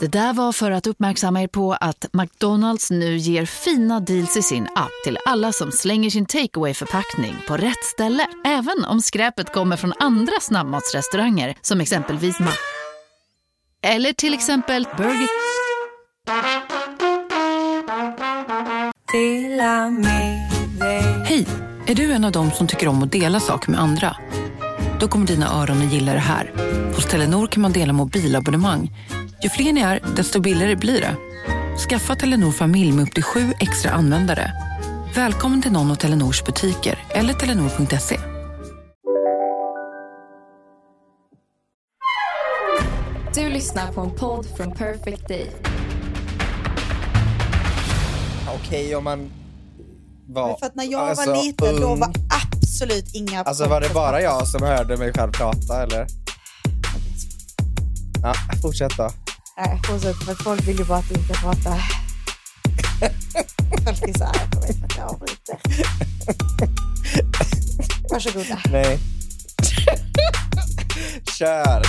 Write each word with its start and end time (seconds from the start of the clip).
Det 0.00 0.06
där 0.06 0.32
var 0.32 0.52
för 0.52 0.70
att 0.70 0.86
uppmärksamma 0.86 1.42
er 1.42 1.48
på 1.48 1.72
att 1.72 2.06
McDonalds 2.12 2.90
nu 2.90 3.16
ger 3.16 3.46
fina 3.46 4.00
deals 4.00 4.36
i 4.36 4.42
sin 4.42 4.68
app 4.74 4.90
till 5.04 5.18
alla 5.26 5.52
som 5.52 5.72
slänger 5.72 6.10
sin 6.10 6.26
takeaway 6.26 6.74
förpackning 6.74 7.36
på 7.48 7.56
rätt 7.56 7.84
ställe. 7.84 8.26
Även 8.44 8.84
om 8.84 9.00
skräpet 9.00 9.52
kommer 9.52 9.76
från 9.76 9.92
andra 9.98 10.40
snabbmatsrestauranger 10.40 11.54
som 11.60 11.80
exempelvis 11.80 12.40
Ma... 12.40 12.50
Eller 13.82 14.12
till 14.12 14.34
exempel 14.34 14.86
Burger... 14.96 15.28
Hej! 21.24 21.46
Är 21.86 21.94
du 21.94 22.12
en 22.12 22.24
av 22.24 22.32
dem 22.32 22.50
som 22.50 22.66
tycker 22.66 22.88
om 22.88 23.02
att 23.02 23.12
dela 23.12 23.40
saker 23.40 23.70
med 23.70 23.80
andra? 23.80 24.16
Då 25.00 25.08
kommer 25.08 25.26
dina 25.26 25.62
öron 25.62 25.86
att 25.86 25.92
gilla 25.92 26.12
det 26.12 26.18
här. 26.18 26.52
Hos 26.94 27.06
Telenor 27.06 27.46
kan 27.46 27.62
man 27.62 27.72
dela 27.72 27.92
mobilabonnemang. 27.92 28.92
Ju 29.42 29.48
fler 29.48 29.72
ni 29.72 29.80
är, 29.80 30.00
desto 30.16 30.40
billigare 30.40 30.76
blir 30.76 31.00
det. 31.00 31.16
Skaffa 31.88 32.16
Telenor 32.16 32.52
familj 32.52 32.92
med 32.92 33.02
upp 33.02 33.14
till 33.14 33.22
sju 33.22 33.52
extra 33.60 33.90
användare. 33.90 34.52
Välkommen 35.14 35.62
till 35.62 35.72
någon 35.72 35.90
av 35.90 35.94
Telenors 35.94 36.44
butiker 36.44 36.98
eller 37.08 37.34
telenor.se. 37.34 38.20
Du 43.34 43.48
lyssnar 43.48 43.92
på 43.92 44.00
en 44.00 44.10
podd 44.10 44.46
från 44.56 44.72
Perfect 44.72 45.28
Day. 45.28 45.50
Okej 48.54 48.96
om 48.96 49.04
man 49.04 49.30
var 50.26 50.46
Men 50.48 50.56
för 50.56 50.66
att 50.66 50.74
när 50.74 50.84
jag 50.84 51.00
alltså, 51.00 51.30
var 51.30 51.42
liten 51.42 51.80
då 51.80 51.86
ung. 51.86 52.00
var 52.00 52.12
absolut 52.70 53.14
inga... 53.14 53.42
Alltså 53.42 53.68
var 53.68 53.80
det 53.80 53.94
bara 53.94 54.22
jag 54.22 54.48
som 54.48 54.62
hörde 54.62 54.96
mig 54.96 55.12
själv 55.12 55.32
prata 55.32 55.82
eller? 55.82 56.06
Ja, 58.22 58.34
fortsätt 58.62 58.96
då. 58.96 59.10
Nej, 59.58 59.80
fortsätt 59.86 60.16
för 60.16 60.34
folk 60.34 60.68
vill 60.68 60.78
ju 60.78 60.84
bara 60.84 60.98
att 60.98 61.08
du 61.08 61.14
ska 61.14 61.34
prata. 61.34 61.76
Folk 63.84 64.02
är 64.02 64.18
så 64.18 64.24
arga 64.24 64.46
på 64.52 64.60
mig 64.60 64.74
för 64.74 64.84
att 64.84 64.96
jag 64.96 65.08
avbryter. 65.08 65.58
Varsågoda. 68.10 68.58
Nej. 68.70 68.98
Kör! 71.38 71.82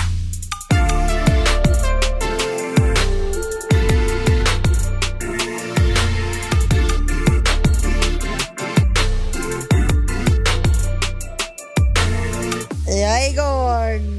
Igång! 13.30 14.18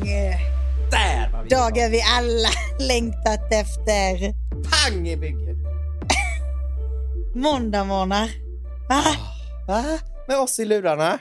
Där 0.92 1.30
var 1.32 1.44
vi 1.44 1.50
Dagen 1.50 1.92
vi 1.92 2.02
alla 2.02 2.50
längtat 2.80 3.54
efter. 3.54 4.34
Pang 4.72 5.08
i 5.08 5.18
bygget! 5.18 5.58
Måndagmorgnar. 7.36 8.30
Va? 8.90 9.04
Va? 9.68 10.00
Med 10.28 10.38
oss 10.40 10.60
i 10.60 10.66
lurarna? 10.66 11.20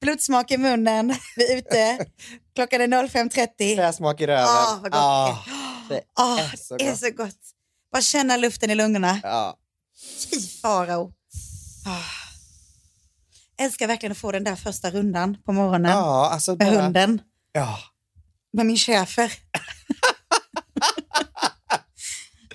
Blodsmak 0.00 0.50
i 0.50 0.58
munnen. 0.58 1.14
Vi 1.36 1.52
är 1.52 1.56
ute. 1.58 2.06
Klockan 2.54 2.80
är 2.80 2.86
05.30. 2.86 3.76
träsmak 3.76 4.20
i 4.20 4.26
röven. 4.26 4.44
Ah, 4.48 4.78
vad 4.82 4.90
gott. 4.92 5.00
Ah, 5.00 5.36
det 5.88 6.02
Åh, 6.20 6.40
är 6.40 6.56
så 6.56 6.76
det 6.76 6.84
är 6.86 6.90
gott. 6.90 6.98
så 7.00 7.10
gott. 7.10 7.40
Bara 7.92 8.02
känna 8.02 8.36
luften 8.36 8.70
i 8.70 8.74
lungorna. 8.74 9.20
Ja. 9.22 9.56
Fy 10.30 10.40
farao. 10.40 11.12
Ah. 11.86 12.21
Älskar 13.60 13.86
verkligen 13.86 14.12
att 14.12 14.18
få 14.18 14.32
den 14.32 14.44
där 14.44 14.56
första 14.56 14.90
rundan 14.90 15.36
på 15.44 15.52
morgonen 15.52 15.92
ja, 15.92 16.30
alltså 16.30 16.50
med 16.50 16.72
bara... 16.72 16.82
hunden. 16.82 17.22
Ja. 17.52 17.78
Med 18.52 18.66
min 18.66 18.76
schäfer. 18.76 19.32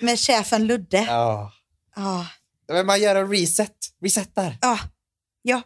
med 0.00 0.18
chefen 0.18 0.66
Ludde. 0.66 0.98
Ja. 0.98 1.52
ja. 1.96 2.26
Men 2.68 2.86
man 2.86 3.00
gör 3.00 3.16
en 3.16 3.30
reset. 3.30 3.76
Resetar. 4.02 4.58
Ah. 4.60 4.78
ja. 5.42 5.62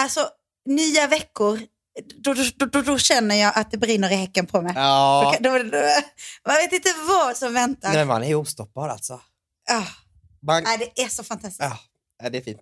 Alltså, 0.00 0.28
nya 0.66 1.06
veckor, 1.06 1.60
då, 2.22 2.34
då, 2.34 2.66
då, 2.66 2.82
då 2.82 2.98
känner 2.98 3.34
jag 3.34 3.52
att 3.58 3.70
det 3.70 3.78
brinner 3.78 4.10
i 4.10 4.14
häcken 4.14 4.46
på 4.46 4.62
mig. 4.62 4.72
Ja. 4.76 5.34
Då, 5.40 5.50
man 5.50 6.56
vet 6.56 6.72
inte 6.72 6.94
vad 7.08 7.36
som 7.36 7.54
väntar. 7.54 7.92
Nej, 7.92 8.04
man 8.04 8.24
är 8.24 8.34
ostoppbar 8.34 8.88
alltså. 8.88 9.20
Ah. 9.70 9.86
Man... 10.42 10.62
Nej, 10.62 10.92
det 10.94 11.02
är 11.02 11.08
så 11.08 11.24
fantastiskt. 11.24 11.60
Ja, 11.60 11.78
ja, 12.22 12.30
det 12.30 12.38
är 12.38 12.42
fint. 12.42 12.60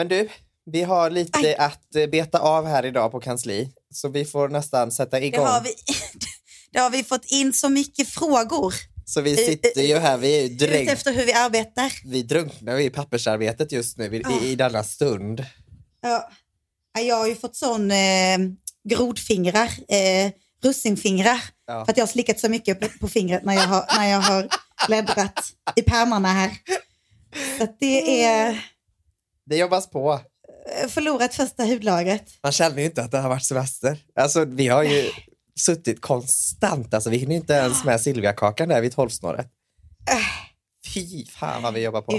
Men 0.00 0.08
du, 0.08 0.28
vi 0.72 0.82
har 0.82 1.10
lite 1.10 1.38
Aj. 1.38 1.54
att 1.54 1.94
eh, 1.94 2.06
beta 2.06 2.38
av 2.38 2.66
här 2.66 2.86
idag 2.86 3.10
på 3.12 3.20
kansli. 3.20 3.68
Så 3.94 4.08
vi 4.08 4.24
får 4.24 4.48
nästan 4.48 4.92
sätta 4.92 5.20
Det 5.20 5.26
igång. 5.26 5.46
har, 5.46 5.60
vi, 5.60 5.70
det 6.72 6.78
har 6.78 6.90
vi 6.90 7.04
fått 7.04 7.24
in 7.24 7.52
så 7.52 7.68
mycket 7.68 8.08
frågor. 8.08 8.74
Så 9.04 9.20
vi 9.20 9.36
sitter 9.36 9.82
ju 9.82 9.98
här, 9.98 10.16
vi 10.18 10.36
är 10.38 10.40
ju 10.42 10.46
Ut 10.46 10.58
dränk... 10.58 10.88
efter 10.88 11.12
hur 11.12 11.26
vi 11.26 11.32
arbetar. 11.32 11.92
Vi 12.04 12.22
drunknar 12.22 12.78
i 12.78 12.90
pappersarbetet 12.90 13.72
just 13.72 13.98
nu 13.98 14.16
i, 14.16 14.22
Ah. 14.24 14.44
i 14.44 14.54
denna 14.54 14.84
stund. 14.84 15.44
Ja. 16.00 16.30
Ja, 16.94 17.00
Jag 17.00 17.16
har 17.16 17.26
ju 17.28 17.34
fått 17.36 17.56
sån 17.56 17.90
eh, 17.90 18.38
grodfingrar, 18.88 19.70
eh, 19.88 20.32
russinfingrar. 20.62 21.40
Ja. 21.66 21.84
För 21.84 21.92
att 21.92 21.96
jag 21.98 22.06
har 22.06 22.12
slickat 22.12 22.40
så 22.40 22.48
mycket 22.48 22.80
på, 22.80 22.88
på 23.00 23.08
fingret 23.08 23.44
när 23.44 23.54
jag 23.54 23.66
har, 23.66 23.84
när 23.98 24.08
jag 24.08 24.20
har 24.20 24.48
bläddrat 24.86 25.52
i 25.76 25.82
pärmarna 25.82 26.28
här. 26.32 26.50
Så 27.58 27.64
att 27.64 27.76
det 27.80 28.24
är 28.24 28.64
Det 29.50 29.56
jobbas 29.56 29.90
på. 29.90 30.20
eh, 30.82 30.88
förlorat 30.88 31.34
första 31.34 31.64
hudlagret. 31.64 32.24
Man 32.42 32.52
känner 32.52 32.78
ju 32.78 32.84
inte 32.84 33.02
att 33.02 33.10
det 33.10 33.18
har 33.18 33.28
varit 33.28 33.44
semester. 33.44 33.98
Alltså 34.20 34.44
vi 34.44 34.68
har 34.68 34.82
ju 34.82 35.10
suttit 35.60 36.00
konstant, 36.00 36.94
alltså 36.94 37.10
vi 37.10 37.16
hinner 37.16 37.36
inte 37.36 37.52
ens 37.52 37.84
med 37.84 38.00
Silviakakan 38.00 38.68
där 38.68 38.80
vid 38.80 38.92
tolvsnåret. 38.94 39.46
Äh. 40.10 40.16
Fy 40.94 41.26
fan 41.26 41.62
vad 41.62 41.74
vi 41.74 41.80
jobbar 41.80 42.02
på. 42.02 42.16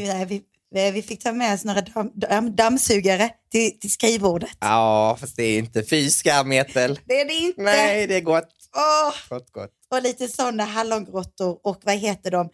Vi, 0.74 0.92
vi, 0.92 1.02
fick 1.02 1.24
ta 1.24 1.32
med 1.32 1.54
oss 1.54 1.64
några 1.66 1.82
damm, 1.82 2.12
damm, 2.16 2.56
dammsugare 2.56 3.30
till, 3.52 3.80
till 3.80 3.92
skrivbordet. 3.92 4.50
Ja, 4.60 5.18
fast 5.20 5.36
det 5.36 5.44
är 5.44 5.60
inte 5.60 5.84
fy 5.84 6.10
skam, 6.10 6.52
Ethel. 6.52 7.00
Det 7.06 7.22
är 7.22 7.26
det 7.26 7.34
inte. 7.34 7.62
Nej, 7.62 8.08
det 8.08 8.16
är 8.16 8.22
gott. 8.22 8.50
Åh, 8.78 9.14
Gott, 9.38 9.52
gott. 9.52 9.72
och 9.92 10.02
lite 10.02 10.28
sådana 10.28 10.64
hallongrottor 10.66 11.60
och 11.64 11.82
vad 11.84 11.96
heter 11.96 12.32
de? 12.32 12.50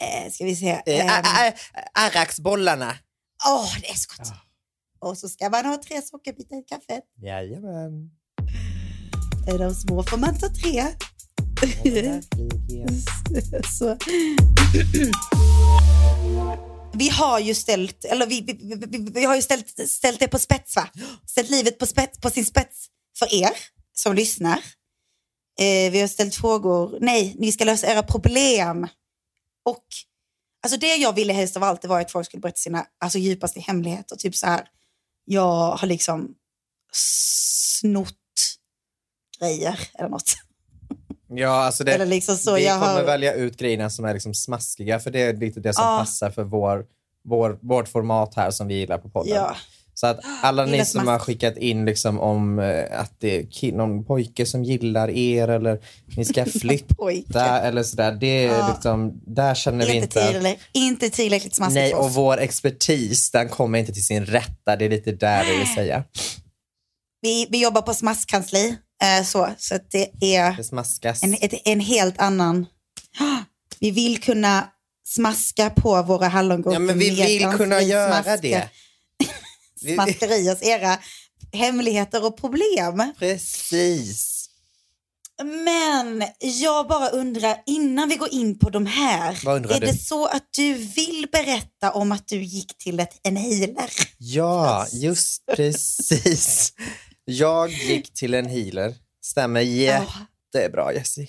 Eh, 0.00 0.30
ska 0.32 0.44
vi 0.44 0.56
se. 0.56 0.70
Eh, 0.86 1.16
Ehm, 1.16 1.24
ä- 1.24 1.52
Åh, 3.46 3.74
det 3.80 3.90
är 3.90 3.94
så 3.94 4.08
gott. 4.16 4.32
Och 4.98 5.18
så 5.18 5.28
ska 5.28 5.50
man 5.50 5.66
ha 5.66 5.76
tre 5.76 6.02
sockerbitar 6.02 6.56
i 6.56 6.62
kaffet. 6.62 7.04
Jajamän. 7.22 8.10
Är 9.46 9.58
de 9.58 9.74
små 9.74 10.02
får 10.02 10.16
man 10.16 10.38
ta 10.38 10.48
tre. 10.48 10.86
så. 13.78 13.96
Vi 16.92 17.08
har 17.08 17.38
ju 17.38 17.54
ställt, 17.54 18.04
eller 18.04 18.26
vi, 18.26 18.40
vi, 18.40 18.52
vi, 18.52 18.86
vi, 18.86 19.10
vi 19.10 19.24
har 19.24 19.36
ju 19.36 19.42
ställt, 19.42 19.90
ställt 19.90 20.20
det 20.20 20.28
på 20.28 20.38
spets 20.38 20.76
va? 20.76 20.88
Ställt 21.26 21.50
livet 21.50 21.78
på, 21.78 21.86
spets, 21.86 22.18
på 22.18 22.30
sin 22.30 22.46
spets 22.46 22.86
för 23.18 23.34
er 23.34 23.50
som 23.92 24.14
lyssnar. 24.14 24.58
Eh, 25.60 25.92
vi 25.92 26.00
har 26.00 26.08
ställt 26.08 26.34
frågor, 26.34 26.98
nej, 27.00 27.36
ni 27.38 27.52
ska 27.52 27.64
lösa 27.64 27.86
era 27.86 28.02
problem. 28.02 28.88
Och 29.64 29.84
alltså 30.62 30.78
det 30.78 30.96
jag 30.96 31.14
ville 31.14 31.32
helst 31.32 31.56
av 31.56 31.62
allt 31.62 31.84
var 31.84 32.00
att 32.00 32.10
folk 32.12 32.26
skulle 32.26 32.40
berätta 32.40 32.56
sina 32.56 32.86
alltså, 33.00 33.18
djupaste 33.18 33.60
hemligheter. 33.60 34.16
Typ 34.16 34.36
så 34.36 34.46
här, 34.46 34.68
jag 35.24 35.76
har 35.76 35.86
liksom 35.86 36.34
snott 36.92 38.14
grejer 39.40 39.80
eller 39.94 40.08
något. 40.08 40.32
Ja, 41.28 41.48
alltså 41.64 41.84
det, 41.84 41.92
Eller 41.92 42.06
liksom 42.06 42.36
så, 42.36 42.54
vi 42.54 42.64
kommer 42.64 42.78
har- 42.86 43.02
välja 43.04 43.34
ut 43.34 43.56
grejerna 43.56 43.90
som 43.90 44.04
är 44.04 44.12
liksom 44.14 44.34
smaskiga, 44.34 45.00
för 45.00 45.10
det 45.10 45.22
är 45.22 45.36
lite 45.36 45.60
det 45.60 45.72
som 45.74 45.84
Ja. 45.84 45.98
passar 45.98 46.30
för 46.30 46.44
vår, 46.44 46.86
vår, 47.24 47.58
vårt 47.62 47.88
format 47.88 48.34
här 48.34 48.50
som 48.50 48.68
vi 48.68 48.74
gillar 48.74 48.98
på 48.98 49.08
podden. 49.10 49.34
Ja. 49.34 49.56
Så 50.00 50.06
att 50.06 50.20
alla 50.42 50.64
ni 50.66 50.84
som 50.84 51.08
har 51.08 51.18
skickat 51.18 51.56
in 51.56 51.84
liksom 51.84 52.20
om 52.20 52.58
eh, 52.58 53.00
att 53.00 53.12
det 53.18 53.62
är 53.62 53.72
någon 53.72 54.04
pojke 54.04 54.46
som 54.46 54.64
gillar 54.64 55.10
er 55.10 55.48
eller 55.48 55.78
ni 56.16 56.24
ska 56.24 56.44
flytta 56.60 57.60
eller 57.60 57.82
sådär, 57.82 58.12
det 58.12 58.44
är 58.46 58.58
Ja. 58.58 58.68
liksom, 58.74 59.20
där 59.26 59.54
känner 59.54 59.86
vi 59.86 59.92
Inte, 59.92 60.04
inte... 60.20 60.32
tillräckligt, 60.32 60.66
inte 60.72 61.10
tillräckligt 61.10 61.54
smaskigt 61.54 61.74
Nej, 61.74 61.94
och 61.94 62.12
vår 62.14 62.38
expertis 62.40 63.30
den 63.30 63.48
kommer 63.48 63.78
inte 63.78 63.92
till 63.92 64.04
sin 64.06 64.26
rätta, 64.26 64.76
det 64.76 64.84
är 64.84 64.88
lite 64.90 65.12
där 65.12 65.44
det 65.44 65.58
vill 65.58 65.74
säga. 65.74 66.04
Vi, 67.22 67.46
vi 67.50 67.62
jobbar 67.62 67.82
på 67.82 67.94
smaskkansli, 67.94 68.76
eh, 69.02 69.24
så, 69.24 69.48
så 69.58 69.74
att 69.74 69.90
det 69.90 70.34
är 70.36 70.56
Det 71.10 71.22
en, 71.22 71.58
en 71.64 71.80
helt 71.80 72.18
annan... 72.20 72.66
Vi 73.82 73.90
vill 73.90 74.20
kunna 74.20 74.68
smaska 75.06 75.70
på 75.70 76.02
våra 76.02 76.28
hallongurkor. 76.28 76.72
Ja, 76.72 76.78
men 76.78 76.98
vi 76.98 77.10
vill 77.10 77.46
kunna 77.46 77.82
göra 77.82 78.22
smaska- 78.22 78.36
det. 78.42 78.68
Smaskeriers 79.80 80.62
era 80.62 80.98
hemligheter 81.52 82.24
och 82.24 82.36
problem. 82.36 83.12
Precis. 83.18 84.36
Men 85.42 86.24
jag 86.40 86.88
bara 86.88 87.08
undrar, 87.08 87.62
innan 87.66 88.08
vi 88.08 88.16
går 88.16 88.28
in 88.32 88.58
på 88.58 88.70
de 88.70 88.86
här, 88.86 89.48
är 89.48 89.80
du? 89.80 89.86
det 89.86 89.94
så 89.94 90.26
att 90.26 90.48
du 90.50 90.74
vill 90.74 91.26
berätta 91.32 91.90
om 91.92 92.12
att 92.12 92.28
du 92.28 92.42
gick 92.42 92.78
till 92.78 93.00
ett, 93.00 93.20
en 93.22 93.36
healer? 93.36 93.90
Ja, 94.18 94.86
just 94.92 95.46
precis. 95.56 96.72
Jag 97.24 97.70
gick 97.70 98.14
till 98.14 98.34
en 98.34 98.46
healer. 98.46 98.94
Stämmer 99.24 99.60
jättebra, 99.60 100.92
Jessie. 100.94 101.28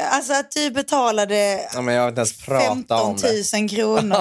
Alltså 0.00 0.32
att 0.32 0.50
du 0.50 0.70
betalade 0.70 1.68
Ja, 1.74 1.82
men 1.82 1.94
jag 1.94 2.04
vill 2.04 2.08
inte 2.10 2.20
ens 2.20 2.36
prata 2.36 2.68
15 2.68 3.00
om 3.00 3.16
det. 3.16 3.58
000 3.60 3.68
kronor. 3.68 4.16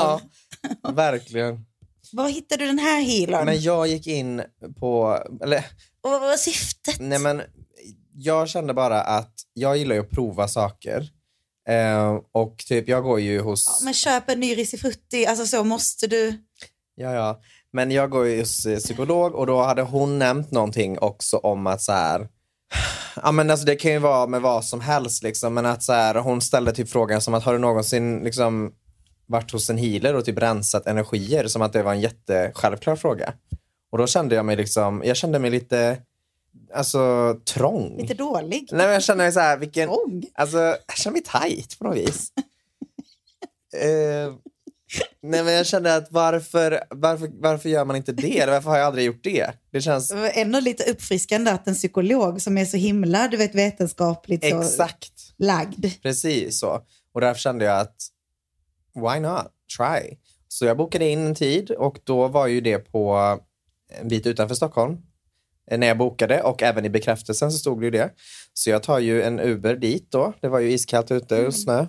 Ja, 0.83 0.91
verkligen. 0.91 1.65
Var 2.13 2.29
hittade 2.29 2.63
du 2.63 2.67
den 2.67 2.79
här 2.79 3.01
healern? 3.01 3.45
Men 3.45 3.61
jag 3.61 3.87
gick 3.87 4.07
in 4.07 4.41
på, 4.79 5.19
eller 5.43 5.65
Och 6.03 6.09
vad 6.11 6.21
var 6.21 6.37
syftet? 6.37 6.95
nej 6.99 7.19
men 7.19 7.41
jag 8.13 8.49
kände 8.49 8.73
bara 8.73 9.01
att 9.01 9.33
jag 9.53 9.77
gillar 9.77 9.95
ju 9.95 10.01
att 10.01 10.09
prova 10.09 10.47
saker. 10.47 11.09
Eh, 11.69 12.15
och 12.31 12.57
typ 12.67 12.87
jag 12.87 13.03
går 13.03 13.19
ju 13.19 13.41
hos, 13.41 13.65
Ja, 13.67 13.85
men 13.85 13.93
köp 13.93 14.29
en 14.29 14.39
ny 14.39 14.55
risifrutti, 14.57 15.25
alltså 15.25 15.45
så 15.45 15.63
måste 15.63 16.07
du. 16.07 16.33
ja 16.95 17.11
ja, 17.13 17.41
men 17.73 17.91
jag 17.91 18.09
går 18.09 18.27
ju 18.27 18.39
hos 18.39 18.65
eh, 18.65 18.77
psykolog 18.79 19.35
och 19.35 19.47
då 19.47 19.61
hade 19.61 19.81
hon 19.81 20.19
nämnt 20.19 20.51
någonting 20.51 20.99
också 20.99 21.37
om 21.37 21.67
att 21.67 21.81
så 21.81 21.91
här, 21.91 22.27
ja 23.23 23.31
men 23.31 23.49
alltså 23.49 23.65
det 23.65 23.75
kan 23.75 23.91
ju 23.91 23.97
vara 23.99 24.27
med 24.27 24.41
vad 24.41 24.65
som 24.65 24.81
helst 24.81 25.23
liksom, 25.23 25.53
men 25.53 25.65
att 25.65 25.83
så 25.83 25.93
här, 25.93 26.15
hon 26.15 26.41
ställde 26.41 26.71
typ 26.71 26.89
frågan 26.89 27.21
som 27.21 27.33
att 27.33 27.43
har 27.43 27.53
du 27.53 27.59
någonsin 27.59 28.19
liksom 28.23 28.71
varit 29.31 29.51
hos 29.51 29.69
en 29.69 29.77
healer 29.77 30.15
och 30.15 30.25
typ 30.25 30.37
rensat 30.37 30.87
energier 30.87 31.47
som 31.47 31.61
att 31.61 31.73
det 31.73 31.83
var 31.83 31.93
en 31.93 32.01
jättesjälvklar 32.01 32.95
fråga. 32.95 33.33
Och 33.91 33.97
då 33.97 34.07
kände 34.07 34.35
jag 34.35 34.45
mig 34.45 34.55
liksom, 34.55 35.01
jag 35.05 35.17
kände 35.17 35.39
mig 35.39 35.51
lite, 35.51 35.97
alltså 36.73 37.35
trång. 37.45 37.97
Lite 37.97 38.13
dålig. 38.13 38.69
Nej 38.71 38.85
men 38.85 38.93
jag 38.93 39.03
känner 39.03 39.23
mig 39.23 39.31
så 39.31 39.39
här, 39.39 39.57
vilken, 39.57 39.89
Trång. 39.89 40.25
alltså 40.33 40.57
jag 40.57 40.97
känner 40.97 41.13
mig 41.13 41.23
tight 41.23 41.79
på 41.79 41.83
något 41.83 41.97
vis. 41.97 42.31
eh, 43.75 44.33
nej 45.21 45.43
men 45.43 45.53
jag 45.53 45.65
kände 45.65 45.95
att 45.95 46.11
varför, 46.11 46.83
varför, 46.89 47.29
varför 47.33 47.69
gör 47.69 47.85
man 47.85 47.95
inte 47.95 48.11
det? 48.11 48.39
Eller 48.39 48.53
varför 48.53 48.69
har 48.69 48.77
jag 48.77 48.87
aldrig 48.87 49.05
gjort 49.05 49.23
det? 49.23 49.53
Det 49.71 49.81
känns 49.81 50.13
ändå 50.33 50.59
lite 50.59 50.91
uppfriskande 50.91 51.51
att 51.51 51.67
en 51.67 51.75
psykolog 51.75 52.41
som 52.41 52.57
är 52.57 52.65
så 52.65 52.77
himla 52.77 53.27
du 53.27 53.37
vet, 53.37 53.55
vetenskapligt 53.55 54.43
exakt 54.43 55.33
lagd. 55.37 55.85
precis 56.01 56.59
så. 56.59 56.81
Och 57.13 57.21
därför 57.21 57.39
kände 57.39 57.65
jag 57.65 57.79
att 57.79 57.95
why 58.95 59.19
not? 59.19 59.47
Try. 59.77 60.17
Så 60.47 60.65
jag 60.65 60.77
bokade 60.77 61.09
in 61.09 61.25
en 61.25 61.35
tid 61.35 61.71
och 61.71 61.99
då 62.03 62.27
var 62.27 62.47
ju 62.47 62.61
det 62.61 62.79
på 62.79 63.37
en 63.99 64.07
bit 64.07 64.27
utanför 64.27 64.55
Stockholm. 64.55 64.97
eh, 65.71 65.79
När 65.79 65.87
jag 65.87 65.97
bokade 65.97 66.41
och 66.41 66.63
även 66.63 66.85
i 66.85 66.89
bekräftelsen 66.89 67.51
så 67.51 67.57
stod 67.57 67.81
det 67.81 67.85
ju 67.85 67.91
det. 67.91 68.09
Så 68.53 68.69
jag 68.69 68.83
tar 68.83 68.99
ju 68.99 69.21
en 69.23 69.39
Uber 69.39 69.75
dit 69.75 70.11
då. 70.11 70.33
Det 70.41 70.47
var 70.47 70.59
ju 70.59 70.71
iskallt 70.71 71.11
ute 71.11 71.47
och 71.47 71.55
snö. 71.55 71.85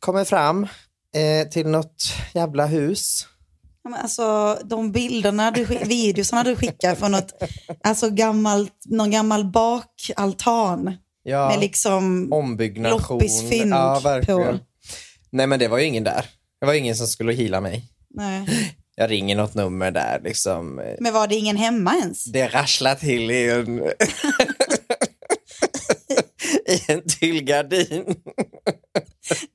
Kommer 0.00 0.24
fram 0.24 0.62
eh, 1.14 1.48
till 1.48 1.66
något 1.68 2.02
jävla 2.34 2.66
hus. 2.66 3.26
Ja, 3.82 3.90
men 3.90 4.00
Alltså 4.00 4.58
de 4.64 4.92
bilderna, 4.92 5.50
du, 5.50 5.64
videosarna 5.64 6.42
du 6.42 6.56
skickar 6.56 6.94
från 6.94 7.12
något, 7.12 7.32
alltså 7.84 8.10
gammalt, 8.10 8.72
någon 8.86 9.10
gammal 9.10 9.44
bakaltan 9.44 10.96
Ja, 11.22 11.48
med 11.48 11.60
liksom 11.60 12.32
ombyggnation. 12.32 13.18
loppisfynd 13.18 13.72
Ja, 13.72 14.00
verkligen. 14.04 14.58
på. 14.58 14.64
Nej 15.30 15.46
men 15.46 15.58
det 15.58 15.68
var 15.68 15.78
ju 15.78 15.84
ingen 15.84 16.04
där. 16.04 16.24
Det 16.60 16.66
var 16.66 16.74
ingen 16.74 16.96
som 16.96 17.06
skulle 17.06 17.32
hila 17.32 17.60
mig. 17.60 17.84
Nej. 18.10 18.74
Jag 18.96 19.10
ringer 19.10 19.36
något 19.36 19.54
nummer 19.54 19.90
där 19.90 20.20
liksom. 20.24 20.74
Men 21.00 21.12
var 21.12 21.26
det 21.26 21.34
ingen 21.34 21.56
hemma 21.56 21.94
ens? 21.94 22.24
Det 22.24 22.48
rasslar 22.48 22.94
till 22.94 23.30
i 23.30 23.50
en, 23.50 23.78
i 26.68 26.92
en 26.92 27.02
till 27.18 27.44
gardin. 27.44 28.14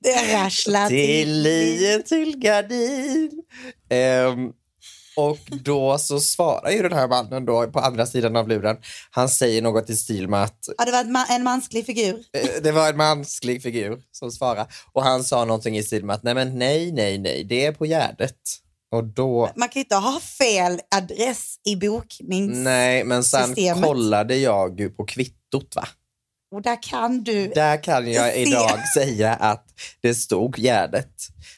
Det 0.03 0.35
rasslar 0.35 0.89
Till 0.89 1.47
i 1.47 1.93
en 1.93 2.03
till 2.03 2.37
gardin. 2.37 3.43
Och 5.15 5.37
då 5.63 5.97
så 5.97 6.19
svarar 6.19 6.69
ju 6.71 6.81
den 6.81 6.93
här 6.93 7.07
mannen 7.07 7.45
då 7.45 7.67
på 7.67 7.79
andra 7.79 8.05
sidan 8.05 8.35
av 8.35 8.47
luren. 8.47 8.77
Han 9.11 9.29
säger 9.29 9.61
något 9.61 9.89
i 9.89 9.95
stil 9.95 10.27
med 10.27 10.43
att 10.43 10.59
Ja, 10.77 10.85
det 10.85 10.91
var 10.91 11.03
ma- 11.03 11.25
en 11.29 11.43
mänsklig 11.43 11.85
figur. 11.85 12.19
eh, 12.37 12.49
det 12.63 12.71
var 12.71 12.89
en 12.89 12.97
mänsklig 12.97 13.63
figur 13.63 13.99
som 14.11 14.31
svarade. 14.31 14.67
Och 14.93 15.03
han 15.03 15.23
sa 15.23 15.45
någonting 15.45 15.77
i 15.77 15.83
stil 15.83 16.05
med 16.05 16.15
att 16.15 16.23
nej 16.23 16.33
men 16.33 16.59
nej, 16.59 16.91
nej, 16.91 17.17
nej, 17.17 17.43
det 17.43 17.65
är 17.65 17.71
på 17.71 17.85
Gärdet. 17.85 18.35
Och 18.91 19.03
då 19.03 19.49
Man 19.55 19.69
kan 19.69 19.79
ju 19.79 19.83
inte 19.83 19.95
ha 19.95 20.19
fel 20.19 20.79
adress 20.95 21.55
i 21.65 21.75
boknings... 21.75 22.57
Nej, 22.57 23.03
men 23.03 23.23
sen 23.23 23.47
systemet. 23.47 23.83
kollade 23.83 24.35
jag 24.35 24.79
ju 24.79 24.89
på 24.89 25.05
kvittot 25.05 25.75
va. 25.75 25.87
Och 26.55 26.61
där 26.61 26.83
kan 26.83 27.23
du... 27.23 27.47
Där 27.47 27.83
kan 27.83 28.11
jag 28.11 28.33
Se. 28.33 28.41
idag 28.41 28.79
säga 28.97 29.33
att 29.33 29.65
det 30.01 30.15
stod 30.15 30.57
Gärdet. 30.59 31.11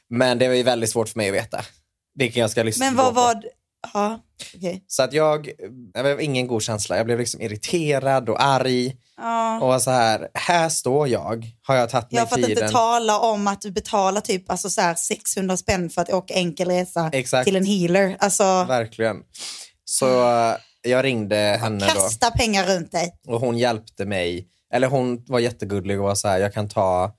Men 0.09 0.37
det 0.39 0.47
var 0.47 0.55
ju 0.55 0.63
väldigt 0.63 0.89
svart 0.89 1.09
för 1.09 1.17
mig 1.19 1.29
att 1.29 1.35
veta. 1.35 1.65
Vilken 2.15 2.41
jag 2.41 2.49
ska 2.51 2.63
lyssna 2.63 2.85
Men 2.85 2.95
på. 2.95 3.03
vad 3.03 3.13
var... 3.13 3.35
det- 3.35 3.49
Ja, 3.93 4.19
okej. 4.55 4.83
Så 4.87 5.03
att 5.03 5.13
jag, 5.13 5.49
det 5.93 6.03
var 6.03 6.19
ingen 6.19 6.47
god 6.47 6.63
känsla. 6.63 6.97
Jag 6.97 7.05
blev 7.05 7.19
liksom 7.19 7.41
irriterad 7.41 8.29
och 8.29 8.43
arg. 8.43 8.95
Ja. 9.17 9.59
Och 9.61 9.67
var 9.67 9.79
så 9.79 9.91
här, 9.91 10.27
här 10.33 10.69
står 10.69 11.07
jag. 11.07 11.45
Har 11.61 11.75
jag 11.75 11.89
tagit 11.89 12.11
mig 12.11 12.19
Jag 12.21 12.29
får 12.29 12.35
tiden. 12.35 12.51
inte 12.51 12.67
tala 12.69 13.19
om 13.19 13.47
att 13.47 13.61
du 13.61 13.71
betalar 13.71 14.21
typ 14.21 14.51
alltså 14.51 14.69
så 14.69 14.81
här 14.81 14.95
600 14.95 15.57
spänn 15.57 15.89
för 15.89 16.01
att 16.01 16.09
åka 16.09 16.33
enkel 16.33 16.67
resa 16.67 17.09
Exakt. 17.13 17.45
till 17.45 17.55
en 17.55 17.65
healer. 17.65 18.15
Alltså, 18.19 18.43
Verkligen. 18.67 19.17
Så 19.85 20.05
jag 20.81 21.03
ringde 21.05 21.35
henne 21.61 21.85
då. 21.87 21.93
kasta 21.93 22.31
pengar 22.31 22.65
runt 22.75 22.91
dig. 22.91 23.13
Och 23.27 23.39
hon 23.39 23.57
hjälpte 23.57 24.05
mig. 24.05 24.47
Eller 24.73 24.87
hon 24.87 25.23
var 25.27 25.39
jättegullig 25.39 25.99
och 25.99 26.05
var 26.05 26.15
så 26.15 26.27
här, 26.27 26.39
jag 26.39 26.53
kan 26.53 26.69
ta 26.69 27.11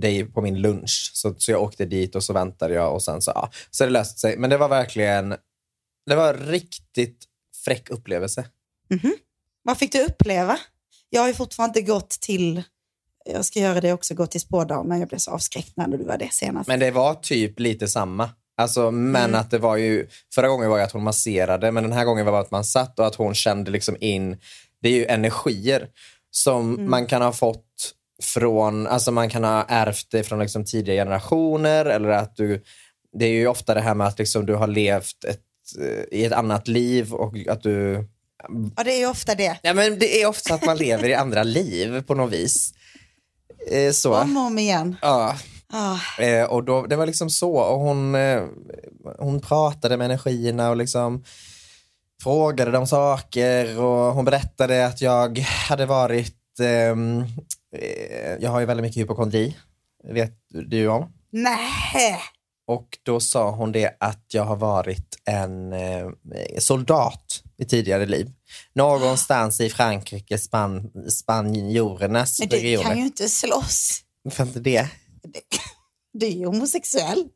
dig 0.00 0.24
på 0.24 0.40
min 0.40 0.60
lunch. 0.60 1.10
Så, 1.14 1.34
så 1.38 1.50
jag 1.50 1.62
åkte 1.62 1.84
dit 1.84 2.14
och 2.14 2.24
så 2.24 2.32
väntade 2.32 2.74
jag 2.74 2.94
och 2.94 3.02
sen 3.02 3.22
så, 3.22 3.32
ja. 3.34 3.50
Så 3.70 3.84
det 3.84 3.90
löste 3.90 4.20
sig. 4.20 4.36
Men 4.36 4.50
det 4.50 4.56
var 4.56 4.68
verkligen, 4.68 5.36
det 6.06 6.14
var 6.16 6.34
en 6.34 6.46
riktigt 6.46 7.24
fräck 7.64 7.90
upplevelse. 7.90 8.44
Vad 9.62 9.78
fick 9.78 9.92
du 9.92 10.04
uppleva? 10.04 10.58
Jag 11.10 11.20
har 11.20 11.28
ju 11.28 11.34
fortfarande 11.34 11.78
inte 11.78 11.92
gått 11.92 12.10
till... 12.10 12.62
Jag 13.24 13.44
ska 13.44 13.60
göra 13.60 13.80
det 13.80 13.92
också, 13.92 14.14
gå 14.14 14.26
till 14.26 14.40
spådam, 14.40 14.88
men 14.88 14.98
jag 15.00 15.08
blev 15.08 15.18
så 15.18 15.30
avskräckt 15.30 15.76
när 15.76 15.88
du 15.88 16.04
var 16.04 16.18
det 16.18 16.32
senast. 16.32 16.68
Men 16.68 16.80
det 16.80 16.90
var 16.90 17.14
typ 17.14 17.60
lite 17.60 17.88
samma. 17.88 18.30
Alltså, 18.56 18.90
men 18.90 19.34
att 19.34 19.50
det 19.50 19.58
var 19.58 19.76
ju, 19.76 20.08
förra 20.34 20.48
gången 20.48 20.70
var 20.70 20.76
ju 20.76 20.82
att 20.82 20.92
hon 20.92 21.02
masserade, 21.02 21.72
men 21.72 21.82
den 21.82 21.92
här 21.92 22.04
gången 22.04 22.26
var 22.26 22.32
det 22.32 22.38
att 22.38 22.50
man 22.50 22.64
satt 22.64 22.98
och 22.98 23.06
att 23.06 23.14
hon 23.14 23.34
kände 23.34 23.70
liksom 23.70 23.96
in, 24.00 24.36
det 24.82 24.88
är 24.88 24.92
ju 24.92 25.06
energier 25.06 25.88
som 26.30 26.90
man 26.90 27.06
kan 27.06 27.22
ha 27.22 27.32
fått 27.32 27.65
från, 28.22 28.86
alltså 28.86 29.12
man 29.12 29.30
kan 29.30 29.44
ha 29.44 29.64
ärvt 29.68 30.06
det 30.10 30.22
från 30.22 30.38
liksom 30.38 30.64
tidigare 30.64 31.00
generationer 31.00 31.84
eller 31.84 32.08
att 32.08 32.36
du, 32.36 32.62
det 33.18 33.24
är 33.24 33.30
ju 33.32 33.46
ofta 33.46 33.74
det 33.74 33.80
här 33.80 33.94
med 33.94 34.06
att 34.06 34.18
liksom 34.18 34.46
du 34.46 34.54
har 34.54 34.66
levt 34.66 35.24
ett, 35.24 35.40
eh, 35.80 36.18
i 36.18 36.24
ett 36.24 36.32
annat 36.32 36.68
liv 36.68 37.14
och 37.14 37.36
att 37.48 37.62
du 37.62 38.08
Ja, 38.76 38.84
det 38.84 38.92
är 38.92 38.98
ju 38.98 39.06
ofta 39.06 39.34
det. 39.34 39.58
Ja, 39.62 39.74
men 39.74 39.98
det 39.98 40.22
är 40.22 40.26
ofta 40.26 40.54
att 40.54 40.66
man 40.66 40.76
lever 40.76 41.08
i 41.08 41.14
andra 41.14 41.42
liv 41.42 42.02
på 42.02 42.14
något 42.14 42.32
vis. 42.32 42.72
Eh, 43.70 43.92
så. 43.92 44.14
Om 44.14 44.36
och 44.36 44.42
om 44.42 44.58
igen. 44.58 44.96
Ja, 45.02 45.36
Eh, 46.18 46.44
och 46.44 46.64
då, 46.64 46.86
det 46.86 46.96
var 46.96 47.06
liksom 47.06 47.30
så. 47.30 47.56
Och 47.56 47.80
hon, 47.80 48.16
hon 49.18 49.40
pratade 49.40 49.96
med 49.96 50.04
energierna 50.04 50.70
och 50.70 50.76
liksom 50.76 51.24
frågade 52.22 52.70
dem 52.70 52.86
saker. 52.86 53.80
Och 53.80 54.14
hon 54.14 54.24
berättade 54.24 54.86
att 54.86 55.00
jag 55.00 55.38
hade 55.38 55.86
varit, 55.86 56.60
eh, 56.60 56.96
jag 58.40 58.50
har 58.50 58.60
ju 58.60 58.66
väldigt 58.66 58.82
mycket 58.84 59.02
hypokondri, 59.02 59.56
vet 60.04 60.32
du 60.48 60.88
om. 60.88 61.12
nej. 61.30 62.18
Och 62.68 62.98
då 63.02 63.20
sa 63.20 63.50
hon 63.50 63.72
det 63.72 63.96
att 64.00 64.24
jag 64.32 64.44
har 64.44 64.56
varit 64.56 65.16
en 65.24 65.72
eh, 65.72 66.08
soldat 66.58 67.42
i 67.58 67.64
tidigare 67.64 68.06
liv. 68.06 68.32
Någonstans 68.74 69.60
i 69.60 69.70
Frankrike, 69.70 70.38
Span 70.38 70.90
spanjorernas 71.10 72.40
Men 72.40 72.48
du 72.48 72.56
regioner. 72.56 72.88
kan 72.88 72.98
ju 72.98 73.04
inte 73.04 73.28
slåss. 73.28 74.00
Varför 74.22 74.42
inte 74.46 74.60
det? 74.60 74.88
Du 76.12 76.26
är 76.26 76.30
ju 76.30 76.46
homosexuell. 76.46 77.24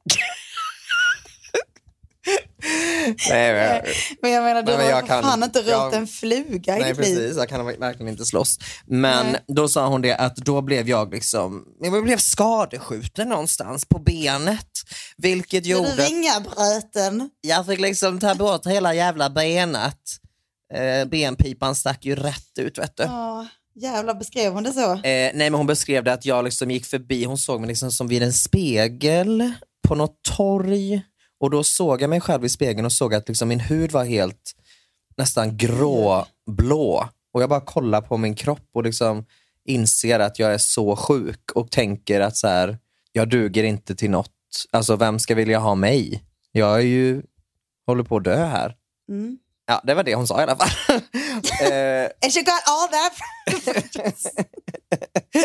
Nej, 3.30 3.52
men, 3.52 3.82
Men 4.22 4.30
jag 4.32 4.44
menar, 4.44 4.62
du 4.62 4.66
Nej, 4.72 4.76
men 4.78 4.86
har 4.86 4.92
jag 5.00 5.06
kan- 5.06 5.22
fan 5.22 5.42
inte 5.42 5.60
rört 5.62 5.94
en 5.94 6.06
fluga 6.06 6.76
i 6.76 6.80
Nej 6.80 6.92
ditt 6.94 7.06
liv. 7.06 7.16
precis, 7.16 7.36
jag 7.36 7.48
kan 7.48 7.66
verkligen 7.66 8.08
inte 8.08 8.24
slåss. 8.24 8.58
Men 8.86 9.26
Nej. 9.26 9.40
då 9.48 9.68
sa 9.68 9.86
hon 9.88 10.02
det 10.02 10.16
att 10.16 10.36
då 10.36 10.62
blev 10.62 10.88
jag 10.88 11.14
liksom, 11.14 11.64
jag 11.80 12.04
blev 12.04 12.18
skadeskjuten 12.18 13.28
någonstans 13.28 13.84
på 13.84 13.98
benet. 13.98 14.66
Vilket 15.16 15.66
gjorde 15.66 15.96
du 15.96 16.02
att 16.02 16.10
ringa 16.10 16.40
bröten? 16.40 17.30
jag 17.40 17.66
fick 17.66 17.80
liksom 17.80 18.18
ta 18.20 18.34
bort 18.34 18.66
hela 18.66 18.94
jävla 18.94 19.30
benet. 19.30 19.96
Eh, 20.74 21.08
benpipan 21.08 21.74
stack 21.74 22.04
ju 22.04 22.16
rätt 22.16 22.58
ut 22.58 22.78
vet 22.78 22.96
du. 22.96 23.02
Ja, 23.02 23.46
jävlar 23.80 24.14
beskrev 24.14 24.52
hon 24.52 24.62
det 24.62 24.72
så? 24.72 24.92
Eh, 24.92 24.98
nej 25.02 25.32
men 25.34 25.54
hon 25.54 25.66
beskrev 25.66 26.04
det 26.04 26.12
att 26.12 26.24
jag 26.26 26.44
liksom 26.44 26.70
gick 26.70 26.86
förbi, 26.86 27.24
hon 27.24 27.38
såg 27.38 27.60
mig 27.60 27.68
liksom 27.68 27.90
som 27.92 28.08
vid 28.08 28.22
en 28.22 28.32
spegel 28.32 29.52
på 29.88 29.94
något 29.94 30.22
torg. 30.36 31.02
Och 31.40 31.50
då 31.50 31.64
såg 31.64 32.02
jag 32.02 32.11
mig 32.11 32.20
själv 32.20 32.44
i 32.44 32.49
spegeln 32.49 32.87
och 32.87 32.92
såg 32.92 33.14
att 33.14 33.28
liksom 33.28 33.49
min 33.49 33.61
hud 33.61 33.92
var 33.92 34.04
helt 34.04 34.52
nästan 35.16 35.56
grå-blå. 35.56 37.09
Och 37.32 37.42
jag 37.42 37.49
bara 37.49 37.61
kollar 37.61 38.00
på 38.00 38.16
min 38.16 38.35
kropp 38.35 38.68
och 38.75 38.82
liksom 38.82 39.26
inser 39.64 40.20
att 40.20 40.38
jag 40.38 40.54
är 40.54 40.59
så 40.59 40.97
sjuk 40.97 41.52
och 41.54 41.70
tänker 41.70 42.20
att 42.20 42.37
så 42.37 42.49
här, 42.49 42.78
jag 43.12 43.28
duger 43.28 43.64
inte 43.64 43.94
till 43.94 44.11
något. 44.11 44.30
Alltså 44.70 44.97
vem 44.97 45.18
ska 45.18 45.35
vilja 45.35 45.59
ha 45.59 45.75
mig? 45.75 46.25
Jag 46.52 46.75
är 46.75 46.85
ju, 46.85 47.23
håller 47.87 48.04
på 48.04 48.16
att 48.16 48.25
dö 48.25 48.44
här. 48.47 48.76
Mm. 49.09 49.38
Ja, 49.66 49.80
det 49.85 49.94
var 49.94 50.02
det 50.02 50.14
hon 50.14 50.26
sa 50.26 50.40
i 50.40 50.42
alla 50.42 50.56
fall. 50.56 50.68
eh, 51.62 52.04
And 52.23 52.32
she 52.32 52.42
got 52.42 52.62
all 52.66 52.88
that 52.88 53.12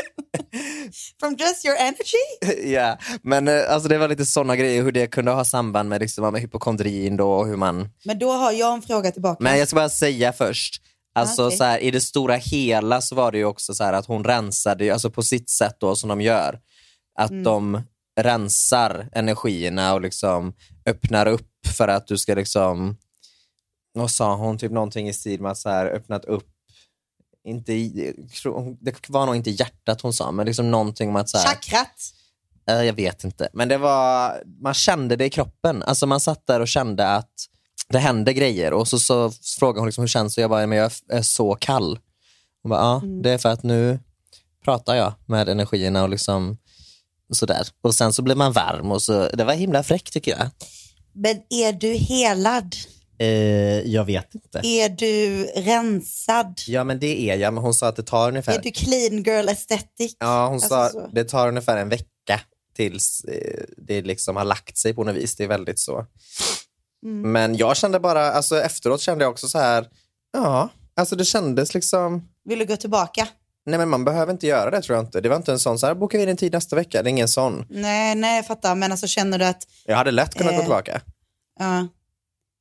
from 1.20 1.36
just 1.40 1.66
your 1.66 1.78
energy? 1.78 2.68
Ja, 2.74 2.98
men 3.22 3.48
eh, 3.48 3.74
alltså 3.74 3.90
det 3.90 3.98
var 3.98 4.08
lite 4.08 4.26
sådana 4.26 4.56
grejer, 4.56 4.84
hur 4.84 4.92
det 4.92 5.08
kunde 5.08 5.32
ha 5.32 5.46
samband 5.46 5.90
med, 5.90 6.02
liksom, 6.02 6.32
med 6.34 6.42
hypokondrin 6.42 7.18
då 7.18 7.32
och 7.32 7.48
hur 7.48 7.56
man... 7.56 7.90
Men 8.06 8.20
då 8.20 8.32
har 8.32 8.52
jag 8.52 8.74
en 8.74 8.82
fråga 8.82 9.12
tillbaka. 9.12 9.44
Men 9.44 9.60
jag 9.60 9.68
ska 9.68 9.76
bara 9.76 9.90
säga 9.90 10.34
först, 10.34 10.82
alltså 11.16 11.46
Okej. 11.46 11.58
så 11.58 11.64
här, 11.64 11.80
i 11.80 11.92
det 11.92 12.02
stora 12.02 12.36
hela 12.36 13.02
så 13.02 13.16
var 13.16 13.32
det 13.32 13.38
ju 13.38 13.46
också 13.46 13.74
så 13.74 13.84
här 13.84 13.94
att 13.94 14.06
hon 14.06 14.24
rensade, 14.24 14.94
alltså 14.94 15.10
på 15.10 15.24
sitt 15.24 15.50
sätt 15.50 15.76
då 15.80 15.96
som 15.96 16.10
de 16.10 16.22
gör, 16.22 16.60
att 17.20 17.32
Mm. 17.32 17.44
de 17.44 17.82
rensar 18.20 19.10
energierna 19.14 19.94
och 19.94 20.02
liksom 20.02 20.54
öppnar 20.86 21.26
upp 21.26 21.52
för 21.78 21.88
att 21.88 22.08
du 22.08 22.18
ska 22.18 22.36
liksom, 22.36 22.98
vad 23.94 24.12
sa 24.12 24.36
hon, 24.36 24.58
typ 24.58 24.72
någonting 24.72 25.10
i 25.10 25.14
stil 25.14 25.42
med 25.42 25.52
att 25.52 25.58
så 25.58 25.70
här 25.70 25.86
öppnat 25.86 26.26
upp 26.26 26.48
inte 27.46 27.74
det 28.80 29.10
var 29.10 29.26
nog 29.26 29.36
inte 29.36 29.50
hjärtat 29.50 30.02
hon 30.02 30.14
sa, 30.14 30.32
men 30.32 30.46
liksom 30.46 30.72
någonting 30.72 31.10
om 31.10 31.16
att 31.16 31.30
så 31.30 31.38
här, 31.38 31.46
Chakrat. 31.48 31.90
Eh, 32.70 32.82
Jag 32.82 32.94
vet 32.94 33.24
inte, 33.24 33.50
men 33.54 33.68
det 33.68 33.78
var, 33.78 34.44
man 34.62 34.74
kände 34.74 35.16
det 35.16 35.26
i 35.26 35.30
kroppen. 35.30 35.84
Alltså 35.84 36.08
man 36.08 36.20
satt 36.20 36.48
där 36.48 36.60
och 36.60 36.68
kände 36.68 37.08
att 37.08 37.32
det 37.90 38.00
hände 38.00 38.34
grejer 38.34 38.74
och 38.74 38.88
så, 38.88 39.00
så 39.00 39.32
frågade 39.60 39.80
hon 39.80 39.88
liksom, 39.88 40.02
hur 40.02 40.08
känns 40.08 40.36
det 40.36 40.42
och 40.42 40.44
jag 40.44 40.50
bara, 40.50 40.68
men 40.68 40.78
jag 40.78 40.92
är 41.10 41.22
så 41.22 41.56
kall. 41.56 42.00
Hon 42.64 42.70
bara, 42.70 42.80
ja 42.82 43.02
det 43.24 43.32
är 43.32 43.38
för 43.38 43.50
att 43.50 43.64
nu 43.64 44.00
pratar 44.64 44.96
jag 44.96 45.14
med 45.26 45.50
energierna 45.50 46.04
och 46.04 46.10
liksom 46.10 46.58
sådär. 47.34 47.68
Och 47.82 47.96
sen 47.96 48.14
så 48.14 48.22
blir 48.22 48.36
man 48.36 48.52
varm 48.52 48.92
och 48.92 49.02
så, 49.02 49.30
det 49.34 49.44
var 49.44 49.54
himla 49.54 49.84
fräckt 49.84 50.14
tycker 50.14 50.32
jag. 50.32 50.50
Men 51.14 51.42
är 51.50 51.74
du 51.74 51.94
helad? 51.94 52.76
Eh, 53.20 53.28
jag 53.82 54.06
vet 54.06 54.36
inte. 54.36 54.60
Är 54.64 54.90
du 54.90 55.44
rensad? 55.56 56.62
Ja 56.68 56.84
men 56.84 57.00
det 57.00 57.30
är 57.30 57.36
jag, 57.36 57.54
men 57.54 57.64
hon 57.64 57.74
sa 57.74 57.88
att 57.88 57.96
det 57.96 58.04
tar 58.04 58.28
ungefär 58.30 58.54
Är 58.58 58.62
du 58.62 58.72
clean 58.72 59.24
girl 59.24 59.50
aesthetic? 59.50 60.16
Ja, 60.20 60.46
hon 60.46 60.54
Alltså 60.54 60.68
sa 60.70 60.90
så. 60.90 61.10
det 61.14 61.24
tar 61.24 61.48
ungefär 61.48 61.78
en 61.78 61.90
vecka 61.90 62.42
tills 62.76 63.24
eh, 63.24 63.64
det 63.78 64.02
liksom 64.02 64.36
har 64.36 64.44
lagt 64.46 64.78
sig 64.78 64.94
på 64.94 65.04
något 65.04 65.16
vis. 65.16 65.36
Det 65.36 65.44
är 65.44 65.48
väldigt 65.48 65.80
så. 65.80 66.06
Mm. 67.06 67.32
Men 67.32 67.56
jag 67.58 67.78
kände 67.78 68.00
bara, 68.00 68.32
alltså 68.32 68.62
efteråt 68.62 69.02
kände 69.02 69.24
jag 69.24 69.32
också 69.32 69.48
så 69.48 69.58
här, 69.60 69.88
ja, 70.34 70.70
alltså 70.96 71.16
det 71.16 71.26
kändes 71.26 71.74
liksom, 71.74 72.28
Vill 72.46 72.60
du 72.60 72.66
gå 72.66 72.78
tillbaka? 72.78 73.28
nej 73.68 73.78
men 73.80 73.90
man 73.90 74.06
behöver 74.06 74.34
inte 74.34 74.48
göra 74.48 74.72
det 74.72 74.82
tror 74.82 74.96
jag 74.98 75.06
inte. 75.06 75.22
Det 75.22 75.30
var 75.30 75.36
inte 75.36 75.52
en 75.52 75.60
sån 75.60 75.80
så 75.80 75.88
här, 75.88 75.94
bokar 75.96 76.18
vi 76.18 76.24
in 76.24 76.30
en 76.30 76.38
tid 76.38 76.52
nästa 76.54 76.76
vecka, 76.76 77.04
det 77.04 77.10
är 77.10 77.12
ingen 77.12 77.28
sån. 77.28 77.66
Nej, 77.70 78.16
nej 78.16 78.36
jag 78.36 78.48
fattar. 78.48 78.76
Men 78.76 78.92
alltså 78.92 79.08
känner 79.08 79.40
du 79.40 79.46
att, 79.46 79.68
Jag 79.86 79.96
hade 79.98 80.12
lätt 80.12 80.34
kunnat 80.36 80.54
gå 80.54 80.60
Eh. 80.60 80.62
tillbaka. 80.66 81.02
ja, 81.60 81.88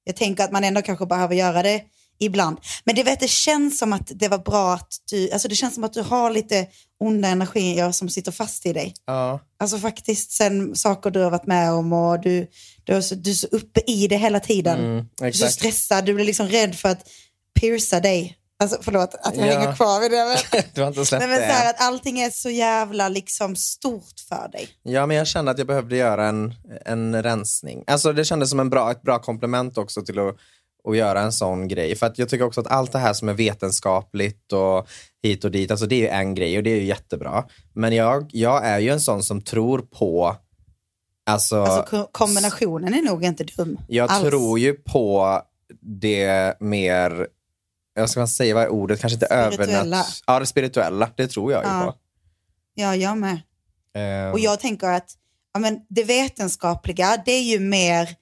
jag 0.04 0.16
tänker 0.16 0.44
att 0.44 0.52
man 0.52 0.64
ändå 0.64 0.82
kanske 0.82 1.06
behöver 1.06 1.34
göra 1.34 1.62
det 1.62 1.82
ibland. 2.18 2.58
Men 2.84 2.94
det, 2.94 3.02
vet, 3.02 3.20
det 3.20 3.28
känns 3.30 3.78
som 3.78 3.92
att 3.92 4.10
det 4.14 4.28
var 4.28 4.38
bra 4.38 4.74
att 4.74 4.88
du, 5.10 5.30
alltså 5.30 5.48
det 5.48 5.54
känns 5.54 5.74
som 5.74 5.84
att 5.84 5.92
du 5.92 6.02
har 6.02 6.30
lite 6.30 6.66
onda 7.00 7.28
energier 7.28 7.92
som 7.92 8.08
sitter 8.08 8.32
fast 8.32 8.66
i 8.66 8.72
dig. 8.72 8.94
Ja. 9.06 9.40
Alltså 9.58 9.78
faktiskt 9.78 10.30
sen 10.32 10.76
saker 10.76 11.10
du 11.10 11.20
har 11.20 11.30
varit 11.30 11.46
med 11.46 11.72
om 11.72 11.92
och 11.92 12.20
du, 12.20 12.46
du, 12.84 12.92
är, 12.92 13.00
så, 13.00 13.14
du 13.14 13.30
är 13.30 13.34
så 13.34 13.46
uppe 13.46 13.80
i 13.86 14.08
det 14.08 14.16
hela 14.16 14.40
tiden. 14.40 14.78
Mm, 14.78 15.08
Du 15.16 15.26
är 15.26 15.32
så 15.32 15.46
stressad, 15.48 16.04
du 16.04 16.14
blir 16.14 16.24
liksom 16.24 16.48
rädd 16.48 16.74
för 16.74 16.88
att 16.88 17.08
pierca 17.60 18.00
dig. 18.00 18.36
Alltså 18.62 18.78
förlåt 18.82 19.14
att 19.22 19.36
jag 19.36 19.46
Ja. 19.46 19.58
hänger 19.58 19.74
kvar 19.74 20.00
vid 20.00 20.10
det. 20.10 20.24
Men, 20.52 20.62
Du 20.74 20.80
har 20.80 20.88
inte 20.88 21.04
släppt 21.04 21.20
nej, 21.20 21.28
men 21.28 21.36
så 21.38 21.40
det 21.46 21.52
här 21.52 21.64
än. 21.64 21.70
att 21.70 21.80
allting 21.80 22.20
är 22.20 22.30
så 22.30 22.50
jävla 22.50 23.08
liksom 23.08 23.56
stort 23.56 24.20
för 24.28 24.48
dig. 24.52 24.68
Ja, 24.82 25.06
men 25.06 25.16
jag 25.16 25.26
kände 25.26 25.50
att 25.50 25.58
jag 25.58 25.66
behövde 25.66 25.96
göra 25.96 26.26
en, 26.28 26.54
en 26.84 27.22
rensning. 27.22 27.84
Alltså 27.86 28.12
det 28.12 28.24
kändes 28.24 28.50
som 28.50 28.60
en 28.60 28.70
bra, 28.70 28.90
ett 28.90 29.02
bra 29.02 29.18
komplement 29.18 29.78
också 29.78 30.02
till 30.02 30.18
att, 30.18 30.36
att 30.88 30.96
göra 30.96 31.20
en 31.20 31.32
sån 31.32 31.68
grej. 31.68 31.96
För 31.96 32.06
att 32.06 32.18
jag 32.18 32.28
tycker 32.28 32.44
också 32.44 32.60
att 32.60 32.66
allt 32.66 32.92
det 32.92 32.98
här 32.98 33.12
som 33.12 33.28
är 33.28 33.32
vetenskapligt 33.34 34.52
och 34.52 34.88
hit 35.22 35.44
och 35.44 35.50
dit, 35.50 35.70
alltså 35.70 35.86
det 35.86 35.94
är 35.94 36.00
ju 36.00 36.08
en 36.08 36.34
grej 36.34 36.56
och 36.56 36.62
det 36.62 36.70
är 36.70 36.76
ju 36.76 36.84
jättebra. 36.84 37.44
Men 37.74 37.92
jag, 37.92 38.30
jag 38.32 38.66
är 38.66 38.78
ju 38.78 38.90
en 38.90 39.00
sån 39.00 39.22
som 39.22 39.40
tror 39.42 39.78
på, 39.78 40.36
alltså, 41.26 41.62
Alltså 41.62 41.96
ko- 41.96 42.08
kombinationen 42.12 42.94
är 42.94 43.02
nog 43.02 43.24
inte 43.24 43.44
dum. 43.44 43.78
jag 43.88 44.10
alls. 44.10 44.28
tror 44.28 44.58
ju 44.58 44.72
på 44.74 45.40
det 45.80 46.54
mer, 46.60 47.26
jag 47.94 48.10
ska 48.10 48.20
man 48.20 48.28
säga 48.28 48.54
vad 48.54 48.62
är 48.62 48.68
ordet, 48.68 49.00
kanske 49.00 49.14
inte 49.14 49.50
Spirituella. 49.52 50.06
Ja, 50.26 50.38
det 50.40 50.46
spirituella, 50.46 51.10
det 51.16 51.26
tror 51.28 51.52
jag 51.52 51.64
ju 51.64 51.68
Ja. 51.70 51.82
på. 51.84 51.98
Ja, 52.74 52.96
jag 52.96 53.18
med. 53.18 53.40
Ehm, 53.94 54.32
Och 54.32 54.38
jag 54.38 54.60
tänker 54.60 54.86
att 54.88 55.10
ja, 55.54 55.60
men 55.60 55.80
det 55.88 56.04
vetenskapliga, 56.04 57.22
det 57.26 57.32
är 57.32 57.42
ju 57.42 57.58
mer 57.60 58.16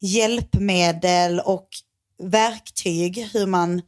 hjälpmedel 0.00 1.40
och 1.40 1.68
verktyg 2.22 3.28
hur 3.32 3.46
man 3.46 3.82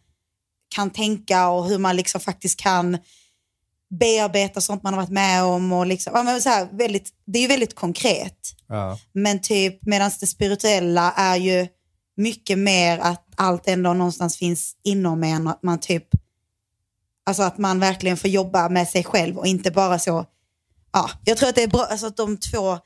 kan 0.74 0.90
tänka 0.90 1.48
och 1.48 1.68
hur 1.68 1.78
man 1.78 1.96
liksom 1.96 2.20
faktiskt 2.20 2.60
kan 2.60 2.98
bearbeta 4.00 4.60
sånt 4.60 4.82
man 4.82 4.94
har 4.94 5.00
varit 5.00 5.10
med 5.12 5.44
om. 5.44 5.72
Och 5.72 5.86
liksom, 5.86 6.12
ja, 6.16 6.22
men 6.22 6.42
så 6.42 6.48
här, 6.48 6.68
väldigt, 6.72 7.08
det 7.26 7.38
är 7.38 7.42
ju 7.42 7.48
väldigt 7.48 7.74
konkret. 7.74 8.54
ja. 8.68 8.98
Men 9.12 9.40
typ 9.40 9.78
medan 9.86 10.10
det 10.20 10.26
spirituella 10.26 11.12
är 11.16 11.36
ju 11.36 11.68
mycket 12.16 12.58
mer 12.58 12.98
att 12.98 13.29
allt 13.40 13.68
ändå 13.68 13.92
någonstans 13.92 14.36
finns 14.36 14.76
inom 14.82 15.24
en 15.24 15.46
och 15.46 15.52
att 15.52 15.62
man 15.62 15.80
typ, 15.80 16.06
alltså 17.26 17.42
att 17.42 17.58
man 17.58 17.80
verkligen 17.80 18.16
får 18.16 18.30
jobba 18.30 18.68
med 18.68 18.88
sig 18.88 19.04
själv 19.04 19.38
och 19.38 19.46
inte 19.46 19.70
bara 19.70 19.98
så, 19.98 20.24
ja, 20.92 21.10
jag 21.24 21.36
tror 21.36 21.48
att 21.48 21.54
det 21.54 21.62
är 21.62 21.68
bra, 21.68 21.84
alltså 21.84 22.06
att 22.06 22.16
de 22.16 22.36
två 22.36 22.72
eh, 22.72 22.78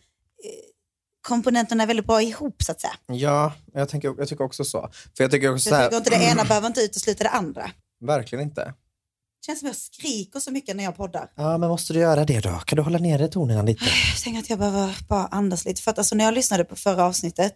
komponenterna 1.28 1.82
är 1.82 1.86
väldigt 1.86 2.06
bra 2.06 2.22
ihop 2.22 2.62
så 2.62 2.72
att 2.72 2.80
säga. 2.80 2.92
Ja, 3.06 3.52
jag, 3.72 3.88
tänker, 3.88 4.14
jag 4.18 4.28
tycker 4.28 4.44
också 4.44 4.64
så. 4.64 4.90
För 5.16 5.24
jag 5.24 5.30
tycker 5.30 5.50
också 5.52 5.62
Så 5.62 5.68
så 5.68 5.74
jag 5.74 5.78
här, 5.80 5.88
tycker 5.88 5.96
inte 5.96 6.10
det 6.10 6.24
ena 6.24 6.44
behöver 6.44 6.66
inte 6.66 6.80
utesluta 6.80 7.24
det 7.24 7.30
andra. 7.30 7.70
verkligen 8.00 8.44
inte. 8.44 8.64
Det 8.64 9.46
känns 9.46 9.58
som 9.58 9.66
jag 9.66 9.76
skriker 9.76 10.40
så 10.40 10.50
mycket 10.50 10.76
när 10.76 10.84
jag 10.84 10.96
poddar. 10.96 11.32
Ja, 11.36 11.58
men 11.58 11.68
måste 11.68 11.92
du 11.92 11.98
göra 12.00 12.24
det 12.24 12.40
då? 12.40 12.50
Kan 12.50 12.76
du 12.76 12.82
hålla 12.82 12.98
nere 12.98 13.28
tonerna 13.28 13.62
lite? 13.62 13.84
Jag 14.14 14.22
tänker 14.22 14.40
att 14.40 14.50
jag 14.50 14.58
behöver 14.58 14.98
bara 15.08 15.26
andas 15.26 15.64
lite. 15.64 15.82
För 15.82 15.90
att 15.90 15.98
alltså, 15.98 16.14
när 16.14 16.24
jag 16.24 16.34
lyssnade 16.34 16.64
på 16.64 16.76
förra 16.76 17.04
avsnittet 17.04 17.54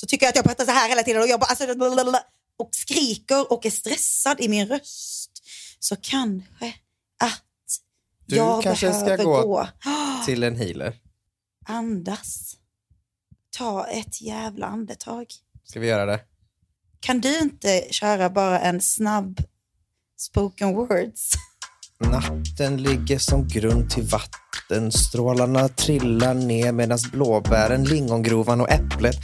så 0.00 0.06
tycker 0.06 0.26
jag 0.26 0.30
att 0.30 0.36
jag 0.36 0.44
pratar 0.44 0.64
så 0.64 0.70
här 0.70 0.88
hela 0.88 1.02
tiden 1.02 1.22
och 1.22 1.28
jag 1.28 1.40
bara, 1.40 1.46
alltså, 1.46 1.64
och 2.58 2.68
skriker 2.72 3.52
och 3.52 3.66
är 3.66 3.70
stressad 3.70 4.40
i 4.40 4.48
min 4.48 4.68
röst. 4.68 5.30
Så 5.78 5.96
kanske 5.96 6.74
att 7.18 7.42
Du 8.26 8.36
jag 8.36 8.62
kanske 8.62 8.92
ska 8.92 9.04
behöver 9.04 9.24
gå- 9.24 9.42
gå. 9.42 9.68
Till 10.26 10.42
en 10.42 10.56
healer. 10.56 10.96
Andas. 11.66 12.56
Ta 13.50 13.86
ett 13.86 14.20
jävla 14.22 14.66
andetag. 14.66 15.26
Ska 15.64 15.80
vi 15.80 15.86
göra 15.86 16.06
det? 16.06 16.20
Kan 17.00 17.20
du 17.20 17.38
inte 17.38 17.86
köra 17.90 18.30
bara 18.30 18.60
en 18.60 18.80
snabb 18.80 19.40
spoken 20.18 20.74
words? 20.74 21.32
Natten 22.04 22.76
ligger 22.76 23.18
som 23.18 23.48
grund 23.48 23.90
till 23.90 24.02
vatten 24.02 24.92
Strålarna 24.92 25.68
trillar 25.68 26.34
ner 26.34 26.72
medan 26.72 26.98
blåbären, 27.12 27.84
lingongrovan 27.84 28.60
och 28.60 28.70
äpplet 28.70 29.16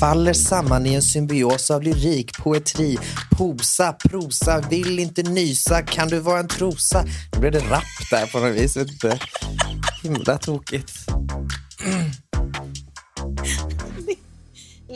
faller 0.00 0.32
samman 0.32 0.86
i 0.86 0.94
en 0.94 1.02
symbios 1.02 1.70
av 1.70 1.82
lyrik, 1.82 2.38
poetri, 2.38 2.98
posa, 3.38 3.92
prosa, 3.92 4.64
vill 4.70 4.98
inte 4.98 5.22
nysa, 5.22 5.82
kan 5.82 6.08
du 6.08 6.18
vara 6.18 6.38
en 6.40 6.48
trosa? 6.48 7.04
Nu 7.32 7.40
blev 7.40 7.52
det 7.52 7.70
rapp 7.70 8.10
där 8.10 8.26
på 8.26 8.38
något 8.38 8.56
vis, 8.56 8.76
inte. 8.76 9.18
Himla 10.02 10.38
tokigt. 10.38 11.06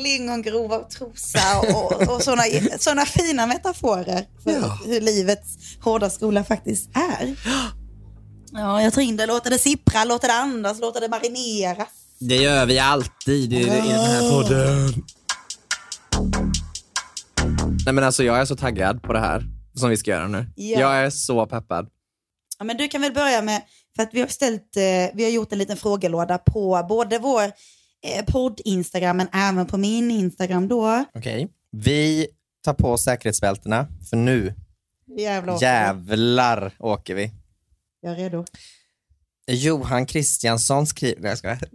Lingongrova 0.01 0.79
och 0.79 0.91
trosa 0.91 1.61
och, 1.61 2.15
och 2.15 2.23
sådana 2.23 2.43
såna 2.79 3.07
fina 3.07 3.47
metaforer 3.47 4.25
för 4.45 4.51
Ja. 4.51 4.79
hur 4.87 5.01
livets 5.01 5.57
hårda 5.81 6.11
skola 6.11 6.45
faktiskt 6.45 6.91
är. 6.97 7.37
Ja, 8.53 8.83
jag 8.83 8.93
tar 8.93 9.03
in 9.03 9.17
det, 9.17 9.27
låter 9.27 9.51
det 9.51 9.59
sippra, 9.59 10.05
låter 10.05 10.29
det 10.29 10.35
andas, 10.35 10.81
låter 10.81 11.01
det 11.01 11.09
marineras. 11.09 11.89
Det 12.19 12.37
gör 12.37 12.67
vi 12.67 12.79
alltid 12.79 13.53
i, 13.53 13.57
i 13.57 13.65
den 13.65 13.81
här 13.91 14.31
podden. 14.31 15.05
Nej 17.85 17.95
men 17.95 18.05
alltså 18.05 18.25
jag 18.25 18.41
är 18.41 18.45
så 18.45 18.57
taggad 18.57 19.03
på 19.03 19.13
det 19.13 19.19
här 19.21 19.45
som 19.75 19.91
vi 19.91 19.97
ska 19.97 20.11
göra 20.11 20.29
nu. 20.29 20.47
Ja. 20.57 20.81
Jag 20.81 20.97
är 20.97 21.11
så 21.11 21.47
peppad. 21.47 21.89
Ja, 22.59 22.65
men 22.65 22.77
du 22.77 22.89
kan 22.89 23.01
väl 23.01 23.13
börja 23.13 23.43
med, 23.43 23.63
för 23.97 24.03
att 24.03 24.09
vi 24.13 24.21
har, 24.21 24.29
ställt, 24.29 24.77
eh, 24.77 24.83
vi 25.15 25.25
har 25.25 25.31
gjort 25.31 25.53
en 25.53 25.59
liten 25.59 25.77
frågelåda 25.77 26.39
på 26.39 26.87
både 26.89 27.19
vår 27.19 27.53
podd-instagram 28.27 29.17
men 29.17 29.29
även 29.33 29.67
på 29.67 29.77
min 29.77 30.11
Instagram 30.11 30.69
då. 30.69 31.05
Okej. 31.15 31.49
Vi 31.73 32.27
tar 32.65 32.75
på 32.75 32.99
säkerhetsbältena 32.99 33.87
för 34.11 34.17
nu 34.17 34.55
Jävlar. 35.19 35.55
åker 35.55 35.67
jävlar 35.67 36.73
åker 36.79 37.15
vi. 37.15 37.31
Jag 38.01 38.13
är 38.13 38.17
redo. 38.17 38.45
Johan 39.47 40.07
Kristiansson 40.07 40.87
skriver... 40.87 41.21
Nej, 41.23 41.31
jag 41.31 41.39
skojar. 41.39 41.59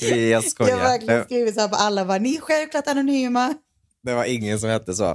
Vi- 0.00 0.10
Jag 0.10 0.18
Jag 0.30 0.36
har 0.36 0.42
skojar. 0.42 0.76
verkligen 0.76 1.24
skrivit 1.24 1.54
så 1.54 1.60
här 1.60 1.68
på 1.68 1.76
alla, 1.76 2.04
bara, 2.04 2.18
ni 2.18 2.36
är 2.36 2.40
självklart 2.40 2.86
anonyma. 2.88 3.54
det 4.02 4.14
var 4.14 4.24
ingen 4.24 4.58
som 4.60 4.68
hette 4.70 4.94
så. 4.94 5.10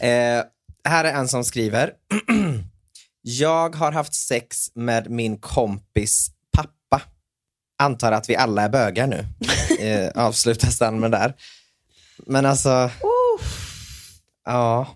Eh, 0.00 0.42
här 0.88 1.04
är 1.04 1.12
en 1.14 1.28
som 1.28 1.44
skriver. 1.44 1.92
Jag 3.28 3.76
har 3.76 3.92
haft 3.92 4.14
sex 4.14 4.70
med 4.74 5.10
min 5.10 5.38
kompis 5.38 6.30
pappa. 6.52 7.02
Antar 7.78 8.12
att 8.12 8.30
vi 8.30 8.36
alla 8.36 8.62
är 8.62 8.68
bögar 8.68 9.06
nu. 9.06 9.26
Eh, 9.80 10.10
avslutas 10.14 10.78
den 10.78 11.00
med 11.00 11.10
där. 11.10 11.34
Men 12.26 12.46
alltså... 12.46 12.90
Ja. 14.44 14.86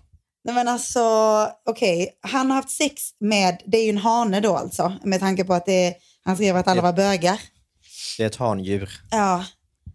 Nej 0.43 0.55
men 0.55 0.67
alltså, 0.67 1.01
okej, 1.65 2.19
han 2.21 2.49
har 2.49 2.55
haft 2.55 2.69
sex 2.69 3.01
med, 3.19 3.61
det 3.65 3.77
är 3.77 3.83
ju 3.83 3.89
en 3.89 3.97
hane 3.97 4.39
då 4.39 4.57
alltså, 4.57 4.93
med 5.03 5.19
tanke 5.19 5.43
på 5.43 5.53
att 5.53 5.65
det 5.65 5.95
han 6.23 6.35
skrev 6.35 6.55
att 6.55 6.67
alla 6.67 6.81
var 6.81 6.93
bögar. 6.93 7.41
Det 8.17 8.23
är 8.23 8.27
ett 8.27 8.35
handjur. 8.35 9.01
Ja. 9.11 9.45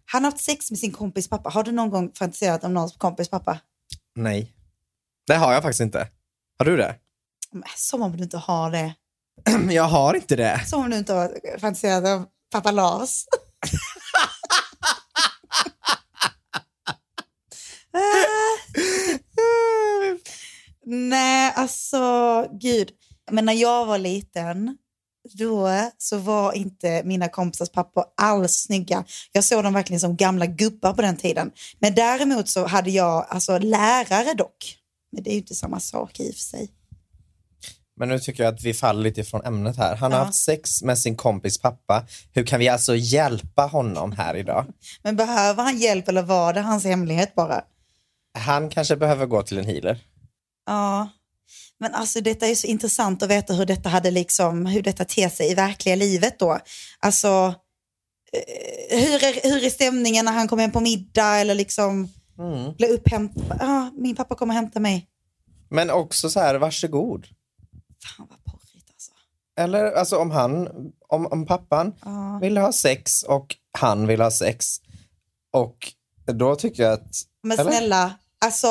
Han 0.05 0.23
har 0.23 0.31
haft 0.31 0.43
sex 0.43 0.71
med 0.71 0.79
sin 0.79 0.91
kompis 0.91 1.29
pappa. 1.29 1.49
Har 1.49 1.63
du 1.63 1.71
någon 1.71 1.89
gång 1.89 2.11
fantiserat 2.19 2.63
om 2.63 2.73
någons 2.73 2.97
kompis 2.97 3.29
pappa? 3.29 3.59
Nej. 4.15 4.53
Det 5.27 5.35
har 5.35 5.53
jag 5.53 5.61
faktiskt 5.63 5.81
inte. 5.81 6.07
Har 6.59 6.65
du 6.65 6.77
det? 6.77 6.95
Som 7.75 8.01
om 8.01 8.17
du 8.17 8.23
inte 8.23 8.37
har 8.37 8.71
det. 8.71 8.93
Jag 9.73 9.83
har 9.83 10.13
inte 10.13 10.35
det. 10.35 10.61
Som 10.67 10.83
om 10.83 10.89
du 10.89 10.97
inte 10.97 11.13
har 11.13 11.59
fantiserat 11.59 12.05
om 12.05 12.25
pappa 12.51 12.71
Lars. 12.71 13.25
Nej, 20.85 21.53
alltså 21.55 22.45
gud. 22.51 22.91
Men 23.31 23.45
när 23.45 23.53
jag 23.53 23.85
var 23.85 23.97
liten, 23.97 24.77
då 25.33 25.69
så 25.97 26.17
var 26.17 26.53
inte 26.53 27.01
mina 27.05 27.29
kompisars 27.29 27.69
pappor 27.69 28.03
alls 28.17 28.53
snygga. 28.53 29.05
Jag 29.31 29.43
såg 29.43 29.63
dem 29.63 29.73
verkligen 29.73 29.99
som 29.99 30.15
gamla 30.15 30.45
gubbar 30.45 30.93
på 30.93 31.01
den 31.01 31.17
tiden. 31.17 31.51
Men 31.79 31.95
däremot 31.95 32.49
så 32.49 32.65
hade 32.65 32.91
jag 32.91 33.25
alltså 33.29 33.57
lärare 33.57 34.33
dock. 34.33 34.77
Men 35.11 35.23
det 35.23 35.29
är 35.29 35.33
ju 35.33 35.39
inte 35.39 35.55
samma 35.55 35.79
sak 35.79 36.19
i 36.19 36.31
och 36.31 36.35
för 36.35 36.41
sig. 36.41 36.71
Men 37.97 38.09
nu 38.09 38.19
tycker 38.19 38.43
jag 38.43 38.53
att 38.53 38.63
vi 38.63 38.73
faller 38.73 39.01
lite 39.03 39.21
ifrån 39.21 39.45
ämnet 39.45 39.77
här. 39.77 39.95
Han 39.95 40.11
har 40.11 40.19
Ja. 40.19 40.25
haft 40.25 40.43
sex 40.43 40.81
med 40.83 40.99
sin 40.99 41.15
kompis 41.15 41.57
pappa. 41.61 42.05
Hur 42.33 42.43
kan 42.45 42.59
vi 42.59 42.67
alltså 42.69 42.95
hjälpa 42.95 43.61
honom 43.65 44.11
här 44.11 44.35
idag? 44.35 44.65
Men 45.03 45.15
behöver 45.15 45.63
han 45.63 45.77
hjälp 45.77 46.07
eller 46.07 46.21
var 46.21 46.53
det 46.53 46.61
hans 46.61 46.83
hemlighet 46.85 47.35
bara? 47.35 47.61
Han 48.39 48.69
kanske 48.69 48.95
behöver 48.95 49.25
gå 49.25 49.41
till 49.43 49.57
en 49.57 49.65
healer. 49.65 49.99
Ja, 50.65 51.09
men 51.79 51.93
alltså 51.93 52.21
detta 52.21 52.47
är 52.47 52.55
så 52.55 52.67
intressant 52.67 53.23
att 53.23 53.29
veta 53.29 53.53
hur 53.53 53.65
detta 53.65 53.89
hade 53.89 54.11
liksom, 54.11 54.65
hur 54.65 54.81
detta 54.81 55.05
ter 55.05 55.29
sig 55.29 55.51
i 55.51 55.53
verkliga 55.53 55.95
livet 55.95 56.39
då. 56.39 56.59
Alltså, 56.99 57.53
eh, 58.33 58.99
hur 58.99 59.23
är, 59.23 59.49
hur 59.49 59.63
är 59.65 59.69
stämningen 59.69 60.25
när 60.25 60.31
han 60.31 60.47
kommer 60.47 60.63
hem 60.63 60.71
på 60.71 60.79
middag 60.79 61.35
eller 61.37 61.55
liksom 61.55 62.09
Mm. 62.39 62.73
blir 62.77 62.89
upphämtad? 62.93 63.57
Ja, 63.59 63.91
min 63.97 64.15
pappa 64.15 64.35
kommer 64.35 64.53
hämta 64.53 64.79
mig. 64.79 65.07
Men 65.69 65.89
också 65.89 66.29
så 66.29 66.39
här, 66.39 66.55
varsågod. 66.55 67.27
Fan 68.03 68.27
vad 68.29 68.43
porrigt 68.43 68.89
alltså. 68.89 69.11
Eller 69.59 69.91
alltså 69.91 70.17
om 70.17 70.31
han, 70.31 70.67
om, 71.07 71.25
om 71.27 71.45
pappan 71.45 71.93
Ja. 72.05 72.39
vill 72.41 72.57
ha 72.57 72.71
sex 72.73 73.23
och 73.23 73.55
han 73.79 74.07
vill 74.07 74.21
ha 74.21 74.31
sex. 74.31 74.77
Och 75.51 75.93
då 76.25 76.55
tycker 76.55 76.83
jag 76.83 76.93
att... 76.93 77.21
Men 77.43 77.59
eller? 77.59 77.71
snälla, 77.71 78.17
alltså, 78.45 78.67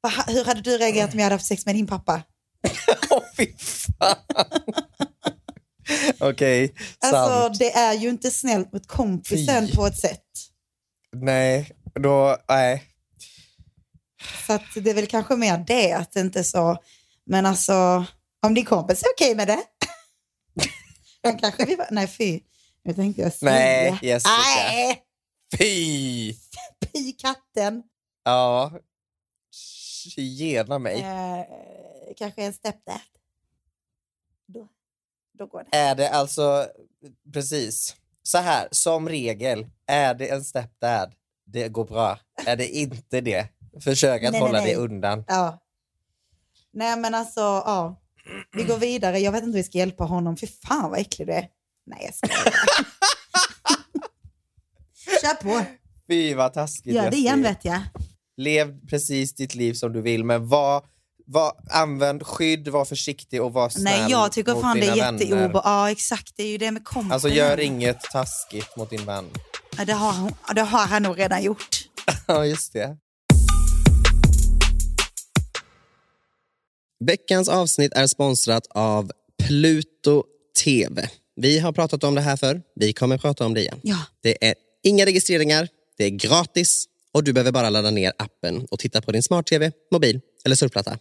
vad, 0.00 0.12
hur 0.26 0.44
hade 0.44 0.60
du 0.60 0.78
reagerat 0.78 1.12
om 1.12 1.18
jag 1.18 1.24
hade 1.24 1.34
haft 1.34 1.46
sex 1.46 1.66
med 1.66 1.74
din 1.74 1.86
pappa? 1.86 2.22
Åh 3.10 3.22
fy 3.36 3.46
fan. 3.58 4.16
Okej, 6.20 6.74
Alltså 6.98 7.26
sant. 7.40 7.58
det 7.58 7.72
är 7.72 7.94
ju 7.94 8.08
inte 8.08 8.30
snällt 8.30 8.72
mot 8.72 8.86
kompisen 8.86 9.68
Fy. 9.68 9.76
på 9.76 9.86
ett 9.86 9.98
sätt. 9.98 10.24
Nej, 11.16 11.70
då, 11.94 12.36
nej. 12.48 12.84
Så 14.46 14.52
att 14.52 14.62
det 14.74 14.90
är 14.90 14.94
väl 14.94 15.06
kanske 15.06 15.36
mer 15.36 15.64
det, 15.66 15.92
att 15.92 16.12
det 16.12 16.20
inte 16.20 16.38
är 16.38 16.42
så. 16.42 16.76
Men 17.26 17.46
alltså, 17.46 18.04
om 18.46 18.54
din 18.54 18.64
kompis 18.64 19.02
är 19.02 19.06
okej 19.16 19.34
med 19.34 19.48
det. 19.48 19.62
Då 21.22 21.32
kanske 21.38 21.64
vi 21.64 21.76
var, 21.76 21.88
nej 21.90 22.06
fy. 22.08 22.40
Nu 22.82 22.94
tänkte 22.94 23.22
jag 23.22 23.32
säga. 23.32 23.52
Nej, 23.52 23.98
Jessica. 24.02 24.30
Nej, 24.30 25.02
Fy! 25.58 26.32
fy 26.92 27.12
katten. 27.12 27.82
Ja. 28.24 28.72
Gena 30.16 30.78
mig. 30.78 31.00
Eh, 31.00 31.44
kanske 32.16 32.42
en 32.42 32.52
stepdad. 32.52 33.00
Då, 34.46 34.68
då 35.38 35.46
går 35.46 35.64
det. 35.70 35.76
Är 35.76 35.94
det 35.94 36.10
alltså, 36.10 36.66
precis, 37.32 37.96
så 38.22 38.38
här, 38.38 38.68
som 38.70 39.08
regel, 39.08 39.66
är 39.86 40.14
det 40.14 40.28
en 40.28 40.44
stepdad, 40.44 41.14
det 41.44 41.68
går 41.68 41.84
bra. 41.84 42.18
Är 42.46 42.56
det 42.56 42.68
inte 42.68 43.20
det, 43.20 43.48
försök 43.80 44.22
att 44.24 44.32
Nej, 44.32 44.40
nej, 44.40 44.40
hålla 44.40 44.60
nej. 44.60 44.70
det 44.74 44.76
undan. 44.80 45.24
Ja. 45.28 45.58
Nej 46.72 46.96
men 46.96 47.14
alltså, 47.14 47.40
ja. 47.40 47.99
Vi 48.52 48.64
går 48.64 48.78
vidare. 48.78 49.18
Jag 49.18 49.32
vet 49.32 49.42
inte 49.42 49.56
hur 49.56 49.62
vi 49.62 49.68
ska 49.68 49.78
hjälpa 49.78 50.04
honom. 50.04 50.36
Fy 50.36 50.46
fan 50.46 50.90
vad 50.90 50.98
äcklig 51.00 51.28
du 51.28 51.32
är. 51.32 51.46
Nej 51.86 52.02
jag 52.04 52.14
skojar. 52.14 52.54
Kör 55.22 55.34
på. 55.42 55.64
Fy 56.08 56.34
vad 56.34 56.52
taskigt 56.52 56.94
Gör 56.94 57.10
det 57.10 57.16
igen 57.16 57.42
vet 57.42 57.64
jag. 57.64 57.80
Lev 58.36 58.86
precis 58.86 59.34
ditt 59.34 59.54
liv 59.54 59.74
som 59.74 59.92
du 59.92 60.00
vill, 60.02 60.24
men 60.24 60.48
var, 60.48 60.84
var, 61.26 61.52
använd 61.70 62.26
skydd, 62.26 62.68
var 62.68 62.84
försiktig 62.84 63.42
och 63.42 63.52
var 63.52 63.68
snäll 63.68 63.84
Nej 64.00 64.10
jag 64.10 64.32
tycker 64.32 64.52
mot 64.52 64.62
fan 64.62 64.80
det 64.80 64.86
är 64.86 64.96
jätteobe... 64.96 65.60
Ja 65.64 65.90
exakt, 65.90 66.32
det 66.36 66.42
är 66.42 66.48
ju 66.48 66.58
det 66.58 66.70
med 66.70 66.84
kompisen. 66.84 67.12
Alltså 67.12 67.28
gör 67.28 67.60
inget 67.60 68.00
taskigt 68.00 68.76
mot 68.76 68.90
din 68.90 69.04
vän. 69.04 69.24
Ja, 69.78 69.84
det, 69.84 69.92
har, 69.92 70.12
hon- 70.12 70.34
det 70.54 70.60
har 70.62 70.86
han 70.86 71.02
nog 71.02 71.18
redan 71.18 71.42
gjort. 71.42 71.76
Ja, 72.26 72.46
just 72.46 72.72
det. 72.72 72.96
Veckans 77.04 77.48
avsnitt 77.48 77.92
är 77.92 78.06
sponsrat 78.06 78.66
av 78.70 79.10
Pluto 79.42 80.24
TV. 80.64 81.08
Vi 81.36 81.58
har 81.58 81.72
pratat 81.72 82.04
om 82.04 82.14
det 82.14 82.20
här 82.20 82.36
för. 82.36 82.62
Vi 82.74 82.92
kommer 82.92 83.18
prata 83.18 83.46
om 83.46 83.54
det 83.54 83.60
igen. 83.60 83.80
Ja. 83.82 83.96
Det 84.22 84.46
är 84.48 84.54
inga 84.82 85.06
registreringar, 85.06 85.68
det 85.98 86.04
är 86.04 86.10
gratis 86.10 86.84
och 87.12 87.24
du 87.24 87.32
behöver 87.32 87.52
bara 87.52 87.70
ladda 87.70 87.90
ner 87.90 88.12
appen 88.18 88.66
och 88.70 88.78
titta 88.78 89.02
på 89.02 89.12
din 89.12 89.22
smart-tv, 89.22 89.72
mobil 89.92 90.20
eller 90.44 90.56
surfplatta. 90.56 90.98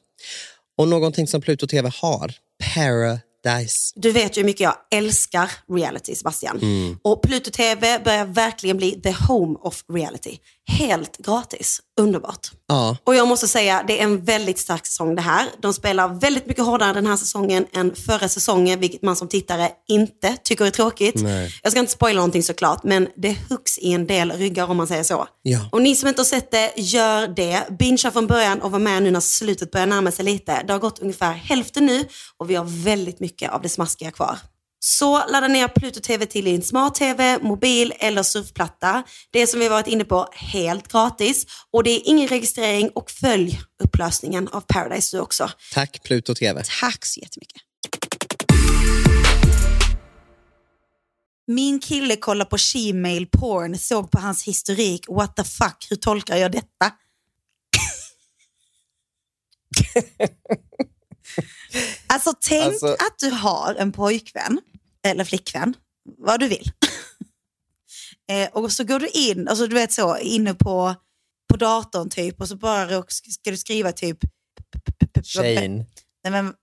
Och 0.77 0.87
någonting 0.87 1.27
som 1.27 1.41
Pluto 1.41 1.67
TV 1.67 1.91
har, 1.95 2.33
Paradise. 2.75 3.93
Du 3.95 4.11
vet 4.11 4.37
ju 4.37 4.41
hur 4.41 4.45
mycket 4.45 4.61
jag 4.61 4.75
älskar 4.91 5.51
reality, 5.73 6.15
Sebastian. 6.15 6.57
Mm. 6.61 6.97
Och 7.01 7.21
Pluto 7.21 7.51
TV 7.51 7.99
börjar 7.99 8.25
verkligen 8.25 8.77
bli 8.77 9.01
the 9.01 9.15
home 9.27 9.57
of 9.61 9.83
reality. 9.93 10.37
Helt 10.67 11.17
gratis. 11.17 11.79
Underbart. 11.99 12.51
Ja, 12.69 12.97
Och 13.03 13.15
jag 13.15 13.27
måste 13.27 13.47
säga, 13.47 13.83
det 13.87 13.99
är 13.99 14.03
en 14.03 14.23
väldigt 14.23 14.59
stark 14.59 14.85
säsong 14.85 15.15
det 15.15 15.21
här. 15.21 15.45
De 15.61 15.73
spelar 15.73 16.07
väldigt 16.07 16.45
mycket 16.45 16.65
hårdare 16.65 16.93
den 16.93 17.07
här 17.07 17.17
säsongen 17.17 17.65
än 17.73 17.95
förra 17.95 18.29
säsongen, 18.29 18.79
vilket 18.79 19.01
man 19.01 19.15
som 19.15 19.27
tittare 19.27 19.69
inte 19.87 20.37
tycker 20.43 20.65
är 20.65 20.69
tråkigt. 20.69 21.15
Nej. 21.15 21.53
Jag 21.63 21.71
ska 21.71 21.79
inte 21.79 21.91
spoila 21.91 22.15
någonting 22.15 22.43
såklart, 22.43 22.83
men 22.83 23.07
det 23.17 23.37
hooks 23.49 23.77
i 23.77 23.93
en 23.93 24.07
del 24.07 24.31
ryggar 24.31 24.69
om 24.69 24.77
man 24.77 24.87
säger 24.87 25.03
så. 25.03 25.27
Ja. 25.41 25.69
Och 25.71 25.81
ni 25.81 25.95
som 25.95 26.09
inte 26.09 26.19
har 26.19 26.25
sett 26.25 26.51
det, 26.51 26.73
gör 26.75 27.27
det. 27.27 27.63
Bingea 27.79 28.11
från 28.11 28.27
början 28.27 28.61
och 28.61 28.71
var 28.71 28.79
med 28.79 29.03
nu 29.03 29.11
när 29.11 29.19
slutet 29.19 29.71
börjar 29.71 29.87
närma 29.87 30.11
sig 30.11 30.25
lite. 30.25 30.63
Det 30.67 30.73
har 30.73 30.79
gått 30.79 30.99
ungefär 30.99 31.33
hälften 31.33 31.85
nu 31.85 32.05
och 32.37 32.49
vi 32.49 32.55
har 32.55 32.83
väldigt 32.83 33.19
mycket 33.19 33.51
av 33.51 33.61
det 33.61 33.69
smaskiga 33.69 34.11
kvar. 34.11 34.37
Så 34.79 35.27
ladda 35.27 35.47
ner 35.47 35.67
Pluto 35.67 35.99
TV 35.99 36.25
till 36.25 36.45
din 36.45 36.61
smart-tv, 36.63 37.39
mobil 37.41 37.93
eller 37.99 38.23
surfplatta. 38.23 39.03
Det 39.31 39.47
som 39.47 39.59
vi 39.59 39.69
varit 39.69 39.87
inne 39.87 40.03
på 40.03 40.29
helt 40.33 40.87
gratis 40.87 41.45
och 41.71 41.83
det 41.83 41.89
är 41.89 42.01
ingen 42.05 42.27
registrering 42.27 42.89
och 42.95 43.11
följ 43.11 43.59
upplösningen 43.83 44.47
av 44.47 44.61
Paradise 44.61 45.17
du 45.17 45.21
också. 45.21 45.51
tack 45.73 46.03
Pluto 46.03 46.35
TV. 46.35 46.63
Tack 46.81 47.05
så 47.05 47.19
jättemycket. 47.19 47.61
Min 51.47 51.79
kille 51.79 52.15
kollar 52.15 52.45
på 52.45 52.57
Gmail 52.73 53.27
porn, 53.27 53.77
såg 53.77 54.11
på 54.11 54.19
hans 54.19 54.43
historik. 54.43 55.05
What 55.07 55.35
the 55.35 55.43
fuck, 55.43 55.87
hur 55.89 55.95
tolkar 55.95 56.37
jag 56.37 56.51
detta? 56.51 56.91
alltså 62.07 62.33
tänk 62.41 62.65
Alltså- 62.65 62.93
att 62.93 63.19
du 63.19 63.29
har 63.29 63.75
en 63.75 63.91
pojkvän, 63.91 64.59
eller 65.07 65.23
flickvän, 65.23 65.73
vad 66.17 66.39
du 66.39 66.47
vill. 66.47 66.71
eh, 68.31 68.49
och 68.53 68.71
så 68.71 68.83
går 68.83 68.99
du 68.99 69.07
in, 69.07 69.47
alltså 69.47 69.67
du 69.67 69.75
vet 69.75 69.91
så, 69.91 70.17
inne 70.17 70.53
på, 70.53 70.95
på 71.49 71.57
datorn 71.57 72.09
typ 72.09 72.41
och 72.41 72.47
så 72.47 72.55
bara 72.55 73.03
ska 73.09 73.51
du 73.51 73.57
skriva 73.57 73.91
typ... 73.91 74.17
Shane. 75.23 75.85
Nej 76.23 76.31
men, 76.31 76.53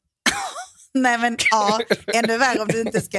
nej 0.95 1.19
men 1.19 1.37
ja, 1.51 1.81
ännu 2.15 2.39
värre 2.39 2.61
om 2.61 2.69
du 2.69 2.81
inte 2.81 3.01
ska... 3.01 3.19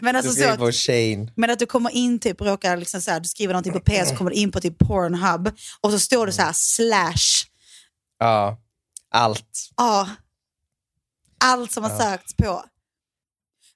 Men 0.00 0.14
Du 0.14 0.18
alltså 0.18 0.30
så 0.30 0.34
skriver 0.34 0.52
att, 0.52 0.58
på 0.58 0.72
Shane. 0.72 1.32
men 1.36 1.50
att 1.50 1.58
du 1.58 1.66
kommer 1.66 1.90
in 1.90 2.18
typ 2.18 2.40
och 2.40 2.46
råkar 2.46 2.76
liksom 2.76 3.00
så 3.00 3.10
här, 3.10 3.20
du 3.20 3.28
skriver 3.28 3.54
någonting 3.54 3.72
på 3.72 3.80
PS 3.80 4.08
så 4.08 4.16
kommer 4.16 4.30
du 4.30 4.36
in 4.36 4.50
på 4.52 4.60
typ 4.60 4.78
Pornhub 4.78 5.52
och 5.80 5.90
så 5.90 5.98
står 5.98 6.26
det 6.26 6.32
så 6.32 6.42
här 6.42 6.52
slash, 6.52 7.46
Ja, 8.18 8.58
allt. 9.10 9.70
ja, 9.76 10.08
allt 11.44 11.72
som 11.72 11.82
har 11.82 11.98
sökts 11.98 12.36
på. 12.36 12.64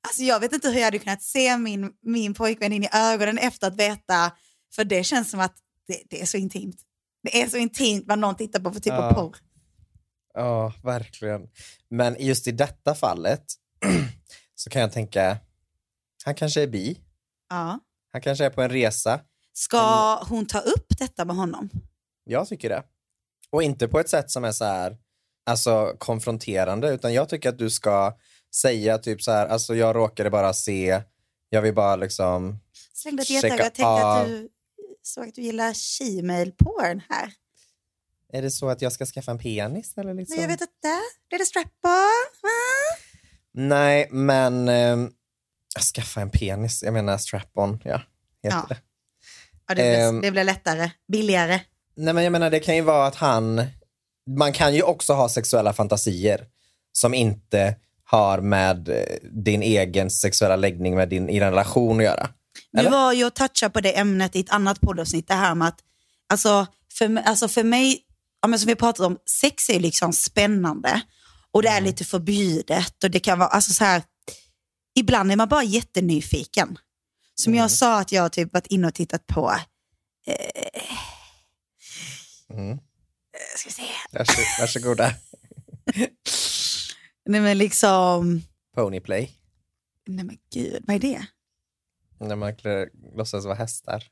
Alltså 0.09 0.22
jag 0.22 0.40
vet 0.40 0.52
inte 0.52 0.68
hur 0.68 0.76
jag 0.78 0.85
hade 0.85 0.98
kunnat 0.98 1.22
se 1.22 1.57
min, 1.59 1.92
min 2.02 2.35
pojkvän 2.35 2.72
in 2.72 2.85
i 2.85 2.88
ögonen 2.92 3.38
efter 3.38 3.66
att 3.66 3.76
veta, 3.76 4.33
för 4.74 4.85
det 4.85 5.04
känns 5.04 5.31
som 5.31 5.40
att 5.40 5.54
det, 5.87 6.02
det 6.11 6.22
är 6.22 6.26
så 6.26 6.37
intimt. 6.37 6.76
Det 7.22 7.42
är 7.42 7.48
så 7.48 7.57
intimt 7.57 8.04
vad 8.07 8.18
någon 8.18 8.35
tittar 8.37 8.61
på 8.61 8.72
för 8.72 8.81
typ 8.81 8.92
Ja. 8.92 9.09
av 9.09 9.14
porr. 9.14 9.37
Ja, 10.35 10.72
verkligen. 10.83 11.48
Men 11.90 12.16
just 12.18 12.46
i 12.46 12.52
detta 12.52 12.94
fallet 12.94 13.44
så 14.54 14.70
kan 14.70 14.83
jag 14.83 14.92
tänka, 14.92 15.38
han 16.24 16.35
kanske 16.35 16.62
är 16.62 16.66
bi. 16.66 16.98
Ja. 17.48 17.81
Han 18.12 18.22
kanske 18.22 18.44
är 18.44 18.50
på 18.50 18.62
en 18.62 18.70
resa. 18.70 19.20
Ska 19.52 20.14
hon 20.28 20.46
ta 20.46 20.59
upp 20.59 20.98
detta 20.98 21.24
med 21.24 21.37
honom? 21.37 21.70
Jag 22.24 22.48
tycker 22.48 22.68
det. 22.68 22.83
Och 23.50 23.62
inte 23.62 23.88
på 23.88 24.00
ett 24.00 24.09
sätt 24.09 24.31
som 24.31 24.44
är 24.44 24.52
så 24.52 24.64
här, 24.64 24.96
alltså, 25.49 25.97
konfronterande 25.99 26.89
utan 26.91 27.13
jag 27.15 27.29
tycker 27.29 27.49
att 27.49 27.59
du 27.59 27.71
ska 27.71 28.17
säga 28.55 28.99
typ 28.99 29.23
så 29.23 29.31
här, 29.31 29.47
alltså 29.47 29.75
jag 29.75 29.97
råkade 29.97 30.31
bara 30.31 30.53
se, 30.53 31.03
jag 31.51 31.63
vill 31.63 31.75
bara 31.75 31.97
liksom 31.97 32.59
Slängde 32.95 33.23
ett 33.23 33.31
över. 33.31 33.49
Jag 33.49 33.59
tänkte 33.59 33.87
att 33.87 34.27
du 34.27 34.49
såg 35.03 35.29
att 35.29 35.35
du 35.35 35.43
gillar 35.43 35.75
shemale-porn 35.75 37.03
här. 37.09 37.33
Är 38.33 38.43
det 38.43 38.51
så 38.51 38.69
att 38.69 38.83
jag 38.83 38.93
ska 38.93 39.07
skaffa 39.07 39.31
en 39.31 39.39
penis? 39.39 39.95
Eller 39.99 40.15
liksom? 40.15 40.35
Men 40.37 40.43
jag 40.43 40.49
vet 40.49 40.61
inte. 40.61 41.01
Blir 41.29 41.39
det 41.39 41.47
strap-on? 41.47 42.09
Nej, 43.55 44.09
men 44.11 44.69
eh, 44.69 44.97
skaffa 45.95 46.21
en 46.21 46.31
penis. 46.31 46.83
Jag 46.83 46.95
menar 46.95 47.19
strap-on, 47.19 47.81
ja. 47.85 48.03
Heter 48.43 48.57
Ja. 48.57 48.67
det. 48.69 48.77
Ja, 49.69 49.75
det, 49.75 49.83
blir, 49.83 50.09
Ehm. 50.09 50.21
det 50.21 50.31
blir 50.31 50.45
lättare. 50.45 50.91
Billigare. 51.13 51.61
Nej, 51.97 52.15
men 52.15 52.25
jag 52.25 52.31
menar 52.33 52.51
det 52.51 52.61
kan 52.61 52.77
ju 52.77 52.83
vara 52.83 53.07
att 53.07 53.15
han... 53.15 53.63
Man 54.37 54.53
kan 54.53 54.75
ju 54.75 54.83
också 54.83 55.12
ha 55.12 55.29
sexuella 55.29 55.73
fantasier 55.73 56.47
som 56.93 57.14
inte 57.14 57.77
har 58.05 58.41
med 58.41 58.88
eh, 58.88 59.05
din 59.23 59.62
egen 59.62 60.11
sexuella 60.11 60.57
läggning 60.57 60.95
med 60.95 61.09
din, 61.09 61.29
i 61.29 61.41
relation 61.41 61.99
att 61.99 62.05
göra. 62.05 62.29
Nu 62.73 62.81
Eller? 62.81 62.91
var 62.91 63.12
jag 63.12 63.27
och 63.27 63.35
touchade 63.35 63.73
på 63.73 63.81
det 63.81 63.99
ämnet 63.99 64.37
i 64.37 64.41
ett 64.41 64.51
annat 64.51 64.81
poddavsnitt. 64.81 65.29
Det 65.29 65.35
här 65.35 65.55
med 65.55 65.69
att, 65.69 65.81
alltså 66.29 66.67
för, 66.99 67.17
alltså 67.25 67.49
för 67.49 67.64
mig, 67.64 68.01
ja, 68.43 68.49
men 68.49 68.59
som 68.59 68.67
vi 68.67 68.75
pratat 68.75 69.07
om, 69.07 69.19
sex 69.41 69.71
är 69.71 69.81
liksom 69.81 70.12
spännande 70.12 71.01
och 71.51 71.62
det 71.62 71.69
är 71.69 71.81
lite 71.81 72.05
förbjudet 72.05 73.05
och 73.05 73.11
det 73.11 73.21
kan 73.21 73.38
vara, 73.38 73.49
alltså 73.49 73.73
så 73.73 73.85
här, 73.85 74.03
ibland 74.95 75.33
är 75.33 75.37
man 75.37 75.49
bara 75.49 75.64
jättenyfiken. 75.64 76.79
Som 77.35 77.55
jag 77.55 77.71
sa 77.71 78.01
att 78.01 78.12
jag 78.12 78.33
typ 78.33 78.53
varit 78.53 78.67
inne 78.67 78.87
och 78.87 78.95
tittat 78.95 79.27
på, 79.27 79.55
eh, 80.27 80.83
Mm. 82.51 82.79
Ska 83.57 83.68
vi 83.68 83.72
se, 83.72 83.83
Varsåg, 84.12 84.44
varsågoda. 84.61 85.14
nej 87.27 87.40
men 87.40 87.59
liksom, 87.59 88.42
Ponyplay. 88.74 89.31
nej 90.07 90.24
men 90.24 90.38
gud, 90.53 90.85
vad 90.87 90.96
är 90.96 91.01
det? 91.01 91.27
När 92.20 92.37
man 92.37 92.57
klär, 92.57 92.88
låtsas 93.16 93.44
vara 93.44 93.55
hästar. 93.55 94.05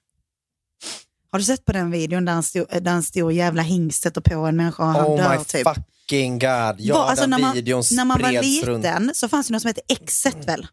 Har 1.30 1.38
du 1.38 1.44
sett 1.44 1.64
på 1.64 1.72
den 1.72 1.90
videon 1.90 2.24
där 2.24 2.80
där 2.80 2.92
en 2.92 3.02
stor 3.02 3.32
jävla 3.32 3.62
hingst 3.62 4.02
sätter 4.02 4.20
på 4.20 4.34
en 4.34 4.56
människa 4.56 4.82
och 4.82 4.88
han 4.88 5.06
oh 5.06 5.16
dör 5.16 5.44
typ? 5.44 5.68
fucking 5.74 6.38
god. 6.38 6.76
Ja, 6.78 6.94
Var- 6.94 7.04
alltså, 7.04 7.22
den 7.22 7.30
när, 7.30 7.38
man, 7.38 7.54
videon 7.54 7.82
när 7.92 8.04
man 8.04 8.22
var 8.22 8.42
liten 8.42 8.68
runt. 8.68 9.16
Så 9.16 9.28
fanns 9.28 9.46
det 9.46 9.52
något 9.52 9.62
som 9.62 9.68
hette 9.68 9.82
Exet 9.88 10.44
väl? 10.48 10.66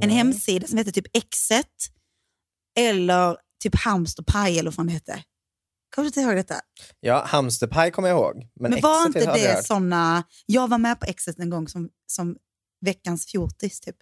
En 0.00 0.10
hemsida 0.10 0.66
som 0.66 0.78
hette 0.78 0.92
typ 0.92 1.06
Exet 1.16 1.66
eller 2.78 3.36
typ 3.62 3.74
Hamsterpaj 3.74 4.58
eller 4.58 4.70
vad 4.70 4.74
fan 4.74 4.86
det 4.86 4.92
hette. 4.92 5.22
Kommer 5.94 6.04
du 6.04 6.06
inte 6.06 6.20
ihåg 6.20 6.36
detta? 6.36 6.54
Ja, 7.00 7.24
hamsterpaj 7.26 7.90
kommer 7.90 8.08
jag 8.08 8.18
ihåg. 8.18 8.48
Men, 8.60 8.70
Men, 8.70 8.80
var 8.80 9.06
inte 9.06 9.32
det 9.32 9.66
såna... 9.66 10.24
Jag 10.46 10.68
var 10.68 10.78
med 10.78 11.00
på 11.00 11.06
Exet 11.06 11.38
en 11.38 11.50
gång 11.50 11.68
som, 11.68 11.88
som 12.06 12.36
veckans 12.80 13.26
fjortis 13.26 13.80
typ. 13.80 13.96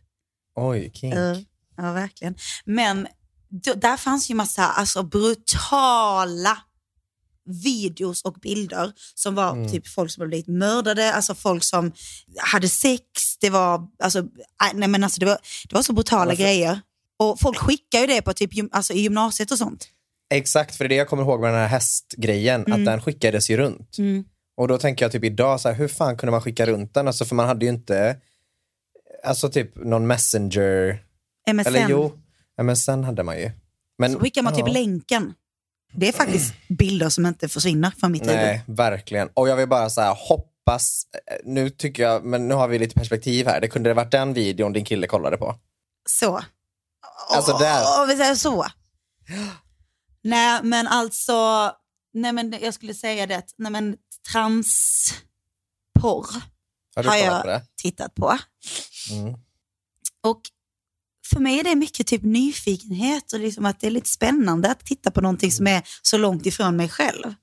Oj, 0.55 0.91
king. 0.95 1.13
Ja, 1.13 1.37
ja, 1.77 1.93
verkligen. 1.93 2.35
Men 2.65 3.07
då, 3.49 3.75
där 3.75 3.97
fanns 3.97 4.31
ju 4.31 4.35
massa 4.35 4.67
alltså, 4.67 5.03
brutala 5.03 6.59
videos 7.65 8.23
och 8.23 8.35
bilder 8.35 8.93
som 9.15 9.35
var 9.35 9.53
Mm. 9.53 9.71
typ 9.71 9.89
folk 9.89 10.11
som 10.11 10.21
hade 10.21 10.29
blivit 10.29 10.49
mördade, 10.49 11.15
alltså 11.15 11.35
folk 11.35 11.65
som 11.65 11.93
hade 12.39 12.69
sex. 12.69 13.39
Det 13.41 13.51
var, 13.51 13.89
alltså, 14.03 14.19
äh, 14.19 14.25
nej, 14.75 14.89
men 14.89 15.05
alltså, 15.05 15.21
det 15.21 15.27
var, 15.27 15.39
det 15.69 15.75
var 15.75 15.83
så 15.83 15.93
brutala 15.93 16.25
Varför? 16.25 16.43
grejer. 16.43 16.81
Och 17.19 17.41
folk 17.41 17.59
skickar 17.59 18.01
ju 18.01 18.07
det 18.07 18.23
på 18.23 18.33
typ, 18.33 18.51
alltså, 18.75 18.93
i 18.93 19.01
gymnasiet 19.01 19.51
och 19.51 19.59
sånt. 19.59 19.89
Exakt, 20.31 20.77
för 20.77 20.85
det 20.85 20.87
är 20.87 20.89
det 20.89 20.95
jag 20.95 21.09
kommer 21.09 21.23
ihåg 21.23 21.41
med 21.41 21.51
den 21.53 21.61
här 21.61 21.69
hästgrejen, 21.69 22.65
Mm. 22.67 22.73
att 22.81 22.85
den 22.87 23.01
skickades 23.03 23.51
ju 23.51 23.57
runt. 23.57 23.97
Och 24.57 24.69
då 24.69 24.79
tänker 24.79 25.05
jag 25.05 25.13
typ 25.13 25.25
idag, 25.25 25.61
så 25.61 25.69
här, 25.69 25.77
hur 25.77 25.89
fan 25.89 26.17
kunde 26.17 26.31
man 26.31 26.43
skicka 26.43 26.67
runt 26.67 26.95
den? 26.95 27.07
Alltså, 27.07 27.25
för 27.25 27.35
man 27.35 27.47
hade 27.47 27.65
ju 27.65 27.71
inte, 27.71 28.17
alltså 29.25 29.49
typ 29.51 29.77
någon 29.77 30.07
messenger, 30.07 31.05
MSN. 31.53 31.67
eller 31.69 31.89
jo, 31.89 32.13
MSN 32.63 33.05
hade 33.05 33.23
man 33.23 33.39
ju. 33.39 33.51
Men, 33.99 34.13
Så 34.13 34.21
skickar 34.21 34.43
man 34.43 34.55
typ 34.55 34.67
ja. 34.67 34.73
länken. 34.73 35.35
Det 35.93 36.09
är 36.09 36.13
faktiskt 36.13 36.55
bilder 36.69 37.09
som 37.09 37.27
inte 37.27 37.49
försvinner 37.49 37.91
från 38.01 38.13
mitt 38.13 38.23
huvud. 38.23 38.37
Nej, 38.37 38.63
verkligen. 38.67 39.29
Och 39.35 39.49
jag 39.49 39.57
vill 39.57 39.69
bara 39.69 39.91
så 39.91 40.01
här, 40.01 40.15
hoppas, 40.29 41.03
eh, 41.27 41.37
nu 41.45 41.71
tycker 41.71 42.03
jag, 42.03 42.25
men 42.25 42.49
nu 42.49 42.55
har 42.55 42.69
vi 42.69 42.79
lite 42.79 42.95
perspektiv 42.95 43.47
här, 43.47 43.61
det 43.61 43.69
kunde 43.69 43.91
det 43.91 43.95
varit 43.95 44.11
den 44.13 44.33
videon 44.35 44.73
din 44.73 44.85
kille 44.85 45.07
kollade 45.07 45.37
på. 45.37 45.55
Så. 46.09 46.41
Alltså 47.31 47.59
där. 47.59 47.83
Åh, 47.83 48.07
vi 48.09 48.17
säger 48.17 48.35
så. 48.35 48.67
Nej 50.25 50.61
men 50.63 50.87
alltså, 50.87 51.73
nej 52.15 52.33
men 52.33 52.53
jag 52.61 52.75
skulle 52.75 52.95
säga 52.95 53.27
det, 53.27 53.43
nej 53.57 53.73
men 53.73 53.97
transporr 54.33 56.27
Har 56.97 57.05
har 57.05 57.17
jag 57.17 57.43
på 57.43 57.61
tittat 57.77 58.15
på. 58.15 58.39
Mm. 59.11 59.35
Och 60.23 60.41
för 61.27 61.41
mig 61.41 61.61
är 61.61 61.65
det 61.65 61.75
mycket 61.75 62.07
typ 62.07 62.23
nyfikenhet 62.23 63.33
och 63.33 63.41
liksom 63.41 63.67
att 63.67 63.81
det 63.81 63.87
är 63.87 63.91
lite 63.91 64.09
spännande 64.09 64.71
att 64.71 64.85
titta 64.87 65.11
på 65.11 65.21
någonting 65.21 65.53
som 65.53 65.67
är 65.67 65.83
så 66.03 66.19
långt 66.19 66.47
ifrån 66.47 66.77
mig 66.77 66.89
själv. 66.89 67.35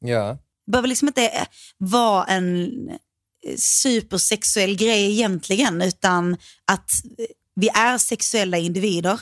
Ja. 0.00 0.38
Det 0.66 0.70
behöver 0.72 0.88
liksom 0.88 1.08
inte 1.08 1.46
vara 1.78 2.24
en 2.24 2.68
eh, 3.46 3.56
supersexuell 3.56 4.76
grej 4.76 5.10
egentligen, 5.12 5.82
utan 5.82 6.36
att 6.64 6.90
eh, 7.18 7.26
vi 7.54 7.68
är 7.68 7.98
sexuella 7.98 8.58
individer, 8.58 9.20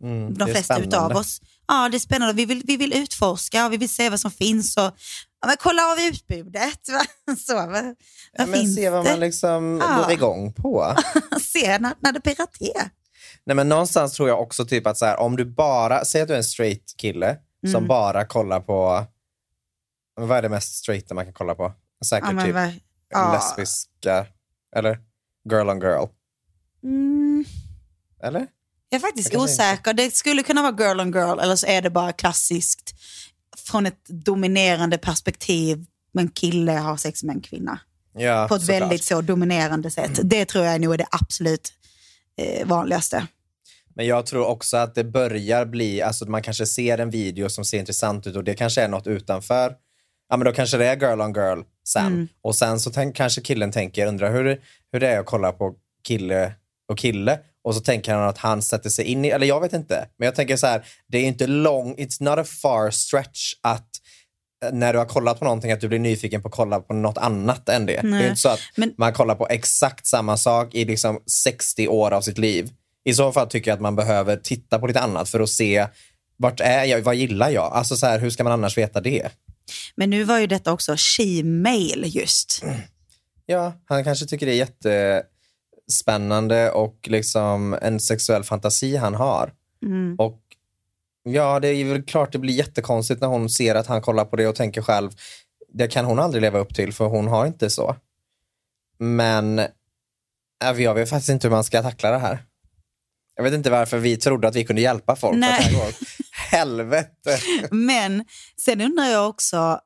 Mm, 0.00 0.34
de 0.34 0.44
flesta 0.44 0.74
spännande. 0.74 0.96
utav 0.96 1.16
oss. 1.16 1.40
Ja, 1.68 1.88
det 1.88 1.96
är 1.96 1.98
spännande. 1.98 2.34
Vi 2.34 2.44
vill, 2.44 2.62
vi 2.64 2.76
vill 2.76 2.92
utforska 2.96 3.66
och 3.66 3.72
vi 3.72 3.76
vill 3.76 3.88
se 3.88 4.10
vad 4.10 4.20
som 4.20 4.30
finns. 4.30 4.76
Och, 4.76 4.82
ja, 5.40 5.46
men 5.46 5.56
kolla 5.58 5.82
av 5.92 5.98
utbudet. 6.00 6.88
Va? 6.92 7.34
Så, 7.36 7.54
va? 7.54 7.66
Vad 7.66 7.84
Ja, 8.32 8.46
men 8.46 8.52
finns 8.52 8.76
se 8.76 8.90
vad 8.90 9.04
man 9.04 9.20
liksom 9.20 9.78
Ja. 9.82 9.96
går 10.02 10.12
igång 10.12 10.52
på. 10.52 10.94
se 11.40 11.78
när, 11.78 11.94
när 12.00 12.12
det 12.12 12.20
pirrar 12.20 12.46
till. 12.46 12.72
Nej, 13.44 13.56
men 13.56 13.68
någonstans 13.68 14.12
tror 14.12 14.28
jag 14.28 14.40
också 14.40 14.64
typ 14.66 14.86
att 14.86 14.98
så 14.98 15.04
här, 15.06 15.16
om 15.16 15.36
du 15.36 15.44
bara, 15.44 16.04
säg 16.04 16.20
att 16.22 16.28
du 16.28 16.34
är 16.34 16.38
en 16.38 16.44
straight 16.44 16.94
kille 16.96 17.36
som 17.66 17.74
Mm. 17.74 17.88
bara 17.88 18.24
kollar 18.24 18.60
på, 18.60 19.04
vad 20.20 20.38
är 20.38 20.42
det 20.42 20.48
mest 20.48 20.74
straighta 20.74 21.14
man 21.14 21.24
kan 21.24 21.34
kolla 21.34 21.54
på? 21.54 21.72
Säkert 22.04 22.30
Ja, 22.36 22.44
typ 22.44 22.54
vad- 22.54 22.74
ja. 23.08 23.32
lesbiska, 23.32 24.26
eller 24.76 24.98
girl 25.50 25.68
on 25.70 25.80
girl, 25.80 26.06
Mm, 26.82 27.44
eller? 28.22 28.46
Jag 28.88 28.98
är 28.98 29.00
faktiskt 29.00 29.32
Jag 29.32 29.42
osäker. 29.42 29.92
Det 29.92 30.14
skulle 30.14 30.42
kunna 30.42 30.62
vara 30.62 30.88
girl 30.88 31.00
on 31.00 31.12
girl 31.12 31.38
eller 31.38 31.56
så 31.56 31.66
är 31.66 31.82
det 31.82 31.90
bara 31.90 32.12
klassiskt 32.12 32.94
från 33.56 33.86
ett 33.86 34.04
dominerande 34.08 34.98
perspektiv. 34.98 35.84
En 36.18 36.28
kille 36.28 36.72
har 36.72 36.96
sex 36.96 37.22
med 37.22 37.36
en 37.36 37.42
kvinna. 37.42 37.80
Ja, 38.12 38.46
på 38.48 38.54
ett 38.54 38.68
väldigt 38.68 39.04
så 39.04 39.20
dominerande 39.20 39.90
sätt. 39.90 40.20
Det 40.22 40.44
tror 40.44 40.64
jag 40.64 40.80
nog 40.80 40.94
är 40.94 40.98
det 40.98 41.06
absolut 41.10 41.72
eh, 42.36 42.66
vanligaste. 42.66 43.26
Men 43.94 44.06
jag 44.06 44.26
tror 44.26 44.46
också 44.46 44.76
att 44.76 44.94
det 44.94 45.04
börjar 45.04 45.64
bli, 45.64 46.02
alltså 46.02 46.30
man 46.30 46.42
kanske 46.42 46.66
ser 46.66 46.98
en 46.98 47.10
video 47.10 47.48
som 47.48 47.64
ser 47.64 47.78
intressant 47.78 48.26
ut 48.26 48.36
och 48.36 48.44
det 48.44 48.54
kanske 48.54 48.82
är 48.82 48.88
något 48.88 49.06
utanför. 49.06 49.74
Ja 50.28 50.36
men 50.36 50.44
då 50.44 50.52
kanske 50.52 50.76
det 50.76 50.86
är 50.86 50.96
girl 50.96 51.20
on 51.20 51.32
girl 51.32 51.60
sen. 51.88 52.06
Mm. 52.06 52.28
Och 52.42 52.54
sen 52.56 52.80
så 52.80 52.90
tänk, 52.90 53.16
kanske 53.16 53.40
killen 53.40 53.72
tänker, 53.72 54.06
undrar 54.06 54.32
hur, 54.32 54.60
hur 54.92 55.00
det 55.00 55.08
är 55.08 55.20
att 55.20 55.26
kolla 55.26 55.52
på 55.52 55.74
kille 56.04 56.52
och 56.88 56.98
kille. 56.98 57.38
Och 57.64 57.74
så 57.74 57.80
tänker 57.80 58.14
han 58.14 58.28
att 58.28 58.38
han 58.38 58.62
sätter 58.62 58.90
sig 58.90 59.04
in 59.04 59.24
i, 59.24 59.28
eller 59.28 59.46
jag 59.46 59.60
vet 59.60 59.72
inte. 59.72 60.08
Men 60.18 60.26
jag 60.26 60.34
tänker 60.34 60.56
så 60.56 60.66
här, 60.66 60.84
det 61.08 61.18
är 61.18 61.22
inte 61.24 61.46
lång, 61.46 61.94
it's 61.96 62.22
not 62.22 62.38
a 62.38 62.44
far 62.44 62.90
stretch 62.90 63.52
att 63.62 63.88
eh, 64.64 64.72
när 64.72 64.92
du 64.92 64.98
har 64.98 65.06
kollat 65.06 65.38
på 65.38 65.44
någonting 65.44 65.72
att 65.72 65.80
du 65.80 65.88
blir 65.88 65.98
nyfiken 65.98 66.42
på 66.42 66.48
att 66.48 66.54
kolla 66.54 66.80
på 66.80 66.94
något 66.94 67.18
annat 67.18 67.68
än 67.68 67.86
det. 67.86 67.92
Det 67.92 67.98
är 67.98 68.02
Nej. 68.02 68.22
inte 68.28 68.40
så 68.40 68.48
att 68.48 68.60
Men- 68.76 68.94
man 68.98 69.12
kollar 69.12 69.34
på 69.34 69.48
exakt 69.48 70.06
samma 70.06 70.36
sak 70.36 70.74
i 70.74 70.84
liksom 70.84 71.22
60 71.44 71.88
år 71.88 72.10
av 72.10 72.20
sitt 72.20 72.38
liv. 72.38 72.70
I 73.04 73.14
så 73.14 73.32
fall 73.32 73.48
tycker 73.48 73.70
jag 73.70 73.74
att 73.76 73.80
man 73.82 73.96
behöver 73.96 74.36
titta 74.36 74.78
på 74.78 74.86
lite 74.86 75.00
annat 75.00 75.28
för 75.28 75.40
att 75.40 75.48
se 75.50 75.86
vart 76.36 76.60
är 76.60 76.84
jag, 76.84 77.00
vad 77.02 77.14
gillar 77.14 77.50
jag? 77.50 77.72
Alltså 77.72 77.96
så 77.96 78.06
här, 78.06 78.18
hur 78.18 78.30
ska 78.30 78.44
man 78.44 78.52
annars 78.52 78.78
veta 78.78 79.00
det? 79.00 79.28
Men 79.96 80.10
nu 80.10 80.24
var 80.24 80.38
ju 80.38 80.46
detta 80.46 80.72
också 80.72 80.92
she-mail 80.96 82.04
just. 82.06 82.62
Ja, 83.46 83.72
han 83.84 84.04
kanske 84.04 84.26
tycker 84.26 84.46
det 84.46 84.52
är 84.52 85.22
jättespännande 85.88 86.70
och 86.70 86.98
liksom 87.04 87.78
en 87.82 88.00
sexuell 88.00 88.44
fantasi 88.44 88.96
han 88.96 89.14
har. 89.14 89.52
Mm. 89.82 90.16
Och 90.18 90.40
ja, 91.22 91.60
det 91.60 91.68
är 91.68 91.84
väl 91.84 92.02
klart 92.02 92.32
det 92.32 92.38
blir 92.38 92.54
jättekonstigt 92.54 93.20
när 93.20 93.28
hon 93.28 93.50
ser 93.50 93.74
att 93.74 93.86
han 93.86 94.02
kollar 94.02 94.24
på 94.24 94.36
det 94.36 94.46
och 94.46 94.54
tänker 94.54 94.82
själv, 94.82 95.10
det 95.72 95.88
kan 95.88 96.04
hon 96.04 96.18
aldrig 96.18 96.42
leva 96.42 96.58
upp 96.58 96.74
till 96.74 96.92
för 96.92 97.06
hon 97.06 97.28
har 97.28 97.46
inte 97.46 97.70
så. 97.70 97.96
Men 98.98 99.58
äh, 99.58 99.66
jag 100.78 100.94
vet 100.94 101.10
faktiskt 101.10 101.28
inte 101.28 101.46
hur 101.46 101.54
man 101.54 101.64
ska 101.64 101.82
tackla 101.82 102.10
det 102.10 102.18
här. 102.18 102.44
Jag 103.36 103.44
vet 103.44 103.54
inte 103.54 103.70
varför 103.70 103.98
vi 103.98 104.16
trodde 104.16 104.48
att 104.48 104.56
vi 104.56 104.64
kunde 104.64 104.82
hjälpa 104.82 105.16
folk. 105.16 105.36
Nej. 105.38 105.94
Helvete. 106.50 107.38
Men 107.70 108.24
sen 108.56 108.80
undrar 108.80 109.04
jag 109.04 109.28
också, 109.28 109.80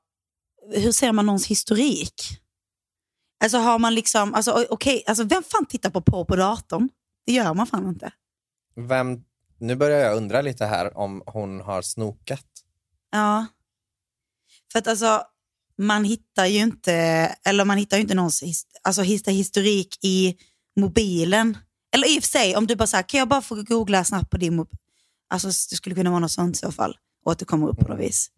hur 0.74 0.92
ser 0.92 1.12
man 1.12 1.26
någons 1.26 1.46
historik? 1.46 2.41
Alltså 3.42 3.58
har 3.58 3.78
man 3.78 3.94
liksom, 3.94 4.34
alltså 4.34 4.52
o- 4.52 4.66
okej, 4.70 5.04
alltså 5.06 5.24
vem 5.24 5.42
fan 5.42 5.66
tittar 5.66 5.90
på 5.90 6.00
porr 6.00 6.24
på 6.24 6.36
datorn? 6.36 6.88
Det 7.26 7.32
gör 7.32 7.54
man 7.54 7.66
fan 7.66 7.88
inte. 7.88 8.12
Vem, 8.76 9.24
nu 9.58 9.76
börjar 9.76 9.98
jag 9.98 10.16
undra 10.16 10.42
lite 10.42 10.66
här 10.66 10.96
om 10.98 11.22
hon 11.26 11.60
har 11.60 11.82
snokat. 11.82 12.46
Ja. 13.10 13.46
För 14.72 14.78
att 14.78 14.86
alltså, 14.86 15.22
man 15.78 16.04
hittar 16.04 16.46
ju 16.46 16.58
inte, 16.58 16.94
eller 17.44 17.64
man 17.64 17.78
hittar 17.78 17.96
ju 17.96 18.00
inte 18.02 18.14
någons 18.14 18.42
alltså 18.82 19.02
historik 19.02 19.98
i 20.04 20.36
mobilen. 20.76 21.58
Eller 21.94 22.16
i 22.16 22.18
och 22.18 22.22
för 22.22 22.28
sig, 22.30 22.56
om 22.56 22.66
du 22.66 22.76
bara 22.76 22.86
säger, 22.86 23.02
kan 23.02 23.18
jag 23.18 23.28
bara 23.28 23.42
få 23.42 23.62
googla 23.62 24.04
snabbt 24.04 24.30
på 24.30 24.36
din 24.36 24.56
mobil? 24.56 24.78
Alltså 25.28 25.48
det 25.48 25.76
skulle 25.76 25.94
kunna 25.94 26.10
vara 26.10 26.20
något 26.20 26.30
sånt 26.30 26.56
i 26.56 26.58
så 26.58 26.72
fall. 26.72 26.98
Och 27.24 27.32
att 27.32 27.38
det 27.38 27.44
kommer 27.44 27.68
upp 27.68 27.78
på 27.78 27.88
något 27.88 28.00
vis. 28.00 28.30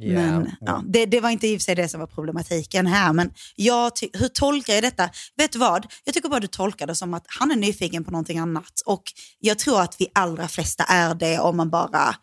Yeah. 0.00 0.22
Men 0.38 0.50
ja, 0.60 0.82
det, 0.86 1.06
det 1.06 1.20
var 1.20 1.30
inte 1.30 1.48
i 1.48 1.56
och 1.56 1.60
för 1.60 1.64
sig 1.64 1.74
det 1.74 1.88
som 1.88 2.00
var 2.00 2.06
problematiken 2.06 2.86
här. 2.86 3.12
Men 3.12 3.32
jag 3.56 3.92
hur 4.12 4.28
tolkar 4.28 4.74
jag 4.74 4.82
detta? 4.82 5.10
Vet 5.36 5.52
du 5.52 5.58
vad? 5.58 5.86
Jag 6.04 6.14
tycker 6.14 6.28
bara 6.28 6.40
du 6.40 6.46
tolkar 6.46 6.86
det 6.86 6.94
som 6.94 7.14
att 7.14 7.24
han 7.38 7.50
är 7.50 7.56
nyfiken 7.56 8.04
på 8.04 8.10
någonting 8.10 8.38
annat. 8.38 8.82
Och 8.86 9.02
jag 9.38 9.58
tror 9.58 9.80
att 9.80 9.96
vi 10.00 10.06
allra 10.14 10.48
flesta 10.48 10.84
är 10.84 11.14
det 11.14 11.38
om 11.38 11.56
man 11.56 11.70
bara, 11.70 12.14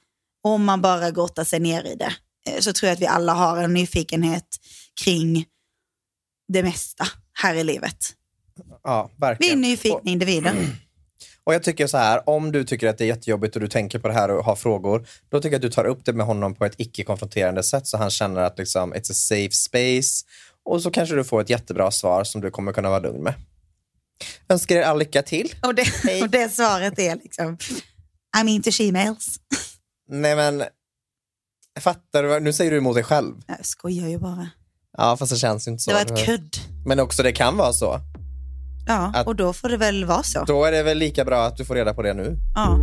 om 0.43 0.63
man 0.65 0.81
bara 0.81 1.11
grottar 1.11 1.43
sig 1.43 1.59
ner 1.59 1.83
i 1.83 1.95
det. 1.95 2.13
Eh, 2.47 2.59
Så 2.59 2.73
tror 2.73 2.87
jag 2.87 2.93
att 2.95 3.01
vi 3.01 3.07
alla 3.07 3.33
har 3.33 3.57
en 3.57 3.73
nyfikenhet 3.73 4.47
kring 5.03 5.45
det 6.53 6.63
mesta 6.63 7.07
här 7.33 7.55
i 7.55 7.63
livet. 7.63 8.13
Ja, 8.83 9.09
Vi 9.17 9.25
är 9.25 9.29
verkligen. 9.29 9.61
nyfikna 9.61 10.11
individer. 10.11 10.55
Och 11.45 11.53
jag 11.53 11.63
tycker 11.63 11.87
så 11.87 11.97
här, 11.97 12.29
om 12.29 12.51
du 12.51 12.63
tycker 12.63 12.87
att 12.87 12.97
det 12.97 13.03
är 13.03 13.07
jättejobbigt 13.07 13.55
och 13.55 13.61
du 13.61 13.67
tänker 13.67 13.99
på 13.99 14.07
det 14.07 14.13
här 14.13 14.31
och 14.31 14.45
har 14.45 14.55
frågor, 14.55 15.07
då 15.29 15.41
tycker 15.41 15.53
jag 15.53 15.55
att 15.55 15.61
du 15.61 15.69
tar 15.69 15.85
upp 15.85 16.05
det 16.05 16.13
med 16.13 16.25
honom 16.25 16.55
på 16.55 16.65
ett 16.65 16.73
icke-konfronterande 16.77 17.63
sätt 17.63 17.87
så 17.87 17.97
han 17.97 18.09
känner 18.09 18.41
att 18.41 18.57
liksom, 18.57 18.93
it's 18.93 19.11
a 19.11 19.13
safe 19.13 19.51
space. 19.51 20.25
Och 20.65 20.81
så 20.81 20.91
kanske 20.91 21.15
du 21.15 21.23
får 21.23 21.41
ett 21.41 21.49
jättebra 21.49 21.91
svar 21.91 22.23
som 22.23 22.41
du 22.41 22.51
kommer 22.51 22.73
kunna 22.73 22.89
vara 22.89 22.99
lugn 22.99 23.23
med. 23.23 23.33
Önskar 24.49 24.75
er 24.75 24.81
all 24.81 24.99
lycka 24.99 25.21
till. 25.21 25.55
Och 25.61 25.75
det, 25.75 25.85
och 26.21 26.29
det 26.29 26.49
svaret 26.49 26.99
är 26.99 27.15
liksom, 27.15 27.57
I'm 28.37 28.49
into 28.49 28.69
she-mails. 28.69 29.39
Nej 30.09 30.35
men, 30.35 30.63
fattar 31.79 32.23
du? 32.23 32.39
Nu 32.39 32.53
säger 32.53 32.71
du 32.71 32.77
emot 32.77 32.95
dig 32.95 33.03
själv. 33.03 33.35
Jag 33.47 33.65
skojar 33.65 34.07
ju 34.07 34.17
bara. 34.17 34.49
Ja, 34.97 35.17
fast 35.17 35.31
det 35.31 35.37
känns 35.37 35.67
inte 35.67 35.83
så. 35.83 35.91
Det 35.91 35.95
var 35.95 36.19
ett 36.19 36.25
kudd. 36.25 36.57
Men 36.85 36.99
också 36.99 37.23
det 37.23 37.31
kan 37.31 37.57
vara 37.57 37.73
så. 37.73 37.99
Ja, 38.87 39.11
Att- 39.15 39.27
och 39.27 39.35
då 39.35 39.53
får 39.53 39.69
det 39.69 39.77
väl 39.77 40.05
vara 40.05 40.23
så. 40.23 40.43
Då 40.43 40.65
är 40.65 40.71
det 40.71 40.83
väl 40.83 40.97
lika 40.97 41.25
bra 41.25 41.45
att 41.45 41.57
du 41.57 41.65
får 41.65 41.75
reda 41.75 41.93
på 41.93 42.01
det 42.01 42.13
nu. 42.13 42.37
Ja. 42.55 42.77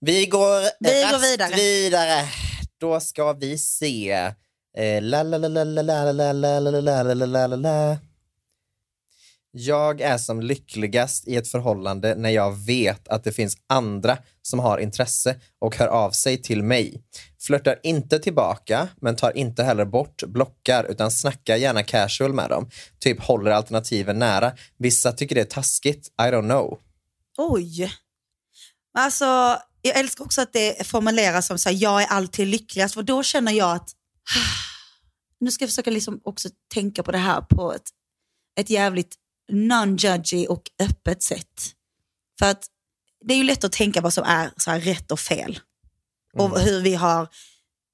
Vi 0.00 0.26
går, 0.26 0.60
Vi 0.80 1.02
går 1.12 1.30
vidare. 1.30 1.54
vidare. 1.56 2.24
Då 2.80 3.00
ska 3.00 3.32
vi 3.32 3.58
se. 3.58 4.10
Eh, 4.78 5.02
la, 5.02 5.22
la, 5.22 5.38
la, 5.38 5.48
la, 5.48 5.64
la, 5.64 5.82
la, 5.82 6.12
la, 6.12 6.32
la, 6.32 6.60
la, 6.60 6.80
la, 6.80 7.02
la, 7.02 7.14
la, 7.26 7.46
la, 7.46 7.56
la. 7.56 7.96
Jag 9.56 10.00
är 10.00 10.18
som 10.18 10.40
lyckligast 10.40 11.28
i 11.28 11.36
ett 11.36 11.48
förhållande 11.48 12.14
när 12.14 12.30
jag 12.30 12.66
vet 12.66 13.08
att 13.08 13.24
det 13.24 13.32
finns 13.32 13.56
andra 13.66 14.18
som 14.42 14.58
har 14.58 14.78
intresse 14.78 15.40
och 15.58 15.76
hör 15.76 15.86
av 15.86 16.10
sig 16.10 16.42
till 16.42 16.62
mig. 16.62 17.02
Flörtar 17.40 17.80
inte 17.82 18.18
tillbaka, 18.18 18.88
men 19.00 19.16
tar 19.16 19.36
inte 19.36 19.62
heller 19.62 19.84
bort 19.84 20.22
blockar 20.22 20.84
utan 20.84 21.10
snackar 21.10 21.56
gärna 21.56 21.82
casual 21.82 22.32
med 22.32 22.50
dem. 22.50 22.70
Typ 22.98 23.20
håller 23.20 23.50
alternativen 23.50 24.18
nära. 24.18 24.52
Vissa 24.78 25.12
tycker 25.12 25.34
det 25.34 25.40
är 25.40 25.44
taskigt, 25.44 26.08
I 26.08 26.22
don't 26.22 26.50
know. 26.50 26.78
Oj. 27.38 27.92
Alltså, 28.98 29.58
jag 29.82 29.98
älskar 29.98 30.24
också 30.24 30.40
att 30.40 30.52
det 30.52 30.86
formuleras 30.86 31.46
som 31.46 31.58
så 31.58 31.68
här, 31.68 31.76
jag 31.80 32.02
är 32.02 32.06
alltid 32.06 32.46
lyckligast. 32.46 32.94
För 32.94 33.02
då 33.02 33.22
känner 33.22 33.52
jag 33.52 33.76
att, 33.76 33.90
nu 35.40 35.50
ska 35.50 35.62
jag 35.62 35.70
försöka 35.70 35.90
liksom 35.90 36.20
också 36.24 36.48
tänka 36.74 37.02
på 37.02 37.12
det 37.12 37.18
här 37.18 37.40
på 37.40 37.72
ett, 37.72 37.88
ett 38.60 38.70
jävligt 38.70 39.18
non-judgy 39.52 40.46
och 40.46 40.62
öppet 40.78 41.22
sätt. 41.22 41.74
För 42.38 42.46
att 42.46 42.66
det 43.24 43.34
är 43.34 43.38
ju 43.38 43.44
lätt 43.44 43.64
att 43.64 43.72
tänka 43.72 44.00
vad 44.00 44.12
som 44.12 44.24
är 44.24 44.50
så 44.56 44.70
här 44.70 44.80
rätt 44.80 45.12
och 45.12 45.20
fel. 45.20 45.60
Och 46.34 46.60
hur 46.60 46.80
vi 46.80 46.94
har 46.94 47.28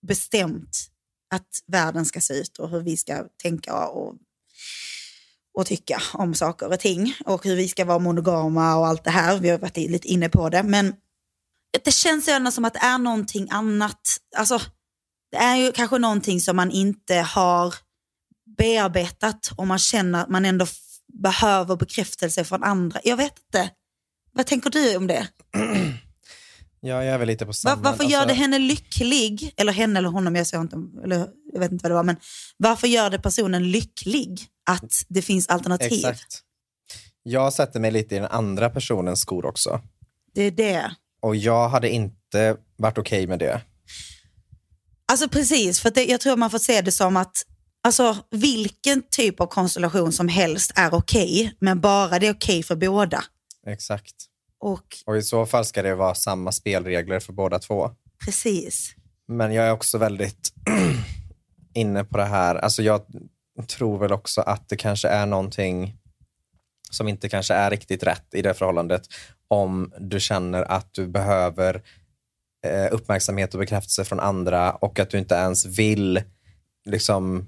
bestämt 0.07 0.91
att 1.35 1.63
världen 1.67 2.05
ska 2.05 2.21
se 2.21 2.35
ut 2.35 2.59
och 2.59 2.71
hur 2.71 2.81
vi 2.81 2.97
ska 2.97 3.25
tänka 3.43 3.89
och, 3.89 4.15
och 5.55 5.67
tycka 5.67 6.03
om 6.13 6.35
saker 6.35 6.69
och 6.73 6.81
ting. 6.81 7.15
Och 7.25 7.45
hur 7.45 7.57
vi 7.57 7.69
ska 7.69 7.85
vara 7.85 7.99
monogama 7.99 8.77
och 8.77 8.87
allt 8.87 9.05
det 9.05 9.11
här. 9.11 9.39
Vi 9.39 9.49
har 9.49 9.59
varit 9.59 9.77
lite 9.77 10.09
inne 10.09 10.29
på 10.29 10.49
det. 10.49 10.63
Men 10.63 10.95
det 11.85 11.91
känns 11.91 12.29
ändå 12.29 12.51
som 12.51 12.65
att 12.65 12.75
det 12.75 12.81
är 12.81 12.99
någonting 12.99 13.49
annat. 13.51 14.01
Alltså, 14.37 14.61
det 15.31 15.37
är 15.37 15.57
ju 15.57 15.73
kanske 15.73 15.99
någonting 15.99 16.41
som 16.41 16.57
man 16.57 16.71
inte 16.71 17.15
har 17.15 17.75
bearbetat 18.57 19.53
och 19.57 19.67
man 19.67 19.79
känner 19.79 20.23
att 20.23 20.29
man 20.29 20.45
ändå 20.45 20.67
behöver 21.13 21.77
bekräftelse 21.77 22.45
från 22.45 22.63
andra. 22.63 23.01
Jag 23.05 23.17
vet 23.17 23.39
inte. 23.47 23.71
Vad 24.33 24.47
tänker 24.47 24.71
du 24.71 24.97
om 24.97 25.07
det? 25.07 25.29
Ja, 26.83 27.05
jag 27.05 27.15
är 27.15 27.19
väl 27.19 27.27
lite 27.29 27.45
på 27.45 27.49
Var, 27.49 27.53
samma. 27.53 27.83
varför 27.83 28.05
gör 28.05 28.19
alltså- 28.21 28.35
det 28.35 28.41
henne 28.41 28.59
lycklig? 28.59 29.55
Eller 29.57 29.73
henne 29.73 29.99
eller 29.99 30.09
honom, 30.09 30.37
jag, 30.37 30.47
såg 30.47 30.61
inte, 30.61 30.77
eller, 31.05 31.29
jag 31.53 31.61
vet 31.61 31.73
inte 31.73 31.83
vad 31.83 31.91
det 31.91 31.95
var. 31.95 32.03
Men 32.05 32.17
varför 32.57 32.87
gör 32.89 33.11
det 33.11 33.19
personen 33.19 33.71
lycklig 33.71 34.41
att 34.71 34.93
det 35.09 35.23
finns 35.23 35.49
alternativ? 35.49 35.93
Exakt. 35.93 36.41
Jag 37.23 37.53
sätter 37.53 37.81
mig 37.81 37.91
lite 37.91 38.15
i 38.17 38.19
den 38.19 38.29
andra 38.31 38.71
personens 38.71 39.21
skor 39.21 39.47
också. 39.47 39.81
Det 40.35 40.43
är 40.43 40.51
det. 40.51 40.95
Och 41.23 41.37
jag 41.37 41.69
hade 41.69 41.89
inte 41.91 42.57
varit 42.77 42.99
okej 42.99 43.27
med 43.27 43.39
det. 43.39 43.61
Alltså 45.07 45.29
precis, 45.29 45.81
för 45.81 45.91
det, 45.91 46.05
jag 46.05 46.21
tror 46.21 46.37
man 46.37 46.51
får 46.51 46.59
se 46.59 46.81
det 46.81 46.93
som 46.93 47.17
att 47.17 47.43
alltså, 47.85 48.17
vilken 48.31 49.03
typ 49.11 49.41
av 49.41 49.47
konstellation 49.47 50.13
som 50.13 50.29
helst 50.29 50.73
är 50.77 50.95
okej, 50.95 51.55
men 51.59 51.81
bara 51.81 52.19
det 52.19 52.27
är 52.27 52.35
okej 52.35 52.63
för 52.63 52.77
båda. 52.77 53.25
Exakt. 53.67 54.15
Och 54.61 54.87
Och 55.07 55.17
i 55.17 55.23
så 55.23 55.47
fall 55.47 55.65
ska 55.65 55.83
det 55.83 55.95
vara 55.95 56.15
samma 56.15 56.53
spelregler 56.53 57.21
för 57.21 57.33
båda 57.33 57.59
två. 57.59 57.91
precis. 58.25 58.95
Men 59.29 59.53
jag 59.55 59.67
är 59.67 59.73
också 59.73 59.99
väldigt 59.99 60.53
inne 61.75 62.05
på 62.05 62.17
det 62.17 62.25
här. 62.25 62.55
Alltså 62.55 62.83
jag 62.83 63.03
tror 63.69 63.99
väl 63.99 64.13
också 64.13 64.41
att 64.41 64.69
det 64.69 64.77
kanske 64.77 65.09
är 65.09 65.27
någonting 65.27 65.97
som 66.91 67.09
inte 67.09 67.29
kanske 67.29 67.55
är 67.55 67.71
riktigt 67.71 68.03
rätt 68.03 68.35
i 68.35 68.43
det 68.43 68.55
förhållandet 68.55 69.03
om 69.49 69.93
du 69.99 70.21
känner 70.21 70.63
att 70.63 70.95
du 70.95 71.07
behöver 71.09 71.83
eh, 72.67 72.89
uppmärksamhet 72.91 73.55
och 73.55 73.61
bekräftelse 73.61 74.05
från 74.05 74.21
andra 74.21 74.73
och 74.73 74.99
att 74.99 75.11
du 75.11 75.19
inte 75.19 75.35
ens 75.35 75.67
vill 75.67 76.23
liksom 76.85 77.47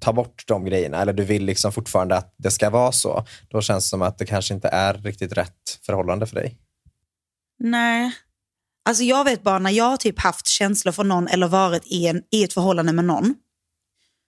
ta 0.00 0.12
bort 0.12 0.44
de 0.46 0.64
grejerna 0.64 1.02
eller 1.02 1.12
du 1.12 1.24
vill 1.24 1.44
liksom 1.44 1.72
fortfarande 1.72 2.16
att 2.16 2.34
det 2.38 2.50
ska 2.50 2.70
vara 2.70 2.92
så. 2.92 3.26
Då 3.48 3.60
känns 3.60 3.84
det 3.84 3.88
som 3.88 4.02
att 4.02 4.18
det 4.18 4.26
kanske 4.26 4.54
inte 4.54 4.68
är 4.68 4.94
riktigt 4.94 5.32
rätt 5.32 5.78
förhållande 5.86 6.26
för 6.26 6.34
dig. 6.34 6.58
Nej. 7.58 8.12
Alltså 8.84 9.04
jag 9.04 9.24
vet 9.24 9.42
bara 9.42 9.58
när 9.58 9.70
jag 9.70 9.84
har 9.84 9.96
typ 9.96 10.20
haft 10.20 10.46
känslor 10.46 10.92
för 10.92 11.04
någon 11.04 11.28
eller 11.28 11.48
varit 11.48 11.86
i, 11.86 12.06
en, 12.06 12.22
i 12.30 12.44
ett 12.44 12.52
förhållande 12.52 12.92
med 12.92 13.04
någon 13.04 13.34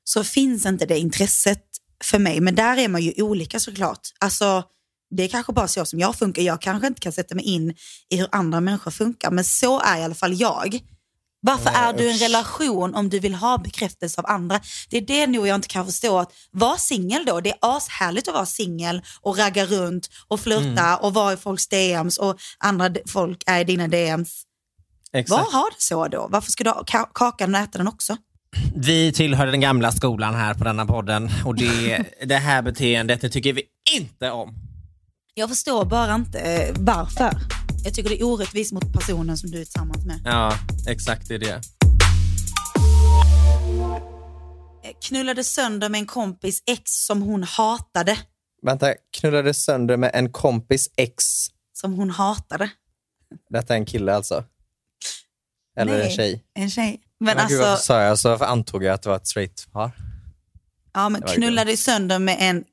så 0.05 0.25
finns 0.25 0.67
inte 0.67 0.87
det 0.87 0.99
intresset 0.99 1.64
för 2.05 2.19
mig. 2.19 2.40
Men 2.40 2.55
där 2.55 2.77
är 2.77 2.88
man 2.88 3.03
ju 3.03 3.23
olika 3.23 3.61
såklart. 3.61 4.01
Alltså 4.21 4.64
det 5.11 5.23
är 5.23 5.29
kanske 5.29 5.53
bara 5.53 5.69
så 5.69 5.85
som 5.85 5.99
jag 5.99 6.17
funkar. 6.17 6.43
Jag 6.43 6.61
kanske 6.61 6.87
inte 6.87 7.01
kan 7.01 7.12
sätta 7.12 7.35
mig 7.35 7.45
in 7.45 7.75
i 8.11 8.17
hur 8.17 8.29
andra 8.33 8.61
människor 8.61 8.90
funkar. 8.90 9.31
Men 9.31 9.45
så 9.45 9.81
är 9.81 9.99
i 9.99 10.03
alla 10.03 10.14
fall 10.14 10.40
jag. 10.40 10.81
Varför 11.47 11.71
är 11.71 11.93
du 11.93 12.05
i 12.05 12.13
en 12.13 12.19
relation 12.19 12.95
om 12.95 13.09
du 13.09 13.19
vill 13.19 13.35
ha 13.35 13.59
bekräftelse 13.59 14.21
av 14.21 14.27
andra? 14.31 14.61
Det 14.91 14.97
är 14.97 15.01
det 15.01 15.27
nog 15.27 15.47
jag 15.47 15.55
inte 15.55 15.69
kan 15.69 15.87
förstå. 15.87 16.19
Att 16.19 16.33
var 16.51 16.77
singel 16.77 17.25
då. 17.27 17.41
Det 17.41 17.51
är 17.51 17.57
ashärligt 17.61 18.29
att 18.29 18.35
vara 18.35 18.47
singel 18.47 19.03
och 19.21 19.39
ragga 19.39 19.67
runt 19.67 20.09
och 20.29 20.41
flirta 20.41 20.97
och 20.97 21.15
vara 21.15 21.33
i 21.33 21.37
folks 21.37 21.67
DMs 21.69 22.19
och 22.19 22.37
andra 22.59 22.91
folk 23.07 23.43
är 23.47 23.61
i 23.61 23.65
dina 23.65 23.89
DMs. 23.89 24.43
Var 25.29 25.53
har 25.53 25.71
det 25.71 25.77
så 25.83 26.09
då? 26.09 26.27
Varför 26.31 26.51
ska 26.53 26.65
du 26.65 26.71
ha 26.71 26.83
ka- 26.83 27.09
kakan 27.15 27.55
och 27.55 27.61
äta 27.61 27.79
den 27.79 27.89
också? 27.89 28.17
Vi 28.77 29.13
tillhör 29.13 29.47
den 29.47 29.61
gamla 29.61 29.93
skolan 29.93 30.35
här 30.35 30.55
på 30.55 30.65
denna 30.65 30.87
podden 30.87 31.31
och 31.45 31.55
det, 31.55 32.05
det 32.25 32.37
här 32.37 32.63
beteendet 32.63 33.21
det 33.21 33.29
tycker 33.29 33.53
vi 33.53 33.63
inte 33.97 34.31
om. 34.31 34.55
Jag 35.35 35.49
förstår 35.49 35.85
bara 35.85 36.15
inte 36.15 36.39
eh, 36.41 36.75
varför. 36.79 37.63
Jag 37.85 37.94
tycker 37.94 38.11
det 38.11 38.20
är 38.20 38.25
orättvist 38.25 38.73
mot 38.73 38.92
personen 38.92 39.38
som 39.38 39.51
du 39.51 39.61
är 39.61 39.64
tillsammans 39.64 40.05
med. 40.05 40.20
Ja, 40.25 40.59
exakt 40.88 41.29
det 41.29 41.35
är 41.35 41.38
det. 41.38 41.61
Knullade 45.09 45.44
sönder 45.44 45.88
med 45.88 45.99
en 45.99 46.07
kompis 46.07 46.62
ex 46.66 46.90
som 46.90 47.23
hon 47.23 47.42
hatade. 47.42 48.18
Vänta, 48.62 48.94
knullade 49.16 49.55
sönder 49.55 49.97
med 49.97 50.11
en 50.14 50.33
kompis 50.33 50.90
ex. 50.97 51.25
Som 51.73 51.92
hon 51.94 52.11
hatade. 52.11 52.70
Detta 53.51 53.75
är 53.75 53.79
en 53.79 53.87
kille 53.87 54.14
alltså? 54.14 54.44
Eller 55.79 55.92
Nej, 55.92 56.07
en 56.07 56.11
tjej? 56.11 56.44
En 56.55 56.70
tjej. 56.70 57.01
Men 57.20 57.37
Men 57.37 57.49
gud, 57.49 57.59
varför 57.59 57.70
alltså, 57.70 57.87
sa 57.87 58.03
jag 58.03 58.18
så? 58.18 58.38
För 58.38 58.44
antog 58.44 58.85
jag 58.85 58.94
att 58.94 59.03
det 59.03 59.09
var 59.09 59.16
ett 59.16 59.27
straight 59.27 59.73
par. 59.73 59.90
ja, 60.92 61.09
men 61.09 61.23
knullade 61.23 61.77
sönder 61.77 62.18
med 62.18 62.37
en 62.40 62.64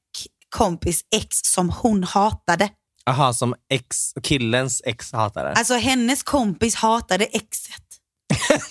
kompis 0.50 1.02
ex 1.16 1.38
som 1.44 1.70
hon 1.70 2.04
hatade. 2.04 2.70
Jaha, 3.06 3.34
som 3.34 3.56
ex, 3.70 4.14
killens 4.24 4.82
ex 4.86 5.12
hatare. 5.12 5.54
Alltså 5.58 5.74
hennes 5.76 6.24
kompis 6.24 6.76
hatade 6.76 7.26
exet. 7.26 7.84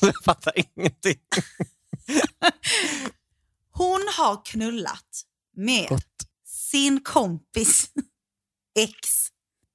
Jag 0.00 0.24
fattar 0.24 0.52
ingenting. 0.56 1.18
Hon 3.72 4.00
har 4.16 4.44
knullat 4.44 5.22
med 5.56 6.00
sin 6.46 7.00
kompis 7.00 7.90
ex. 8.78 8.98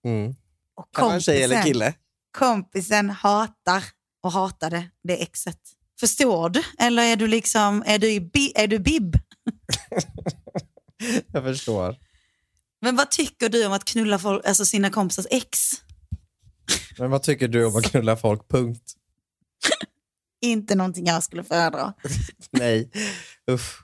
Mm. 0.06 0.36
Och 0.76 0.96
Kan 0.96 1.06
vara 1.06 1.16
en 1.16 1.22
tjej 1.22 1.44
eller 1.44 1.56
kompisen- 1.56 1.64
kille? 1.64 1.94
Kompisen 2.38 3.10
hatar 3.10 3.84
och 4.24 4.32
hatade 4.32 4.90
det 5.04 5.22
exet. 5.24 5.60
Förstår 6.00 6.50
du? 6.50 6.64
Eller 6.80 7.04
är 7.04 7.16
du 7.16 7.28
liksom, 7.28 7.84
är 7.86 8.00
du, 8.00 8.12
i 8.12 8.20
bi, 8.22 8.52
är 8.56 8.68
du 8.68 8.80
bib? 8.80 9.16
Jag 11.28 11.44
förstår. 11.44 11.96
Men 12.86 12.96
vad 12.96 13.12
tycker 13.12 13.50
du 13.50 13.66
om 13.66 13.74
att 13.74 13.86
knulla 13.86 14.20
folk, 14.20 14.46
alltså 14.46 14.66
sina 14.66 14.90
kompisars 14.90 15.28
ex? 15.30 15.72
Men 16.98 17.12
vad 17.12 17.24
tycker 17.24 17.48
du 17.48 17.66
om 17.66 17.76
att 17.76 17.84
knulla 17.84 18.18
folk? 18.18 18.48
Punkt. 18.48 18.94
Inte 20.42 20.76
någonting 20.76 21.06
jag 21.06 21.24
skulle 21.24 21.44
föredra. 21.44 21.94
Nej, 22.52 22.92
usch. 23.52 23.82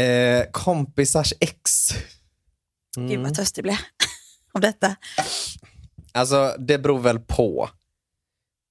Eh, 0.00 0.44
kompisars 0.52 1.32
ex. 1.40 1.88
Gud 2.96 3.20
vad 3.20 3.34
törstig 3.34 3.60
jag 3.60 3.64
blev 3.64 3.76
av 4.52 4.60
detta. 4.60 4.96
Alltså 6.12 6.56
det 6.58 6.78
beror 6.78 7.00
väl 7.00 7.20
på. 7.20 7.70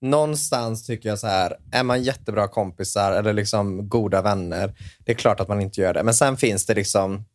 Någonstans 0.02 0.86
tycker 0.86 1.10
jag 1.10 1.20
så 1.20 1.28
här, 1.28 1.58
är 1.72 1.84
man 1.84 2.04
jättebra 2.04 2.48
kompisar 2.48 3.12
eller 3.12 3.34
liksom 3.34 3.90
goda 3.90 4.22
vänner, 4.22 4.76
det 5.06 5.12
är 5.12 5.16
klart 5.16 5.40
att 5.40 5.48
man 5.48 5.62
inte 5.62 5.82
gör 5.82 5.94
det. 5.94 6.04
Men 6.04 6.14
sen 6.14 6.38
finns 6.38 6.66
det 6.66 6.74
liksom, 6.74 7.26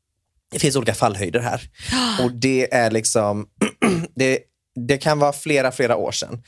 det 0.50 0.58
finns 0.58 0.76
olika 0.76 0.94
fallhöjder 0.94 1.40
här. 1.40 1.62
Och 2.24 2.32
det 2.32 2.74
är 2.74 2.90
liksom, 2.90 3.46
det, 4.14 4.38
det 4.88 4.98
kan 4.98 5.18
vara 5.18 5.32
flera, 5.32 5.72
flera 5.72 5.96
år 5.96 6.12
sedan. 6.12 6.42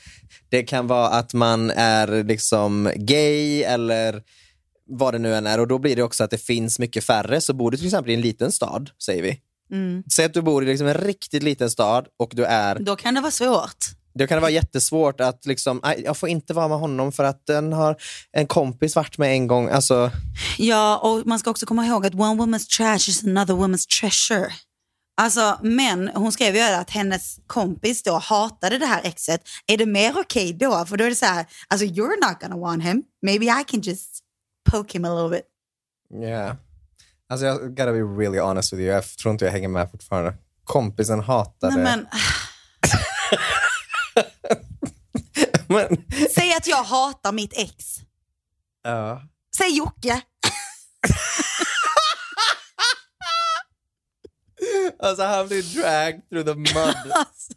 Det 0.49 0.63
kan 0.63 0.87
vara 0.87 1.07
att 1.07 1.33
man 1.33 1.71
är 1.71 2.23
liksom 2.23 2.91
gay 2.95 3.63
eller 3.63 4.21
vad 4.89 5.13
det 5.13 5.19
nu 5.19 5.35
än 5.35 5.47
är 5.47 5.59
och 5.59 5.67
då 5.67 5.79
blir 5.79 5.95
det 5.95 6.03
också 6.03 6.23
att 6.23 6.31
det 6.31 6.37
finns 6.37 6.79
mycket 6.79 7.03
färre. 7.03 7.41
Så 7.41 7.53
bor 7.53 7.71
du 7.71 7.77
till 7.77 7.85
exempel 7.85 8.11
i 8.11 8.13
en 8.13 8.21
liten 8.21 8.51
stad, 8.51 8.89
säger 9.05 9.23
vi. 9.23 9.39
Mm. 9.71 10.03
Säg 10.15 10.25
att 10.25 10.33
du 10.33 10.41
bor 10.41 10.63
i 10.63 10.67
liksom 10.67 10.87
en 10.87 10.93
riktigt 10.93 11.43
liten 11.43 11.69
stad 11.69 12.07
och 12.17 12.31
du 12.35 12.45
är 12.45 12.79
Då 12.79 12.95
kan 12.95 13.13
det 13.13 13.21
vara 13.21 13.31
svårt. 13.31 13.85
Det 14.13 14.27
kan 14.27 14.41
vara 14.41 14.51
jättesvårt 14.51 15.21
att 15.21 15.45
liksom, 15.45 15.79
"Aj, 15.83 16.01
jag 16.05 16.17
får 16.17 16.29
inte 16.29 16.53
vara 16.53 16.67
med 16.67 16.79
honom 16.79 17.11
för 17.11 17.23
att 17.23 17.45
den 17.45 17.73
har 17.73 17.95
en 18.31 18.47
kompis 18.47 18.95
varit 18.95 19.17
med 19.17 19.31
en 19.31 19.47
gång. 19.47 19.69
Alltså, 19.69 20.11
Ja, 20.57 20.97
och 20.97 21.27
man 21.27 21.39
ska 21.39 21.49
också 21.51 21.65
komma 21.65 21.85
ihåg 21.85 22.05
att 22.05 22.13
one 22.13 22.43
woman's 22.43 22.67
trash 22.77 23.09
is 23.09 23.23
another 23.23 23.53
woman's 23.53 23.87
treasure. 23.99 24.51
Alltså, 25.21 25.59
men 25.61 26.07
hon 26.07 26.31
skrev 26.31 26.55
ju 26.55 26.61
att 26.61 26.89
hennes 26.89 27.39
kompis 27.47 28.03
då 28.03 28.13
hatade 28.17 28.77
det 28.77 28.85
här 28.85 29.01
exet. 29.03 29.41
Är 29.67 29.77
det 29.77 29.85
mer 29.85 30.13
okej 30.19 30.53
då? 30.53 30.85
För 30.85 30.97
då 30.97 31.03
är 31.03 31.09
det 31.09 31.15
så 31.15 31.25
här, 31.25 31.45
alltså 31.67 31.85
you're 31.85 32.27
not 32.29 32.39
gonna 32.41 32.57
want 32.57 32.83
him. 32.83 33.03
Maybe 33.21 33.45
I 33.45 33.63
can 33.67 33.81
just 33.81 34.19
poke 34.71 34.93
him 34.93 35.05
a 35.05 35.09
little 35.15 35.37
bit. 35.37 35.45
yeah. 36.23 36.55
alltså 37.29 37.45
jag 37.45 37.59
gotta 37.69 37.91
be 37.91 37.99
really 37.99 38.39
honest 38.39 38.73
with 38.73 38.81
you, 38.81 38.91
jag 38.93 39.03
tror 39.03 39.31
inte 39.31 39.45
jag 39.45 39.51
hänger 39.51 39.67
med 39.67 39.91
fortfarande. 39.91 40.33
Kompisen 40.63 41.19
hatade... 41.19 41.75
Nej, 41.75 41.83
men, 41.83 42.07
Men- 45.69 46.05
säg 46.35 46.53
att 46.53 46.67
jag 46.67 46.83
hatar 46.83 47.31
mitt 47.31 47.53
ex. 47.57 47.75
ja. 48.83 49.21
Säg 49.57 49.77
Jocke. 49.77 50.21
Alltså 54.99 55.23
han 55.23 55.47
blir 55.47 55.81
dragged 55.81 56.29
through 56.29 56.45
the 56.45 56.55
mud 56.55 57.11
Alltså, 57.13 57.53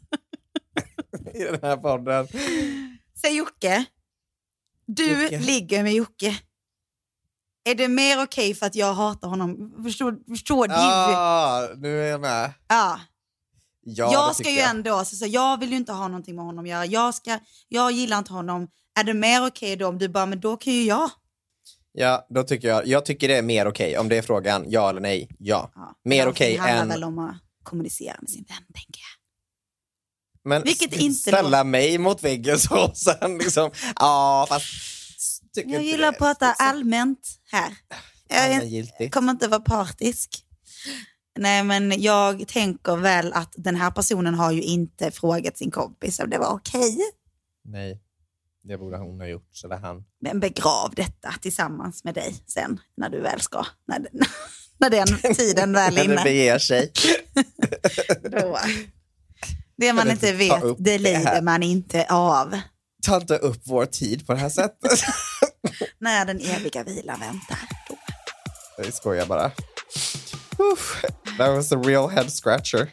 i 1.35 1.45
den 1.45 1.59
här 1.63 1.77
podden. 1.77 2.29
säg 3.21 3.37
Jocke. 3.37 3.85
Du 4.87 5.23
Jocke. 5.23 5.39
ligger 5.39 5.83
med 5.83 5.93
Jocke. 5.93 6.39
Är 7.65 7.75
det 7.75 7.89
mer 7.89 8.23
okej 8.23 8.55
för 8.55 8.67
att 8.67 8.75
jag 8.75 8.95
hatar 8.95 9.29
honom? 9.29 9.75
Förstår, 9.85 10.17
förstår 10.29 10.69
du? 10.69 10.75
Ja, 10.75 11.69
nu 11.77 12.03
är 12.03 12.11
jag 12.11 12.21
med. 12.21 12.53
Ja. 12.69 13.01
Ja, 13.85 14.13
jag 14.13 14.37
ska 14.37 14.51
ju 14.51 14.59
ändå, 14.59 15.05
så, 15.05 15.17
så, 15.17 15.27
jag 15.27 15.61
vill 15.61 15.71
ju 15.71 15.77
inte 15.77 15.93
ha 15.93 16.09
någonting 16.09 16.37
med 16.37 16.45
honom 16.45 16.65
att 16.65 16.71
göra. 16.71 16.87
Jag, 16.87 17.15
ska, 17.15 17.39
jag 17.69 17.93
gillar 17.93 18.19
inte 18.19 18.33
honom. 18.33 18.69
Är 19.01 19.05
det 19.05 19.15
mer 19.15 19.47
okej 19.47 19.77
då 19.77 19.89
om 19.89 19.99
du 19.99 20.09
bara, 20.09 20.27
men 20.27 20.41
då 20.41 20.57
kan 20.57 20.73
ju 20.73 20.83
jag. 20.85 21.11
Ja, 21.93 22.27
då 22.31 22.43
tycker 22.43 22.69
jag, 22.69 22.87
jag 22.87 23.05
tycker 23.05 23.29
det 23.29 23.37
är 23.37 23.43
mer 23.43 23.69
okej. 23.69 23.99
Om 23.99 24.09
det 24.09 24.17
är 24.17 24.23
frågan, 24.23 24.65
ja 24.69 24.91
eller 24.91 25.01
nej, 25.01 25.29
ja. 25.39 25.71
Ja. 25.75 25.97
Mer 26.05 26.29
okej 26.29 26.53
Det 26.53 26.61
handlar 26.61 26.83
än... 26.83 26.89
väl 26.89 27.05
om 27.05 27.19
att 27.19 27.37
kommunicera 27.63 28.17
med 28.21 28.31
sin 28.31 28.45
vän, 28.49 28.65
tänker 28.75 29.01
jag. 29.01 29.23
Men 30.45 30.63
Vilket 30.63 30.97
inte 30.97 31.19
ställa 31.19 31.65
mig 31.65 31.99
mot 31.99 32.23
väggen 32.23 32.59
så 32.59 32.85
och 32.85 32.97
sen 33.21 33.39
liksom, 33.39 33.71
ja 33.97 34.47
fast... 34.49 34.67
Jag 35.55 35.83
gillar 35.83 36.09
att 36.09 36.19
prata 36.19 36.53
allmänt 36.53 37.19
här. 37.51 37.73
Jag 38.29 38.55
Allmängiltigt. 38.55 39.15
kommer 39.15 39.31
inte 39.31 39.49
vara 39.49 39.61
partisk. 39.61 40.45
Nej, 41.39 41.63
men 41.65 42.03
jag 42.03 42.49
tänker 42.49 42.97
väl 42.97 43.33
att 43.33 43.53
den 43.57 43.77
här 43.77 43.91
personen 43.91 44.35
har 44.35 44.53
ju 44.53 44.63
inte 44.63 45.11
frågat 45.11 45.57
sin 45.59 45.71
kompis 45.71 46.19
om 46.21 46.31
det 46.31 46.39
var 46.39 46.51
okej. 46.55 46.99
Nej, 47.65 48.01
det 48.65 48.79
borde 48.79 48.97
hon 48.99 49.21
ha 49.21 49.27
gjort, 49.27 49.51
är 49.65 49.77
han. 49.77 50.05
Men 50.21 50.41
begrav 50.41 50.93
detta 50.97 51.35
tillsammans 51.43 52.05
med 52.05 52.15
dig 52.15 52.35
sen 52.47 52.81
när 52.97 53.09
du 53.11 53.21
väl 53.21 53.41
ska, 53.41 53.67
när, 53.87 54.07
när 54.79 54.91
den 54.91 55.35
tiden 55.35 55.73
väl 55.73 55.99
är 55.99 56.01
När 56.01 56.09
det 56.09 56.13
inne. 56.15 56.25
beger 56.25 56.59
sig. 56.59 56.93
Då. 58.31 58.59
Det 59.77 59.93
man 59.93 60.11
inte 60.11 60.33
vet, 60.33 60.63
det 60.79 60.99
lider 60.99 61.43
man 61.43 61.63
inte 61.63 62.07
av. 62.11 62.59
Ta 63.07 63.17
inte 63.17 63.39
upp 63.39 63.61
vår 63.65 63.87
tid 63.87 64.27
på 64.27 64.33
det 64.33 64.39
här 64.39 64.49
sättet. 64.49 65.01
När 65.99 66.25
den 66.25 66.41
eviga 66.41 66.85
vilan 66.85 67.21
väntar. 67.21 67.59
Då. 67.89 67.97
Jag 68.85 68.95
skojar 68.95 69.27
bara. 69.27 69.51
Uff, 70.73 71.05
that 71.39 71.51
was 71.57 71.73
a 71.73 71.77
real 71.85 72.09
head 72.09 72.29
scratcher. 72.31 72.89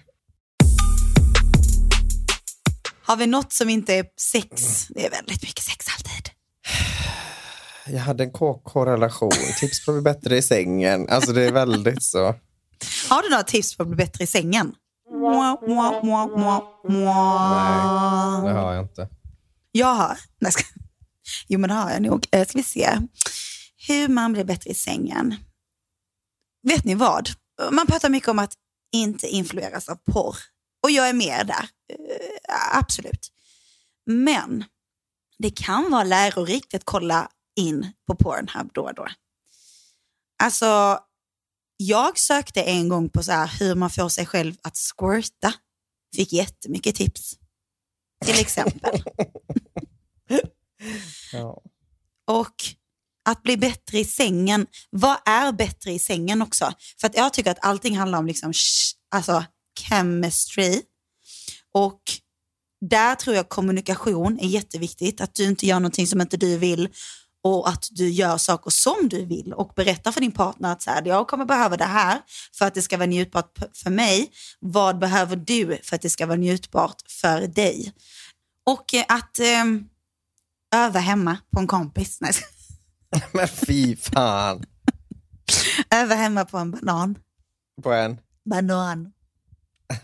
Har 3.02 3.16
vi 3.18 3.26
något 3.28 3.54
som 3.54 3.70
inte 3.70 3.94
är 3.94 4.06
sex? 4.22 4.88
Det 4.88 5.06
är 5.06 5.10
väldigt 5.10 5.42
mycket 5.44 5.64
sex 5.64 5.86
alltid. 5.98 6.30
Jag 7.88 8.00
hade 8.00 8.24
en 8.24 8.32
KK-relation. 8.32 9.32
Tips 9.60 9.86
på 9.86 9.92
att 9.92 9.96
bli 9.96 10.02
bättre 10.02 10.38
i 10.38 10.42
sängen. 10.42 11.10
Alltså 11.10 11.34
det 11.34 11.44
är 11.44 11.52
väldigt 11.52 12.04
så. 12.04 12.36
Har 13.10 13.22
du 13.24 13.30
några 13.30 13.44
tips 13.44 13.78
på 13.78 13.84
att 13.84 13.90
bli 13.90 13.96
bättre 13.98 14.24
i 14.24 14.28
sängen? 14.28 14.76
Mua, 15.12 15.58
mua, 15.68 16.04
mua, 16.04 16.28
mua, 16.28 16.62
mua. 16.90 18.42
Nej, 18.44 18.54
det 18.54 18.60
har 18.60 18.74
jag 18.74 18.84
inte. 18.84 19.08
Jag 19.72 19.96
har. 19.96 20.18
Nej, 20.42 20.52
ska... 20.52 20.64
Jo, 21.48 21.60
men 21.60 21.68
det 21.68 21.74
har 21.74 21.92
jag 21.92 22.02
nog. 22.02 22.28
Eh, 22.32 22.48
Ska 22.48 22.58
vi 22.58 22.64
se. 22.64 22.98
Hur 23.88 24.08
man 24.08 24.34
blir 24.34 24.44
bättre 24.44 24.70
i 24.70 24.74
sängen. 24.74 25.36
Vet 26.68 26.84
ni 26.84 26.96
vad? 26.96 27.30
Man 27.72 27.88
pratar 27.88 28.10
mycket 28.10 28.30
om 28.30 28.40
att 28.40 28.54
inte 28.92 29.28
influeras 29.28 29.90
av 29.90 29.96
porr. 29.96 30.36
Och 30.84 30.92
jag 30.92 31.10
är 31.10 31.14
med 31.14 31.48
där. 31.48 31.70
Eh, 31.94 32.78
absolut. 32.78 33.32
Men 34.06 34.64
det 35.38 35.50
kan 35.50 35.92
vara 35.92 36.04
lärorikt 36.04 36.74
att 36.74 36.86
kolla 36.86 37.30
in 37.56 37.92
på 38.08 38.16
Pornhub 38.16 38.70
då 38.74 38.82
och 38.82 38.94
då. 38.94 39.08
Alltså, 40.44 41.00
jag 41.78 42.20
sökte 42.20 42.64
en 42.64 42.90
gång 42.90 43.10
på 43.10 43.24
så 43.24 43.32
här 43.32 43.52
hur 43.60 43.76
man 43.76 43.90
får 43.90 44.10
sig 44.10 44.26
själv 44.26 44.56
att 44.62 44.78
squirta. 44.78 45.54
Fick 46.16 46.34
jättemycket 46.34 46.96
tips. 46.96 47.40
Till 48.26 48.40
exempel. 48.40 49.04
Ja. 51.32 51.62
Och 52.28 52.56
att 53.32 53.44
bli 53.44 53.58
bättre 53.58 54.00
i 54.00 54.06
sängen. 54.06 54.68
Vad 54.90 55.18
är 55.26 55.52
bättre 55.52 55.92
i 55.92 56.00
sängen 56.00 56.42
också? 56.42 56.74
För 57.00 57.08
att 57.08 57.18
jag 57.18 57.34
tycker 57.34 57.52
att 57.52 57.66
allting 57.66 57.98
handlar 57.98 58.20
om 58.20 58.28
liksom, 58.28 58.52
sh- 58.52 58.94
alltså, 59.12 59.44
chemistry. 59.80 60.82
Och 61.74 62.02
där 62.90 63.16
tror 63.16 63.36
jag 63.36 63.50
kommunikation 63.50 64.40
är 64.40 64.48
jätteviktigt. 64.48 65.22
Att 65.22 65.36
du 65.36 65.44
inte 65.44 65.66
gör 65.66 65.80
någonting 65.80 66.08
som 66.08 66.22
inte 66.22 66.38
du 66.38 66.58
vill 66.58 66.90
och 67.44 67.70
att 67.70 67.88
du 67.92 68.10
gör 68.10 68.38
saker 68.38 68.72
som 68.72 69.10
du 69.10 69.26
vill 69.26 69.54
och 69.54 69.74
berättar 69.76 70.12
för 70.12 70.22
din 70.22 70.32
partner 70.32 70.72
att 70.72 70.82
så 70.82 70.90
här, 70.90 71.06
jag 71.06 71.28
kommer 71.28 71.46
behöva 71.46 71.78
det 71.78 71.86
här 71.86 72.22
för 72.58 72.66
att 72.66 72.74
det 72.74 72.82
ska 72.82 72.98
vara 72.98 73.08
njutbart 73.08 73.58
för 73.74 73.90
mig. 73.90 74.32
Vad 74.60 75.00
behöver 75.00 75.36
du 75.36 75.80
för 75.84 75.96
att 75.96 76.02
det 76.02 76.10
ska 76.10 76.26
vara 76.26 76.38
njutbart 76.38 77.02
för 77.08 77.42
dig? 77.42 77.94
Och 78.66 78.94
eh, 78.94 79.06
att 79.08 79.40
eh, 79.40 79.66
öva 80.76 81.00
hemma 81.00 81.38
på 81.54 81.60
en 81.60 81.68
kompis. 81.68 82.18
Nej, 82.22 82.32
Men 83.32 83.48
fy 83.48 83.96
fan. 83.96 84.64
öva 85.96 86.16
hemma 86.16 86.46
på 86.46 86.58
en 86.58 86.72
banan. 86.72 87.18
På 87.84 87.92
en 87.92 88.18
Banan. 88.50 89.12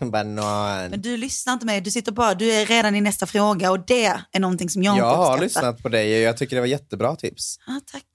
banan. 0.00 0.90
Men 0.90 1.00
du 1.02 1.16
lyssnar 1.16 1.52
inte 1.52 1.66
med, 1.66 1.82
du 1.82 1.90
sitter 1.90 2.12
bara, 2.12 2.34
du 2.34 2.52
är 2.52 2.66
redan 2.66 2.94
i 2.94 3.00
nästa 3.00 3.26
fråga 3.26 3.70
och 3.70 3.86
det 3.86 4.04
är 4.32 4.40
någonting 4.40 4.68
som 4.70 4.82
jag, 4.82 4.96
Jag 4.98 5.10
inte 5.10 5.16
har 5.16 5.24
uppskattar. 5.24 5.42
lyssnat 5.44 5.82
på 5.82 5.88
dig 5.88 6.16
och 6.16 6.22
jag 6.22 6.36
tycker 6.36 6.56
det 6.56 6.60
var 6.60 6.66
jättebra 6.66 7.16
tips. 7.16 7.58
Ja, 7.66 7.80
tack. 7.92 8.06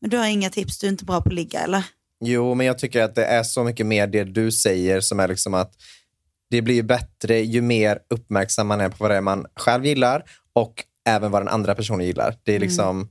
Men 0.00 0.10
du 0.10 0.16
har 0.16 0.26
inga 0.26 0.50
tips, 0.50 0.78
du 0.78 0.86
är 0.86 0.90
inte 0.90 1.04
bra 1.04 1.20
på 1.20 1.28
att 1.28 1.34
ligga 1.34 1.60
eller? 1.60 1.82
Jo, 2.24 2.54
men 2.54 2.66
jag 2.66 2.78
tycker 2.78 3.02
att 3.02 3.14
det 3.14 3.24
är 3.24 3.42
så 3.42 3.64
mycket 3.64 3.86
mer 3.86 4.06
det 4.06 4.24
du 4.24 4.52
säger 4.52 5.00
som 5.00 5.20
är 5.20 5.28
liksom 5.28 5.54
att 5.54 5.72
det 6.50 6.62
blir 6.62 6.82
bättre 6.82 7.40
ju 7.40 7.60
mer 7.60 7.98
uppmärksam 8.10 8.66
man 8.66 8.80
är 8.80 8.88
på 8.88 8.96
vad 8.98 9.10
det 9.10 9.16
är 9.16 9.20
man 9.20 9.46
själv 9.56 9.86
gillar 9.86 10.22
och 10.52 10.84
även 11.08 11.30
vad 11.30 11.40
den 11.42 11.48
andra 11.48 11.74
personen 11.74 12.06
gillar. 12.06 12.36
Det 12.42 12.54
är 12.54 12.58
liksom, 12.58 13.08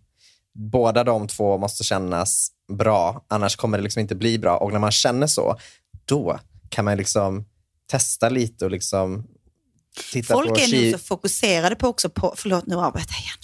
båda 0.54 1.04
de 1.04 1.28
två 1.28 1.58
måste 1.58 1.84
kännas 1.84 2.52
bra, 2.74 3.26
annars 3.28 3.56
kommer 3.56 3.78
det 3.78 3.84
liksom 3.84 4.00
inte 4.00 4.16
bli 4.16 4.40
bra. 4.40 4.58
Och 4.58 4.72
när 4.72 4.80
man 4.80 4.92
känner 4.92 5.28
så, 5.28 5.58
då 6.06 6.40
kan 6.70 6.86
man 6.86 6.98
liksom 6.98 7.46
testa 7.92 8.30
lite 8.30 8.66
och 8.66 8.72
liksom 8.72 9.28
titta 10.12 10.34
Folk 10.34 10.50
på 10.50 10.56
är 10.56 10.72
nu 10.72 10.92
så 10.92 10.98
fokuserade 10.98 11.76
på 11.76 11.88
också 11.88 12.10
på, 12.10 12.34
förlåt 12.38 12.66
nu 12.66 12.76
avbryter 12.76 13.14
jag 13.14 13.20
igen. 13.20 13.38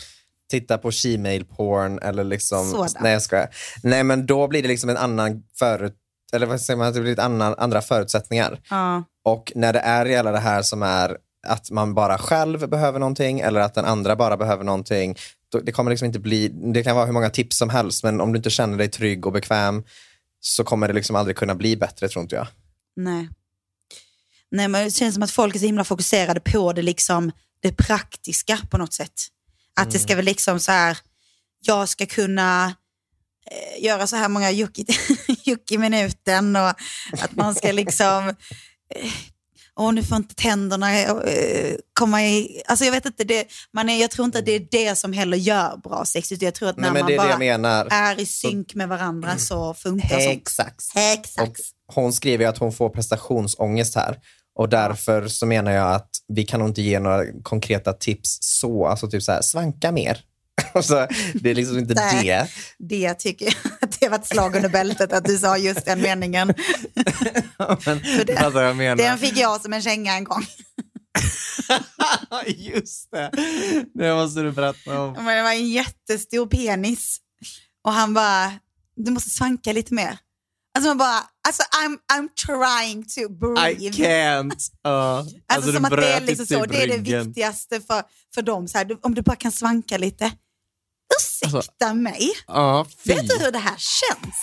titta 0.49 0.77
på 0.77 0.91
shemale 0.91 1.43
porn 1.43 1.99
eller 1.99 2.23
liksom... 2.23 2.71
Sådan. 2.71 2.89
Nej 3.01 3.13
jag 3.13 3.21
skojar. 3.21 3.49
Nej 3.83 4.03
men 4.03 4.25
då 4.25 4.47
blir 4.47 4.61
det 4.61 4.67
liksom 4.67 4.89
en 4.89 4.97
annan 4.97 5.43
förut... 5.59 5.95
Eller 6.33 6.47
vad 6.47 6.61
säger 6.61 6.77
man? 6.77 6.93
Det 6.93 7.01
blir 7.01 7.13
ett 7.13 7.19
annan, 7.19 7.55
andra 7.57 7.81
förutsättningar. 7.81 8.59
Ja. 8.69 9.03
Och 9.23 9.51
när 9.55 9.73
det 9.73 9.79
är 9.79 10.05
hela 10.05 10.31
det 10.31 10.39
här 10.39 10.61
som 10.61 10.83
är 10.83 11.17
att 11.47 11.71
man 11.71 11.93
bara 11.93 12.17
själv 12.17 12.69
behöver 12.69 12.99
någonting 12.99 13.39
eller 13.39 13.59
att 13.59 13.73
den 13.73 13.85
andra 13.85 14.15
bara 14.15 14.37
behöver 14.37 14.63
någonting. 14.63 15.15
Det 15.63 15.71
kommer 15.71 15.91
liksom 15.91 16.05
inte 16.05 16.19
bli, 16.19 16.47
det 16.47 16.83
kan 16.83 16.95
vara 16.95 17.05
hur 17.05 17.13
många 17.13 17.29
tips 17.29 17.57
som 17.57 17.69
helst 17.69 18.03
men 18.03 18.21
om 18.21 18.33
du 18.33 18.37
inte 18.37 18.49
känner 18.49 18.77
dig 18.77 18.89
trygg 18.89 19.25
och 19.25 19.31
bekväm 19.31 19.83
så 20.39 20.63
kommer 20.63 20.87
det 20.87 20.93
liksom 20.93 21.15
aldrig 21.15 21.37
kunna 21.37 21.55
bli 21.55 21.77
bättre 21.77 22.09
tror 22.09 22.23
inte 22.23 22.35
jag. 22.35 22.47
Nej. 22.95 23.29
Nej, 24.51 24.67
men 24.67 24.85
det 24.85 24.91
känns 24.91 25.13
som 25.13 25.23
att 25.23 25.31
folk 25.31 25.55
är 25.55 25.59
så 25.59 25.65
himla 25.65 25.83
fokuserade 25.83 26.39
på 26.39 26.73
det, 26.73 26.81
liksom, 26.81 27.31
det 27.61 27.71
praktiska 27.71 28.59
på 28.69 28.77
något 28.77 28.93
sätt. 28.93 29.13
Att 29.75 29.91
det 29.91 29.99
ska 29.99 30.15
väl 30.15 30.25
liksom 30.25 30.59
så 30.59 30.71
här, 30.71 30.97
jag 31.59 31.89
ska 31.89 32.05
kunna 32.05 32.75
eh, 33.51 33.83
göra 33.83 34.07
så 34.07 34.15
här 34.15 34.29
många 34.29 34.51
juck 34.51 34.79
i, 34.79 34.85
juck 35.43 35.71
i 35.71 35.77
minuten 35.77 36.55
och 36.55 36.69
att 37.11 37.35
man 37.35 37.55
ska 37.55 37.71
liksom, 37.71 38.27
eh, 38.95 39.11
åh 39.79 39.93
nu 39.93 40.03
får 40.03 40.17
inte 40.17 40.35
tänderna 40.35 40.99
eh, 41.01 41.75
komma 41.93 42.23
i, 42.23 42.61
alltså 42.67 42.85
jag 42.85 42.91
vet 42.91 43.05
inte, 43.05 43.23
det, 43.23 43.47
man 43.73 43.89
är, 43.89 44.01
jag 44.01 44.11
tror 44.11 44.25
inte 44.25 44.39
att 44.39 44.45
det 44.45 44.55
är 44.55 44.67
det 44.71 44.95
som 44.95 45.13
heller 45.13 45.37
gör 45.37 45.77
bra 45.77 46.05
sex, 46.05 46.31
jag 46.31 46.53
tror 46.53 46.69
att 46.69 46.77
när 46.77 46.91
Nej, 46.91 47.03
man 47.03 47.17
bara 47.17 47.85
är 47.91 48.19
i 48.19 48.25
synk 48.25 48.75
med 48.75 48.89
varandra 48.89 49.37
så 49.37 49.73
funkar 49.73 50.19
sånt. 50.19 50.41
Exakt. 50.41 50.83
Exakt. 50.95 51.49
Och 51.49 51.55
hon 51.95 52.13
skriver 52.13 52.43
ju 52.43 52.49
att 52.49 52.57
hon 52.57 52.73
får 52.73 52.89
prestationsångest 52.89 53.95
här. 53.95 54.17
Och 54.55 54.69
därför 54.69 55.27
så 55.27 55.45
menar 55.45 55.71
jag 55.71 55.95
att 55.95 56.09
vi 56.27 56.45
kan 56.45 56.59
nog 56.59 56.69
inte 56.69 56.81
ge 56.81 56.99
några 56.99 57.23
konkreta 57.43 57.93
tips 57.93 58.37
så. 58.41 58.87
Alltså 58.87 59.09
typ 59.09 59.23
så 59.23 59.31
här, 59.31 59.41
svanka 59.41 59.91
mer. 59.91 60.21
alltså, 60.73 61.07
det 61.33 61.49
är 61.49 61.55
liksom 61.55 61.77
inte 61.79 61.93
Nej. 61.93 62.23
det. 62.25 62.47
Det 62.79 63.13
tycker 63.13 63.45
jag 63.45 63.55
att 63.81 63.99
det 63.99 64.09
var 64.09 64.17
ett 64.19 64.27
slag 64.27 64.55
under 64.55 64.69
bältet 64.69 65.13
att 65.13 65.25
du 65.25 65.37
sa 65.37 65.57
just 65.57 65.85
den 65.85 66.01
meningen. 66.01 66.47
Men, 67.85 68.01
det- 68.25 68.49
vad 68.53 68.67
jag 68.67 68.75
menar. 68.75 68.95
Den 68.95 69.17
fick 69.17 69.37
jag 69.37 69.61
som 69.61 69.73
en 69.73 69.81
känga 69.81 70.13
en 70.13 70.23
gång. 70.23 70.45
Just 72.47 73.11
det. 73.11 73.31
Det 73.93 74.13
måste 74.13 74.41
du 74.41 74.51
berätta 74.51 75.01
om. 75.01 75.13
Men 75.13 75.25
det 75.37 75.43
var 75.43 75.51
en 75.51 75.69
jättestor 75.69 76.47
penis. 76.47 77.17
Och 77.83 77.93
han 77.93 78.13
bara, 78.13 78.53
du 78.95 79.11
måste 79.11 79.29
svanka 79.29 79.73
lite 79.73 79.93
mer. 79.93 80.17
Alltså 80.75 80.87
man 80.89 80.97
bara, 80.97 81.23
alltså 81.47 81.63
I'm, 81.63 81.97
I'm 82.13 82.29
trying 82.45 83.03
to 83.03 83.33
breathe. 83.33 83.83
I 83.85 83.89
can't. 83.89 84.69
Ja. 84.81 85.17
Alltså, 85.17 85.35
Alltså, 85.47 85.73
som 85.73 85.85
att 85.85 85.91
det 85.91 86.13
är, 86.13 86.21
liksom 86.21 86.45
så, 86.45 86.65
det 86.65 86.83
är 86.83 86.87
det 86.87 86.97
viktigaste 86.97 87.81
för, 87.81 88.03
för 88.33 88.41
dem. 88.41 88.67
Så 88.67 88.77
här, 88.77 88.97
om 89.01 89.15
du 89.15 89.21
bara 89.21 89.35
kan 89.35 89.51
svanka 89.51 89.97
lite. 89.97 90.31
Ursäkta 91.19 91.57
Alltså, 91.57 91.93
mig. 91.93 92.31
Ja. 92.47 92.85
Vet 93.05 93.29
du 93.29 93.37
hur 93.39 93.51
det 93.51 93.59
här 93.59 93.75
känns? 93.77 94.35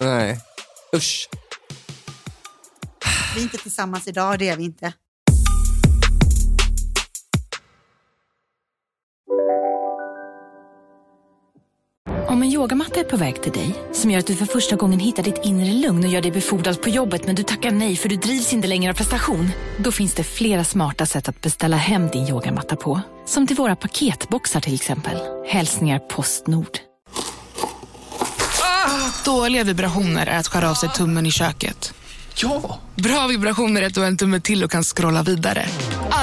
Nej. 0.00 0.40
Usch. 0.96 1.28
Vi 3.34 3.40
är 3.40 3.42
inte 3.42 3.58
tillsammans 3.58 4.08
idag, 4.08 4.38
det 4.38 4.48
är 4.48 4.56
vi 4.56 4.64
inte. 4.64 4.92
Yogamatta 12.62 13.00
är 13.00 13.04
på 13.04 13.16
väg 13.16 13.42
till 13.42 13.52
dig, 13.52 13.74
som 13.92 14.10
gör 14.10 14.18
att 14.18 14.26
du 14.26 14.36
för 14.36 14.46
första 14.46 14.76
gången 14.76 15.00
hittar 15.00 15.22
ditt 15.22 15.40
inre 15.44 15.72
lugn 15.72 16.04
och 16.04 16.10
gör 16.10 16.22
dig 16.22 16.30
befordrad 16.30 16.82
på 16.82 16.88
jobbet 16.88 17.26
men 17.26 17.34
du 17.34 17.42
tackar 17.42 17.70
nej 17.70 17.96
för 17.96 18.08
du 18.08 18.16
drivs 18.16 18.52
inte 18.52 18.68
längre 18.68 18.90
av 18.92 18.96
prestation. 18.96 19.50
Då 19.78 19.92
finns 19.92 20.14
det 20.14 20.24
flera 20.24 20.64
smarta 20.64 21.06
sätt 21.06 21.28
att 21.28 21.40
beställa 21.40 21.76
hem 21.76 22.08
din 22.08 22.28
yogamatta 22.28 22.76
på. 22.76 23.00
Som 23.26 23.46
till 23.46 23.56
våra 23.56 23.76
paketboxar 23.76 24.60
till 24.60 24.74
exempel. 24.74 25.16
Hälsningar 25.46 25.98
Postnord. 25.98 26.78
Dåliga 29.24 29.64
vibrationer 29.64 30.26
är 30.26 30.38
att 30.38 30.48
skära 30.48 30.70
av 30.70 30.74
sig 30.74 30.88
tummen 30.88 31.26
i 31.26 31.30
köket. 31.30 31.94
Ja! 32.36 32.80
Bra 32.94 33.26
vibrationer 33.26 33.82
är 33.82 33.86
att 33.86 33.94
du 33.94 34.00
har 34.00 34.06
en 34.06 34.16
tumme 34.16 34.40
till 34.40 34.64
och 34.64 34.70
kan 34.70 34.84
scrolla 34.84 35.22
vidare. 35.22 35.66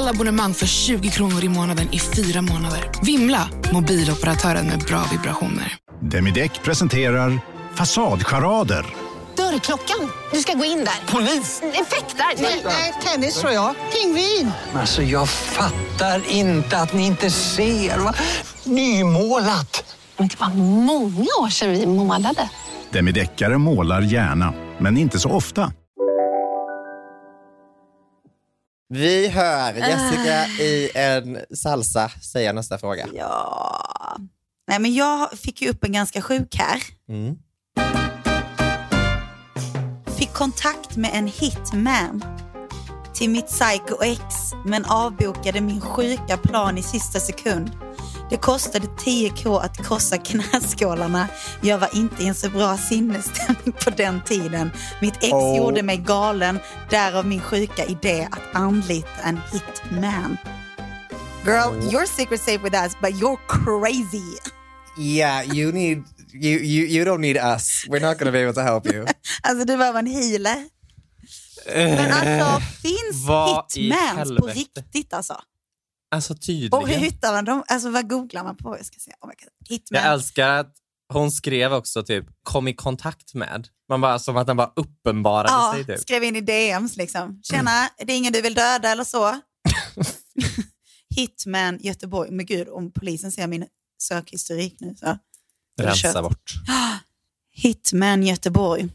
Abonnemang 0.09 0.53
för 0.53 0.65
20 0.65 1.09
kronor 1.09 1.43
i 1.43 1.49
månaden 1.49 1.87
i 1.93 1.99
fyra 1.99 2.41
månader. 2.41 2.91
Vimla! 3.03 3.49
Mobiloperatören 3.73 4.67
med 4.67 4.79
bra 4.79 5.03
vibrationer. 5.11 5.75
Demideck 6.01 6.63
presenterar 6.63 7.39
Fasadcharader. 7.75 8.85
Dörrklockan. 9.37 10.11
Du 10.33 10.39
ska 10.39 10.53
gå 10.53 10.65
in 10.65 10.77
där. 10.77 11.13
Polis? 11.13 11.61
Effektar? 11.73 12.25
Nej, 12.65 12.93
tennis 13.03 13.35
tror 13.39 13.53
jag. 13.53 13.75
Pingvin. 13.93 14.51
Alltså 14.73 15.03
jag 15.03 15.29
fattar 15.29 16.21
inte 16.29 16.77
att 16.77 16.93
ni 16.93 17.05
inte 17.05 17.29
ser. 17.29 17.97
Va? 17.97 18.13
Nymålat! 18.63 19.95
Men 20.17 20.27
det 20.27 20.39
var 20.39 20.49
många 20.83 21.27
år 21.41 21.49
sedan 21.49 21.71
vi 21.71 21.85
målade. 21.85 22.49
Demideckare 22.91 23.57
målar 23.57 24.01
gärna, 24.01 24.53
men 24.79 24.97
inte 24.97 25.19
så 25.19 25.29
ofta. 25.29 25.71
Vi 28.93 29.27
hör 29.27 29.73
Jessica 29.73 30.47
i 30.63 30.91
en 30.95 31.37
salsa 31.55 32.09
säga 32.09 32.53
nästa 32.53 32.77
fråga. 32.77 33.07
Ja. 33.13 34.17
Nej, 34.67 34.79
men 34.79 34.93
jag 34.93 35.31
fick 35.31 35.61
ju 35.61 35.69
upp 35.69 35.83
en 35.83 35.91
ganska 35.91 36.21
sjuk 36.21 36.55
här. 36.55 36.81
Mm. 37.09 37.35
Fick 40.17 40.33
kontakt 40.33 40.95
med 40.95 41.11
en 41.13 41.27
hitman 41.27 42.23
till 43.13 43.29
mitt 43.29 43.47
psycho 43.47 44.03
ex 44.03 44.21
men 44.65 44.85
avbokade 44.85 45.61
min 45.61 45.81
sjuka 45.81 46.37
plan 46.37 46.77
i 46.77 46.83
sista 46.83 47.19
sekund. 47.19 47.71
Det 48.29 48.37
kostade 48.37 48.87
10k 48.87 49.59
att 49.61 49.87
krossa 49.87 50.17
knäskålarna. 50.17 51.27
Jag 51.61 51.77
var 51.77 51.89
inte 51.95 52.23
i 52.23 52.27
en 52.27 52.35
så 52.35 52.49
bra 52.49 52.77
sinnesstämning 52.77 53.73
på 53.83 53.89
den 53.89 54.21
tiden. 54.25 54.71
Mitt 55.01 55.15
ex 55.23 55.33
Oh. 55.33 55.57
gjorde 55.57 55.83
mig 55.83 55.97
galen, 55.97 56.59
därav 56.89 57.25
min 57.25 57.41
sjuka 57.41 57.85
idé 57.85 58.27
att 58.31 58.55
anlita 58.61 59.21
en 59.23 59.39
hitman. 59.51 60.37
Girl, 61.45 61.93
your 61.93 62.05
secret 62.05 62.41
safe 62.41 62.57
with 62.63 62.75
us, 62.83 62.91
but 63.01 63.09
you're 63.11 63.39
crazy. 63.47 64.37
Yeah, 64.97 65.55
you 65.55 65.71
need, 65.71 66.03
you, 66.33 66.59
you, 66.59 66.85
you 66.87 67.05
don't 67.05 67.21
need 67.21 67.37
us. 67.37 67.85
We're 67.87 68.01
not 68.09 68.17
gonna 68.19 68.31
be 68.31 68.43
able 68.43 68.53
to 68.53 68.61
help 68.61 68.85
you. 68.93 69.05
Alltså 69.43 69.65
du 69.65 69.77
behöver 69.77 69.99
en 69.99 70.07
healer. 70.07 70.65
Men 71.75 72.11
alltså 72.11 72.61
finns 72.81 73.27
vad 73.27 73.65
i 73.75 73.81
hitmans 73.81 74.37
på 74.37 74.47
riktigt 74.47 75.13
alltså? 75.13 75.33
Alltså 76.11 76.33
Och 76.33 76.39
hur 76.39 76.69
tydligen. 76.79 76.99
hittar 77.03 77.33
man 77.33 77.45
dem? 77.45 77.63
Alltså 77.67 77.89
vad 77.89 78.09
googlar 78.09 78.43
man 78.43 78.57
på? 78.57 78.77
Jag 78.77 78.85
ska 78.85 78.99
se. 78.99 79.11
om 79.19 79.31
jag 79.89 80.05
älskar 80.05 80.49
att 80.49 80.75
hon 81.13 81.31
skrev 81.31 81.73
också 81.73 82.03
typ 82.03 82.25
kom 82.43 82.67
i 82.67 82.73
kontakt 82.73 83.33
med. 83.33 83.67
Man 83.89 84.01
bara 84.01 84.19
som 84.19 84.37
att 84.37 84.47
den 84.47 84.57
bara 84.57 84.73
uppenbarade 84.75 85.49
ja, 85.49 85.71
sig. 85.75 85.85
Typ. 85.85 85.99
skrev 85.99 86.23
in 86.23 86.35
i 86.35 86.41
DMs 86.41 86.97
liksom. 86.97 87.41
Tjena, 87.43 87.89
det 87.97 88.13
är 88.13 88.17
ingen 88.17 88.33
du 88.33 88.41
vill 88.41 88.53
döda 88.53 88.89
eller 88.89 89.03
så? 89.03 89.39
Hitman 91.15 91.79
Göteborg. 91.81 92.31
Men 92.31 92.45
gud, 92.45 92.67
om 92.67 92.91
polisen 92.91 93.31
ser 93.31 93.47
min 93.47 93.65
sökhistorik 94.01 94.75
nu 94.79 94.95
så. 94.95 95.17
det 95.77 95.83
Rensa 95.83 96.13
kört. 96.13 96.23
bort. 96.23 96.51
Hitman 97.51 98.23
Göteborg. 98.23 98.89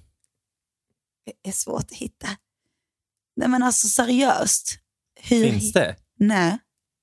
Det 1.25 1.49
är 1.49 1.53
svårt 1.53 1.85
att 1.85 1.99
hitta. 1.99 2.29
Nej 3.37 3.49
men 3.49 3.63
alltså 3.63 3.89
seriöst. 3.89 4.79
Hur 5.21 5.51
Finns 5.51 5.73
det? 5.73 5.97
Nej. 6.19 6.59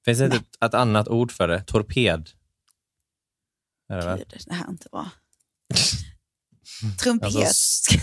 Finns 0.05 0.19
det 0.19 0.25
ett, 0.25 0.43
ett 0.65 0.73
annat 0.73 1.07
ord 1.07 1.31
för 1.31 1.47
det? 1.47 1.63
Torped? 1.63 2.29
Är 3.89 3.97
det? 4.07 4.15
Gud, 4.17 4.41
det 4.47 4.53
här 4.53 4.65
är 4.65 4.69
inte 4.69 4.87
bra. 4.91 5.09
Trumpet. 6.99 7.35
Alltså, 7.35 7.97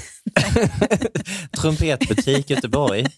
Trumpetbutik 1.61 2.51
Göteborg. 2.51 3.07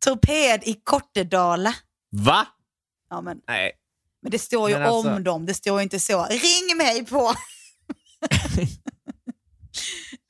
Torped 0.00 0.62
i 0.64 0.74
Kortedala. 0.84 1.74
Va? 2.10 2.46
Ja, 3.10 3.20
men, 3.20 3.40
Nej. 3.48 3.72
men 4.22 4.30
det 4.30 4.38
står 4.38 4.70
ju 4.70 4.78
Men 4.78 4.88
alltså- 4.88 5.14
om 5.14 5.24
dem. 5.24 5.46
Det 5.46 5.54
står 5.54 5.78
ju 5.78 5.82
inte 5.82 6.00
så. 6.00 6.26
Ring 6.26 6.76
mig 6.76 7.06
på! 7.06 7.34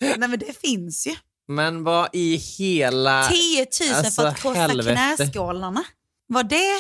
Nej 0.01 0.19
men 0.29 0.39
det 0.39 0.61
finns 0.61 1.07
ju. 1.07 1.17
Men 1.49 1.85
vad 1.85 2.09
i 2.13 2.37
hela... 2.37 3.29
10 3.29 3.67
000 3.81 3.95
alltså, 3.95 4.23
för 4.23 4.29
att 4.29 4.41
krossa 4.41 4.61
helvete. 4.61 5.17
knäskålarna. 5.17 5.85
Var 6.27 6.43
det 6.43 6.77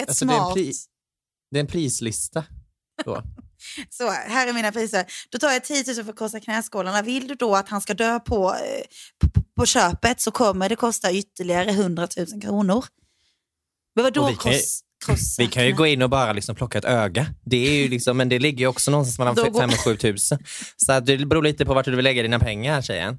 ett 0.00 0.08
Alltså, 0.08 0.24
det, 0.24 0.32
är 0.32 0.36
smart... 0.36 0.54
det 1.50 1.58
är 1.58 1.60
en 1.60 1.66
prislista. 1.66 2.44
Då. 3.04 3.22
Så, 3.90 4.10
här 4.10 4.48
är 4.48 4.52
mina 4.52 4.72
priser. 4.72 5.04
Då 5.30 5.38
tar 5.38 5.50
jag 5.50 5.64
10 5.64 5.84
000 5.86 6.04
för 6.04 6.12
att 6.12 6.18
krossa 6.18 6.40
knäskålarna. 6.40 7.02
Vill 7.02 7.28
du 7.28 7.34
då 7.34 7.56
att 7.56 7.68
han 7.68 7.80
ska 7.80 7.94
dö 7.94 8.20
på, 8.20 8.54
eh, 8.54 8.84
på, 9.18 9.42
på, 9.56 9.66
köpet 9.66 10.20
så 10.20 10.30
kommer 10.30 10.68
det 10.68 10.76
kosta 10.76 11.12
ytterligare 11.12 11.70
100 11.70 12.08
000 12.16 12.42
kronor. 12.42 12.84
Men 13.94 14.04
vadå 14.04 14.34
kross, 14.34 14.80
krossa 15.06 15.42
Vi 15.42 15.46
kan 15.46 15.66
ju 15.66 15.72
gå 15.72 15.86
in 15.86 16.02
och 16.02 16.10
bara 16.10 16.32
liksom 16.32 16.54
plocka 16.54 16.78
ett 16.78 16.84
öga. 16.84 17.26
Det 17.44 17.56
är 17.56 17.82
ju 17.82 17.88
liksom, 17.88 18.16
men 18.16 18.28
det 18.28 18.38
ligger 18.38 18.58
ju 18.58 18.66
också 18.66 18.90
någonstans 18.90 19.18
mellan 19.18 19.34
Då 19.52 19.60
5 19.60 19.68
går- 19.68 19.76
och 19.76 19.84
7 19.84 19.96
tusen. 19.96 20.38
Så 20.76 21.00
det 21.00 21.26
beror 21.26 21.42
lite 21.42 21.64
på 21.64 21.74
vart 21.74 21.84
du 21.84 21.96
vill 21.96 22.04
lägga 22.04 22.22
dina 22.22 22.38
pengar 22.38 22.82
tjejen. 22.82 23.18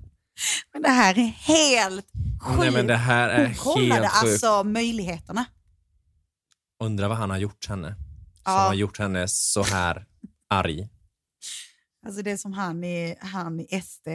Men 0.73 0.81
det 0.81 0.89
här 0.89 1.17
är 1.19 1.23
helt 1.23 2.05
sjukt. 2.41 2.59
Nej 2.59 2.71
men 2.71 2.87
det 2.87 2.95
här 2.97 3.29
är 3.29 3.45
Hon 3.45 3.55
kollade 3.55 4.01
helt 4.01 4.13
alltså 4.13 4.63
möjligheterna. 4.63 5.45
Undrar 6.83 7.07
vad 7.07 7.17
han 7.17 7.29
har 7.29 7.37
gjort 7.37 7.67
henne. 7.67 7.87
som 7.95 8.53
Ja. 8.53 8.59
har 8.59 8.73
gjort 8.73 8.99
henne 8.99 9.27
så 9.27 9.63
här 9.63 10.05
arg? 10.49 10.89
Alltså 12.05 12.21
det 12.21 12.31
är 12.31 12.37
som 12.37 12.53
han 12.53 12.83
i, 12.83 13.15
han 13.21 13.59
i 13.59 13.81
SD. 13.81 14.07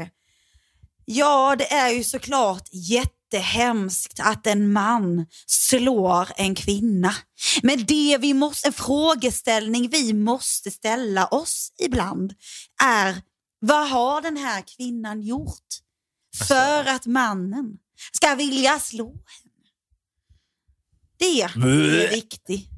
Ja, 1.05 1.57
det 1.59 1.73
är 1.73 1.91
ju 1.91 2.05
såklart 2.05 2.69
jättehemskt 2.73 4.21
att 4.21 4.47
en 4.47 4.73
man 4.73 5.27
slår 5.47 6.29
en 6.37 6.55
kvinna. 6.55 7.15
Men 7.63 7.85
det 7.85 8.19
vi 8.19 8.35
måste, 8.35 8.69
en 8.69 8.73
frågeställning 8.73 9.89
vi 9.91 10.13
måste 10.13 10.71
ställa 10.71 11.27
oss 11.27 11.73
ibland 11.79 12.35
är 12.85 13.23
vad 13.61 13.91
har 13.91 14.21
den 14.23 14.37
här 14.37 14.63
kvinnan 14.77 15.23
gjort 15.23 15.69
för 16.35 16.85
att 16.89 17.07
mannen 17.07 17.77
ska 18.13 18.35
vilja 18.35 18.79
slå 18.81 19.07
henne? 19.07 19.55
Det 21.19 21.43
är 21.43 21.53
en 21.57 22.11
viktig 22.11 22.69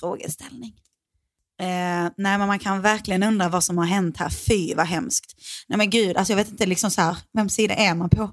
frågeställning. 0.00 0.74
Eh, 1.60 2.10
nej, 2.16 2.38
men 2.38 2.46
man 2.46 2.58
kan 2.58 2.80
verkligen 2.82 3.22
undra 3.22 3.48
vad 3.48 3.64
som 3.64 3.78
har 3.78 3.84
hänt 3.84 4.16
här. 4.16 4.28
Fy 4.30 4.74
vad 4.74 4.86
hemskt. 4.86 5.34
Nej 5.68 5.78
men 5.78 5.90
gud, 5.90 6.16
alltså 6.16 6.32
jag 6.32 6.36
vet 6.36 6.48
inte 6.50 6.66
liksom 6.66 6.90
så 6.90 7.00
här, 7.00 7.16
vem 7.32 7.48
sida 7.48 7.74
är 7.74 7.94
man 7.94 8.10
på? 8.10 8.30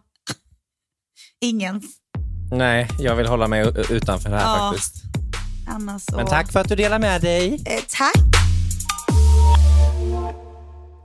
Ingens. 1.42 1.86
Nej, 2.52 2.88
jag 3.00 3.16
vill 3.16 3.28
hålla 3.28 3.48
mig 3.48 3.74
utanför 3.90 4.30
här 4.30 4.42
Ja. 4.42 4.72
faktiskt. 4.72 4.96
Annars 5.68 6.02
så... 6.02 6.16
Men 6.16 6.28
tack 6.28 6.52
för 6.52 6.60
att 6.60 6.70
du 6.70 6.76
delar 6.76 7.00
med 7.00 7.22
dig. 7.22 7.54
Eh, 7.66 7.84
tack. 7.88 8.49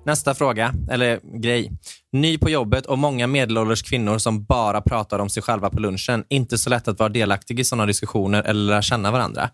Nästa 0.06 0.34
fråga, 0.34 0.74
eller 0.90 1.20
grej. 1.40 1.72
Ny 2.12 2.38
på 2.38 2.50
jobbet 2.50 2.86
och 2.86 2.98
många 2.98 3.26
medelålders 3.26 3.82
kvinnor 3.82 4.18
som 4.18 4.44
bara 4.44 4.80
pratar 4.80 5.18
om 5.18 5.28
sig 5.28 5.42
själva 5.42 5.70
på 5.70 5.80
lunchen. 5.80 6.24
Inte 6.28 6.58
så 6.58 6.70
lätt 6.70 6.88
att 6.88 6.98
vara 6.98 7.08
delaktig 7.08 7.60
i 7.60 7.64
sådana 7.64 7.86
diskussioner 7.86 8.42
eller 8.42 8.60
lära 8.60 8.82
känna 8.82 9.10
varandra. 9.10 9.50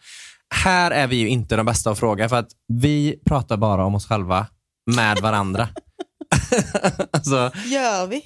Här 0.54 0.90
är 0.90 1.06
vi 1.06 1.16
ju 1.16 1.28
inte 1.28 1.56
de 1.56 1.66
bästa 1.66 1.90
att 1.90 1.98
fråga 1.98 2.28
för 2.28 2.36
att 2.36 2.48
vi 2.68 3.18
pratar 3.24 3.56
bara 3.56 3.84
om 3.84 3.94
oss 3.94 4.06
själva 4.06 4.46
med 4.96 5.18
varandra. 5.18 5.68
alltså, 7.10 7.50
Gör 7.66 8.06
vi? 8.06 8.22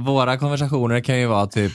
våra 0.00 0.36
konversationer 0.38 1.00
kan 1.00 1.18
ju 1.18 1.26
vara 1.26 1.46
typ 1.46 1.72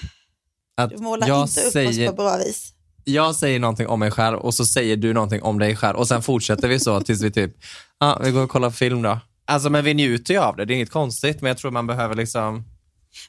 att 0.78 0.90
Du 0.90 0.98
målar 0.98 1.28
jag 1.28 1.44
inte 1.44 1.62
upp 1.62 1.72
säger, 1.72 2.10
oss 2.10 2.16
på 2.16 2.24
bra 2.24 2.38
vis. 2.38 2.74
jag 3.04 3.36
säger 3.36 3.60
någonting 3.60 3.88
om 3.88 4.00
mig 4.00 4.12
själv 4.12 4.38
och 4.38 4.54
så 4.54 4.66
säger 4.66 4.98
du 4.98 5.14
någonting 5.14 5.42
om 5.44 5.60
dig 5.60 5.76
själv 5.76 5.98
och 5.98 6.08
sen 6.08 6.22
fortsätter 6.22 6.68
vi 6.68 6.80
så 6.80 7.02
tills 7.02 7.22
vi 7.22 7.32
typ, 7.32 7.52
ja, 8.00 8.14
ah, 8.16 8.20
vi 8.24 8.32
går 8.32 8.44
och 8.44 8.50
kollar 8.50 8.70
film 8.70 9.02
då. 9.02 9.20
Alltså 9.46 9.70
men 9.70 9.84
vi 9.86 9.94
njuter 9.94 10.34
ju 10.34 10.40
av 10.40 10.56
det, 10.56 10.66
det 10.66 10.74
är 10.74 10.76
inget 10.76 10.90
konstigt 10.92 11.42
men 11.42 11.48
jag 11.48 11.58
tror 11.58 11.72
man 11.72 11.88
behöver 11.88 12.16
liksom, 12.16 12.64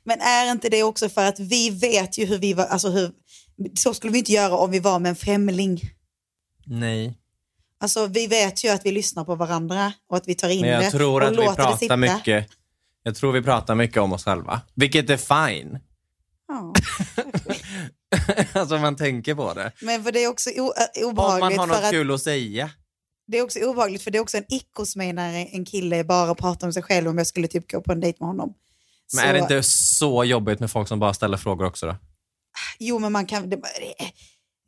Men 0.05 0.21
är 0.21 0.51
inte 0.51 0.69
det 0.69 0.83
också 0.83 1.09
för 1.09 1.25
att 1.25 1.41
vi 1.41 1.71
vet 1.71 2.19
ju 2.19 2.25
hur 2.27 2.39
vi 2.39 2.53
var, 2.55 2.65
alltså 2.65 2.89
hur, 2.91 3.11
så 3.75 3.95
skulle 3.95 4.13
vi 4.13 4.19
inte 4.19 4.33
göra 4.33 4.57
om 4.57 4.71
vi 4.71 4.79
var 4.79 4.99
med 4.99 5.11
en 5.11 5.17
främling. 5.17 5.81
nej. 6.67 7.19
Alltså 7.81 8.07
vi 8.07 8.27
vet 8.27 8.65
ju 8.65 8.69
att 8.69 8.87
vi 8.87 8.93
lyssnar 8.93 9.25
på 9.25 9.35
varandra 9.35 9.93
och 10.11 10.17
att 10.17 10.29
vi 10.29 10.35
tar 10.35 10.49
in 10.49 10.61
Men 10.61 10.79
det 10.79 10.85
jag 10.85 10.93
tror 10.93 11.21
och 11.21 11.27
att 11.27 11.33
vi 11.33 11.37
det 11.37 11.55
pratar 11.55 11.97
mycket, 11.97 12.49
jag 13.03 13.15
tror 13.17 13.33
vi 13.33 13.43
pratar 13.43 13.75
mycket 13.75 13.97
om 14.03 14.13
oss 14.13 14.25
själva, 14.25 14.61
vilket 14.75 15.11
är 15.11 15.17
fine. 15.17 15.79
Ja. 16.49 16.73
alltså 18.61 18.79
man 18.79 18.97
tänker 18.97 19.35
på 19.35 19.55
det. 19.55 19.73
Men 19.81 20.05
för 20.05 20.13
det 20.13 20.25
är 20.25 20.29
också 20.29 20.51
o- 20.51 20.73
äh, 20.77 21.07
Om 21.09 21.15
man 21.15 21.25
obehagligt 21.25 21.59
har 21.59 21.67
något 21.67 21.77
att 21.77 21.91
kul 21.91 22.11
att 22.15 22.23
säga. 22.23 22.71
Det 23.27 23.39
är 23.39 23.43
också 23.43 23.59
obehagligt 23.59 24.03
för 24.03 24.11
det 24.11 24.19
är 24.19 24.23
också 24.23 24.37
en 24.37 24.45
ick 24.53 24.71
hos 24.77 24.97
mig 24.97 25.13
när 25.13 25.49
en 25.53 25.65
kille 25.65 26.05
bara 26.05 26.35
pratar 26.35 26.67
om 26.67 26.73
sig 26.73 26.83
själv 26.83 27.09
om 27.09 27.19
jag 27.19 27.27
skulle 27.27 27.49
typ 27.49 27.71
gå 27.71 27.81
på 27.81 27.93
en 27.93 28.01
dejt 28.01 28.17
med 28.21 28.29
honom. 28.29 28.55
Men 29.15 29.23
Så- 29.23 29.29
är 29.29 29.33
det 29.33 29.39
inte 29.39 29.63
så 29.63 30.25
jobbigt 30.25 30.61
med 30.61 30.71
folk 30.71 30.89
som 30.89 30.99
bara 30.99 31.15
ställer 31.15 31.37
frågor 31.37 31.67
också 31.67 31.87
då? 31.87 31.97
Jo 32.79 32.99
men 32.99 33.13
man 33.13 33.27
kan, 33.27 33.51
det, 33.51 33.57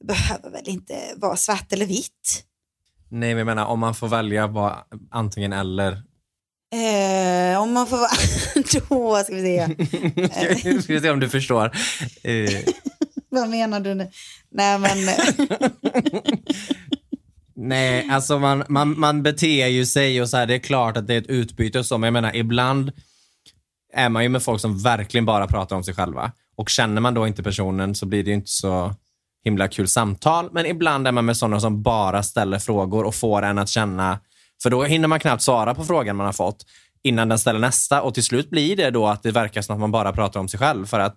behöver 0.05 0.51
väl 0.51 0.69
inte 0.69 0.95
vara 1.17 1.37
svart 1.37 1.73
eller 1.73 1.87
vitt. 1.87 2.45
Nej 3.09 3.29
men 3.29 3.39
jag 3.39 3.47
menar 3.47 3.67
om 3.67 3.79
man 3.81 3.95
får 3.95 4.09
välja 4.09 4.47
vad 4.47 4.75
antingen 5.11 5.53
eller. 5.53 5.93
Eh, 6.73 7.63
om 7.63 7.73
man 7.73 7.87
får 7.87 7.97
vara, 7.97 8.11
då 8.55 9.25
ska 9.25 9.35
vi 9.35 9.43
se. 9.43 9.67
Nu 10.71 10.83
ska 10.83 10.93
vi 10.93 11.01
se 11.01 11.11
om 11.11 11.21
du 11.21 11.29
förstår. 11.29 11.65
Eh, 12.23 12.51
Vad 13.29 13.49
menar 13.49 13.81
du 13.81 13.95
nu? 13.95 14.11
Nej 14.51 14.79
men, 14.79 14.99
nej, 17.57 18.09
alltså 18.11 18.39
man, 18.39 18.65
man, 18.69 19.01
man 19.01 19.23
beter 19.23 19.67
ju 19.67 19.87
sig 19.87 20.23
och 20.23 20.29
så 20.29 20.37
här, 20.37 20.47
det 20.47 20.55
är 20.55 20.59
klart 20.59 20.97
att 20.97 21.07
det 21.07 21.15
är 21.15 21.19
ett 21.19 21.27
utbyte 21.27 21.79
och 21.79 21.87
så, 21.87 21.99
men 21.99 22.07
jag 22.07 22.13
menar 22.13 22.37
ibland 22.37 22.93
är 23.93 24.09
man 24.09 24.23
ju 24.23 24.29
med 24.29 24.43
folk 24.43 24.61
som 24.61 24.79
verkligen 24.79 25.25
bara 25.25 25.47
pratar 25.47 25.77
om 25.77 25.85
sig 25.85 25.95
själva. 25.95 26.33
Och 26.57 26.69
känner 26.69 27.01
man 27.01 27.15
då 27.15 27.27
inte 27.27 27.43
personen 27.43 27.95
så 27.95 28.07
blir 28.07 28.25
det 28.25 28.31
ju 28.31 28.35
inte 28.35 28.51
så 28.51 28.95
himla 29.45 29.69
kul 29.69 29.89
samtal. 29.89 30.49
Men 30.53 30.67
ibland 30.67 31.09
är 31.09 31.13
man 31.13 31.25
med 31.25 31.37
sådana 31.37 31.61
som 31.61 31.83
bara 31.83 32.23
ställer 32.23 32.59
frågor 32.59 33.05
och 33.05 33.15
får 33.15 33.43
en 33.43 33.59
att 33.59 33.69
känna, 33.69 34.19
för 34.63 34.71
då 34.71 34.85
hinner 34.85 35.09
man 35.09 35.21
knappt 35.21 35.43
svara 35.43 35.75
på 35.75 35.85
frågan 35.85 36.17
man 36.17 36.27
har 36.27 36.33
fått 36.33 36.65
innan 37.03 37.29
den 37.29 37.39
ställer 37.39 37.61
nästa 37.61 38.03
och 38.03 38.15
till 38.15 38.25
slut 38.25 38.51
blir 38.51 38.77
det 38.77 38.91
då 38.91 39.07
att 39.07 39.23
det 39.23 39.31
verkar 39.31 39.63
som 39.63 39.75
att 39.75 39.81
man 39.81 39.93
bara 39.93 40.13
pratar 40.13 40.41
om 40.41 40.49
sig 40.49 40.61
själv 40.61 40.87
för 40.87 41.01
att 41.01 41.17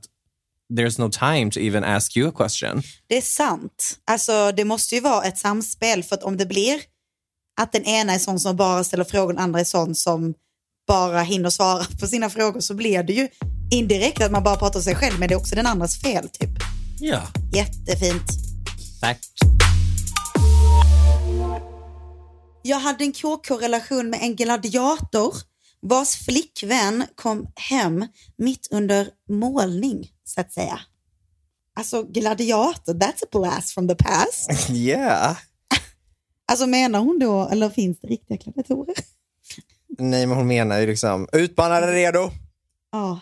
there's 0.74 0.99
no 0.99 1.09
time 1.09 1.51
to 1.51 1.59
even 1.59 1.84
ask 1.84 2.17
you 2.17 2.30
a 2.30 2.32
question. 2.32 2.82
det 3.07 3.17
är 3.17 3.22
sant. 3.22 3.99
Alltså 4.05 4.51
det 4.51 4.65
måste 4.65 4.95
ju 4.95 5.01
vara 5.01 5.24
ett 5.24 5.38
samspel 5.38 6.03
för 6.03 6.15
att 6.15 6.24
om 6.24 6.38
det 6.38 6.45
blir 6.45 6.82
att 7.61 7.72
den 7.72 7.84
ena 7.84 8.13
är 8.13 8.20
sån 8.20 8.39
som 8.39 8.55
bara 8.55 8.84
ställer 8.84 9.03
frågor, 9.03 9.34
den 9.34 9.43
andra 9.43 9.59
är 9.59 9.63
sån 9.63 9.95
som 9.95 10.34
bara 10.88 11.22
hinner 11.22 11.49
svara 11.49 11.84
på 11.99 12.07
sina 12.07 12.30
frågor 12.30 12.59
så 12.59 12.74
blir 12.74 13.03
det 13.03 13.13
ju 13.13 13.28
indirekt 13.72 14.22
att 14.22 14.32
man 14.32 14.43
bara 14.43 14.55
pratar 14.55 14.80
om 14.80 14.84
sig 14.84 14.95
själv 14.95 15.20
men 15.20 15.30
det 15.30 15.34
är 15.36 15.39
också 15.39 15.55
den 15.55 15.65
andras 15.65 16.01
fel 16.01 16.30
typ. 16.30 16.49
Ja. 16.99 17.22
Jättefint. 17.53 18.32
Tack. 19.01 19.20
Jag 22.61 22.80
hade 22.80 23.03
en 23.03 23.13
KK-relation 23.13 24.09
med 24.09 24.20
en 24.22 24.36
gladiator 24.36 25.34
vars 25.82 26.15
flickvän 26.15 27.05
kom 27.15 27.47
hem 27.55 28.07
mitt 28.38 28.67
under 28.71 29.07
målning, 29.30 30.11
så 30.23 30.41
att 30.41 30.53
säga. 30.53 30.80
Alltså 31.75 32.03
gladiator, 32.03 32.93
that's 32.93 33.23
a 33.23 33.27
blast 33.32 33.73
from 33.73 33.88
the 33.88 33.95
past. 33.95 34.69
Yeah. 34.69 35.38
Alltså 36.47 36.67
menar 36.67 36.99
hon 36.99 37.19
då, 37.19 37.49
eller 37.51 37.69
finns 37.69 37.99
det 37.99 38.07
riktiga 38.07 38.38
gladiatorer? 38.38 38.95
Nej, 39.99 40.25
men 40.25 40.38
hon 40.38 40.47
menar 40.47 40.80
ju 40.80 40.88
liksom, 40.88 41.27
utmanare 41.32 41.93
redo, 41.93 42.32
Ja, 42.91 43.19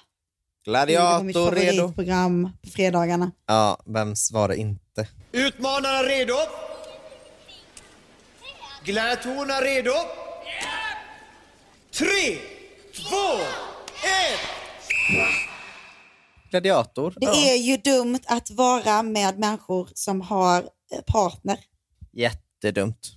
det 0.66 0.72
var 0.72 1.24
mitt 1.24 1.36
gladiator 1.36 1.51
redo. 1.55 1.76
favoritprogram 1.78 2.49
på 2.64 2.70
fredagarna. 2.70 3.32
Ja, 3.47 3.84
vems 3.86 4.32
var 4.32 4.47
det 4.47 4.55
inte? 4.58 5.08
Utmanarna 5.32 6.03
redo? 6.03 6.34
Gladiatorerna 8.86 9.62
redo? 9.62 9.91
Tre, 11.98 12.38
två, 12.95 13.34
ett! 14.04 14.39
Gladiator. 16.50 17.14
Det 17.18 17.26
är 17.26 17.56
ju 17.56 17.78
dumt 17.78 18.20
att 18.26 18.52
vara 18.52 19.04
med 19.04 19.39
människor 19.39 19.89
som 19.93 20.22
har 20.22 20.62
eh, 20.62 21.02
partner. 21.08 21.60
Jättedumt. 22.12 23.12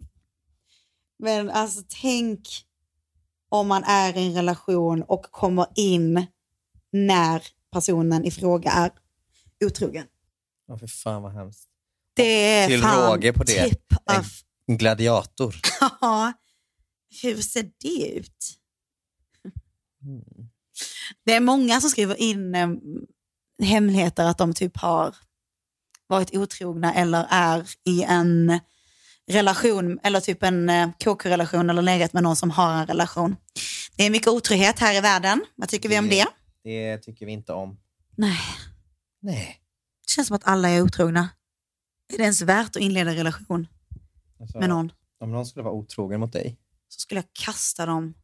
Men 1.18 1.50
alltså 1.50 1.82
tänk 2.02 2.48
om 3.48 3.68
man 3.68 3.84
är 3.84 4.16
i 4.16 4.26
en 4.26 4.34
relation 4.34 5.02
och 5.02 5.22
kommer 5.22 5.66
in 5.74 6.26
när 6.92 7.42
personen 7.72 8.24
i 8.24 8.30
fråga 8.30 8.70
är 8.70 8.90
otrogen. 9.64 10.06
Ja, 10.68 10.78
för 10.78 10.86
fan 10.86 11.22
vad 11.22 11.32
hemskt. 11.32 11.68
Det 12.14 12.22
är 12.58 12.68
Till 12.68 12.82
fan 12.82 13.12
råge 13.12 13.32
på 13.32 13.44
det. 13.44 13.68
tip 13.68 13.92
En 14.10 14.20
of... 14.20 14.42
gladiator. 14.66 15.56
Hur 17.22 17.36
ser 17.36 17.70
det 17.82 18.12
ut? 18.16 18.58
Mm. 20.02 20.48
Det 21.24 21.32
är 21.32 21.40
många 21.40 21.80
som 21.80 21.90
skriver 21.90 22.20
in 22.20 22.54
eh, 22.54 22.68
hemligheter 23.62 24.24
att 24.24 24.38
de 24.38 24.54
typ 24.54 24.76
har 24.76 25.16
varit 26.06 26.36
otrogna 26.36 26.94
eller 26.94 27.26
är 27.30 27.68
i 27.84 28.02
en 28.02 28.60
relation 29.30 29.98
eller 30.02 30.20
typ 30.20 30.42
en 30.42 30.68
eh, 30.68 30.90
KK-relation 31.04 31.70
eller 31.70 31.82
legat 31.82 32.12
med 32.12 32.22
någon 32.22 32.36
som 32.36 32.50
har 32.50 32.74
en 32.74 32.86
relation. 32.86 33.36
Det 33.96 34.04
är 34.04 34.10
mycket 34.10 34.28
otrohet 34.28 34.78
här 34.78 34.94
i 34.94 35.00
världen. 35.00 35.44
Vad 35.54 35.68
tycker 35.68 35.88
vi 35.88 35.98
om 35.98 36.08
det? 36.08 36.26
Det 36.62 36.98
tycker 36.98 37.26
vi 37.26 37.32
inte 37.32 37.52
om. 37.52 37.78
Nej. 38.16 38.40
Nej. 39.20 39.60
Det 40.06 40.10
känns 40.10 40.28
som 40.28 40.36
att 40.36 40.46
alla 40.46 40.68
är 40.68 40.82
otrogna. 40.82 41.28
Är 42.12 42.16
det 42.18 42.22
ens 42.22 42.42
värt 42.42 42.76
att 42.76 42.82
inleda 42.82 43.10
en 43.10 43.16
relation 43.16 43.66
Alltså, 44.40 44.58
med 44.58 44.68
någon 44.68 44.92
Om 45.20 45.32
någon 45.32 45.46
skulle 45.46 45.62
vara 45.62 45.74
otrogen 45.74 46.20
mot 46.20 46.32
dig. 46.32 46.56
Så 46.96 47.00
skulle 47.00 47.18
jag 47.18 47.32
kasta 47.32 47.86
dem 47.86 48.14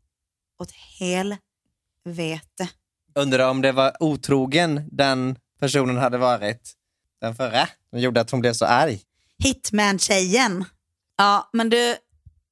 åt 0.58 0.72
helvete. 0.98 2.68
Undrar 3.14 3.50
om 3.50 3.62
det 3.62 3.72
var 3.72 3.96
otrogen 4.00 4.88
den 4.92 5.38
personen 5.60 5.96
hade 5.96 6.18
varit. 6.18 6.72
Den 7.20 7.34
förra. 7.34 7.68
Som 7.90 7.98
gjorde 7.98 8.20
att 8.20 8.30
hon 8.30 8.40
blev 8.40 8.52
så 8.52 8.64
arg. 8.64 9.00
Hitman-tjejen. 9.44 10.64
Ja, 11.16 11.50
men 11.52 11.70
du, 11.70 11.96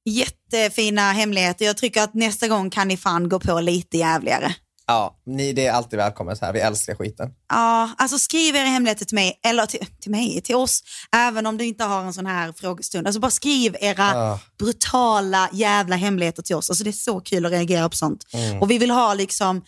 jättefina 0.05 1.11
hemligheter. 1.11 1.65
Jag 1.65 1.77
tycker 1.77 2.03
att 2.03 2.13
nästa 2.13 2.47
gång 2.47 2.69
kan 2.69 2.87
ni 2.87 2.97
fan 2.97 3.29
gå 3.29 3.39
på 3.39 3.59
lite 3.59 3.97
jävligare. 3.97 4.55
Ja, 4.91 5.15
ni, 5.25 5.53
det 5.53 5.67
är 5.67 5.71
alltid 5.71 5.97
välkommet 5.99 6.41
här. 6.41 6.53
Vi 6.53 6.59
älskar 6.59 6.95
skiten. 6.95 7.29
Ja, 7.49 7.89
alltså 7.97 8.19
skriv 8.19 8.55
era 8.55 8.65
hemligheter 8.67 9.05
till 9.05 9.15
mig, 9.15 9.39
eller 9.45 9.65
till, 9.65 9.85
till 10.01 10.11
mig, 10.11 10.41
till 10.41 10.55
oss, 10.55 10.83
även 11.15 11.45
om 11.47 11.57
du 11.57 11.65
inte 11.65 11.83
har 11.83 12.01
en 12.03 12.13
sån 12.13 12.25
här 12.25 12.53
frågestund. 12.57 13.07
Alltså 13.07 13.19
bara 13.19 13.31
skriv 13.31 13.75
era 13.81 14.11
Ja. 14.13 14.39
brutala 14.59 15.49
jävla 15.53 15.95
hemligheter 15.95 16.43
till 16.43 16.55
oss. 16.55 16.69
Alltså 16.69 16.83
det 16.83 16.89
är 16.89 16.91
så 16.91 17.19
kul 17.19 17.45
att 17.45 17.51
reagera 17.51 17.89
på 17.89 17.95
sånt. 17.95 18.25
Mm. 18.33 18.61
Och 18.61 18.71
vi 18.71 18.77
vill 18.77 18.91
ha 18.91 19.13
liksom, 19.13 19.61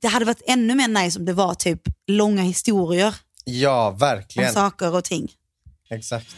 det 0.00 0.08
hade 0.08 0.24
varit 0.24 0.42
ännu 0.46 0.74
mer 0.74 0.88
nice 0.88 1.18
om 1.18 1.24
det 1.24 1.32
var 1.32 1.54
typ 1.54 1.80
långa 2.06 2.42
historier 2.42 3.14
Ja, 3.44 3.88
om 3.88 3.98
verkligen. 3.98 4.52
saker 4.52 4.94
och 4.94 5.04
ting. 5.04 5.28
Exakt. 5.90 6.36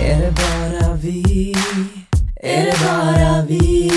Är 0.00 0.20
det 0.20 0.32
bara 0.32 0.94
vi? 0.94 1.54
Är 2.42 2.64
det 2.64 2.76
bara 2.84 3.44
vi? 3.48 3.90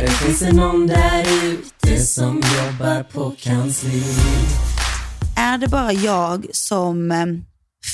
Eller 0.00 0.10
finns 0.10 0.40
det 0.40 0.52
någon 0.52 0.86
där 0.86 1.26
ute 1.44 2.06
som 2.06 2.36
jobbar 2.36 3.02
på 3.02 3.34
kansli? 3.38 4.02
Är 5.36 5.58
det 5.58 5.68
bara 5.68 5.92
jag 5.92 6.46
som 6.52 7.10
eh, 7.12 7.26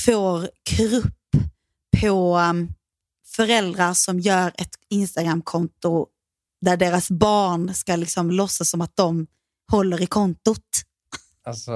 får 0.05 0.49
krupp 0.69 1.13
på 2.01 2.39
eh, 2.39 2.53
föräldrar 3.35 3.93
som 3.93 4.19
gör 4.19 4.51
ett 4.55 4.69
Instagramkonto 4.89 6.05
där 6.61 6.77
deras 6.77 7.09
barn 7.11 7.73
ska 7.73 7.95
liksom 7.95 8.31
låtsas 8.31 8.69
som 8.69 8.81
att 8.81 8.95
de 8.95 9.27
håller 9.71 10.01
i 10.01 10.05
kontot? 10.07 10.63
Alltså, 11.45 11.71